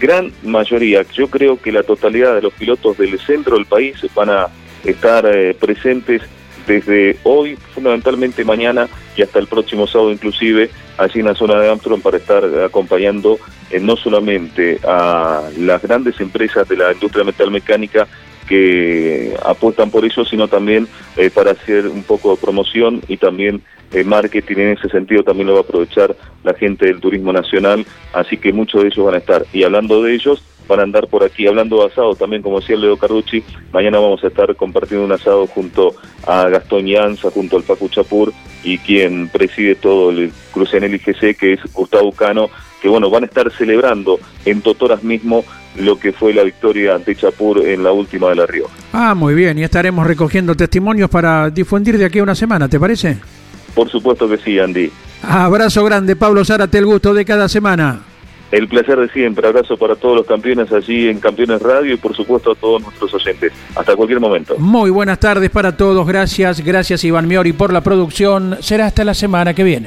gran 0.00 0.32
mayoría, 0.42 1.02
yo 1.12 1.28
creo 1.28 1.60
que 1.60 1.72
la 1.72 1.82
totalidad 1.82 2.34
de 2.34 2.42
los 2.42 2.54
pilotos 2.54 2.96
del 2.96 3.18
centro 3.20 3.56
del 3.56 3.66
país 3.66 3.96
van 4.14 4.30
a 4.30 4.46
estar 4.84 5.26
eh, 5.26 5.54
presentes 5.54 6.22
desde 6.66 7.18
hoy, 7.24 7.56
fundamentalmente 7.74 8.44
mañana 8.44 8.88
y 9.16 9.22
hasta 9.22 9.38
el 9.38 9.46
próximo 9.46 9.86
sábado 9.86 10.12
inclusive, 10.12 10.70
allí 10.98 11.20
en 11.20 11.26
la 11.26 11.34
zona 11.34 11.60
de 11.60 11.68
Armstrong 11.68 12.00
para 12.00 12.16
estar 12.16 12.44
acompañando 12.64 13.38
eh, 13.70 13.80
no 13.80 13.96
solamente 13.96 14.78
a 14.86 15.42
las 15.58 15.82
grandes 15.82 16.20
empresas 16.20 16.68
de 16.68 16.76
la 16.76 16.92
industria 16.92 17.24
metalmecánica 17.24 18.06
que 18.50 19.36
apuestan 19.44 19.92
por 19.92 20.04
eso, 20.04 20.24
sino 20.24 20.48
también 20.48 20.88
eh, 21.16 21.30
para 21.30 21.52
hacer 21.52 21.86
un 21.86 22.02
poco 22.02 22.32
de 22.32 22.42
promoción 22.42 23.00
y 23.06 23.16
también 23.16 23.62
eh, 23.92 24.02
marketing 24.02 24.56
en 24.56 24.68
ese 24.76 24.88
sentido 24.88 25.22
también 25.22 25.46
lo 25.46 25.54
va 25.54 25.60
a 25.60 25.62
aprovechar 25.62 26.16
la 26.42 26.52
gente 26.54 26.86
del 26.86 26.98
turismo 26.98 27.32
nacional, 27.32 27.86
así 28.12 28.36
que 28.38 28.52
muchos 28.52 28.82
de 28.82 28.88
ellos 28.88 29.06
van 29.06 29.14
a 29.14 29.18
estar. 29.18 29.46
Y 29.52 29.62
hablando 29.62 30.02
de 30.02 30.14
ellos, 30.14 30.42
van 30.66 30.80
a 30.80 30.82
andar 30.82 31.06
por 31.06 31.22
aquí. 31.22 31.46
Hablando 31.46 31.78
de 31.78 31.86
asado, 31.86 32.16
también 32.16 32.42
como 32.42 32.58
decía 32.58 32.76
Leo 32.76 32.96
Carducci, 32.96 33.44
mañana 33.72 34.00
vamos 34.00 34.24
a 34.24 34.26
estar 34.26 34.56
compartiendo 34.56 35.06
un 35.06 35.12
asado 35.12 35.46
junto 35.46 35.94
a 36.26 36.48
Gastón 36.48 36.86
Llanza, 36.86 37.30
junto 37.30 37.56
al 37.56 37.62
Pacu 37.62 37.88
Chapur 37.88 38.32
y 38.64 38.78
quien 38.78 39.28
preside 39.28 39.76
todo 39.76 40.10
el 40.10 40.32
cruce 40.52 40.78
en 40.78 40.84
el 40.84 40.94
IGC, 40.96 41.36
que 41.38 41.52
es 41.52 41.72
Gustavo 41.72 42.10
Cano, 42.10 42.50
que 42.80 42.88
bueno, 42.88 43.10
van 43.10 43.24
a 43.24 43.26
estar 43.26 43.50
celebrando 43.52 44.18
en 44.44 44.62
Totoras 44.62 45.02
mismo 45.02 45.44
lo 45.76 45.98
que 45.98 46.12
fue 46.12 46.32
la 46.34 46.42
victoria 46.42 46.94
ante 46.94 47.14
Chapur 47.14 47.64
en 47.66 47.82
la 47.82 47.92
última 47.92 48.28
de 48.28 48.36
La 48.36 48.46
Rioja. 48.46 48.74
Ah, 48.92 49.14
muy 49.14 49.34
bien, 49.34 49.58
y 49.58 49.62
estaremos 49.62 50.06
recogiendo 50.06 50.54
testimonios 50.54 51.10
para 51.10 51.50
difundir 51.50 51.98
de 51.98 52.06
aquí 52.06 52.18
a 52.18 52.22
una 52.22 52.34
semana, 52.34 52.68
¿te 52.68 52.80
parece? 52.80 53.18
Por 53.74 53.88
supuesto 53.88 54.28
que 54.28 54.38
sí, 54.38 54.58
Andy. 54.58 54.90
Abrazo 55.22 55.84
grande, 55.84 56.16
Pablo 56.16 56.44
Zárate, 56.44 56.78
el 56.78 56.86
gusto 56.86 57.14
de 57.14 57.24
cada 57.24 57.48
semana. 57.48 58.00
El 58.50 58.66
placer 58.66 58.98
de 58.98 59.08
siempre, 59.10 59.46
abrazo 59.46 59.76
para 59.76 59.94
todos 59.94 60.16
los 60.16 60.26
campeones 60.26 60.72
allí 60.72 61.08
en 61.08 61.20
Campeones 61.20 61.62
Radio 61.62 61.94
y 61.94 61.96
por 61.96 62.16
supuesto 62.16 62.50
a 62.50 62.54
todos 62.56 62.82
nuestros 62.82 63.14
oyentes. 63.14 63.52
Hasta 63.76 63.94
cualquier 63.94 64.18
momento. 64.18 64.56
Muy 64.58 64.90
buenas 64.90 65.20
tardes 65.20 65.50
para 65.50 65.76
todos, 65.76 66.04
gracias, 66.04 66.60
gracias 66.64 67.04
Iván 67.04 67.28
Miori 67.28 67.52
por 67.52 67.72
la 67.72 67.80
producción. 67.80 68.56
Será 68.60 68.86
hasta 68.86 69.04
la 69.04 69.14
semana 69.14 69.54
que 69.54 69.62
viene. 69.62 69.86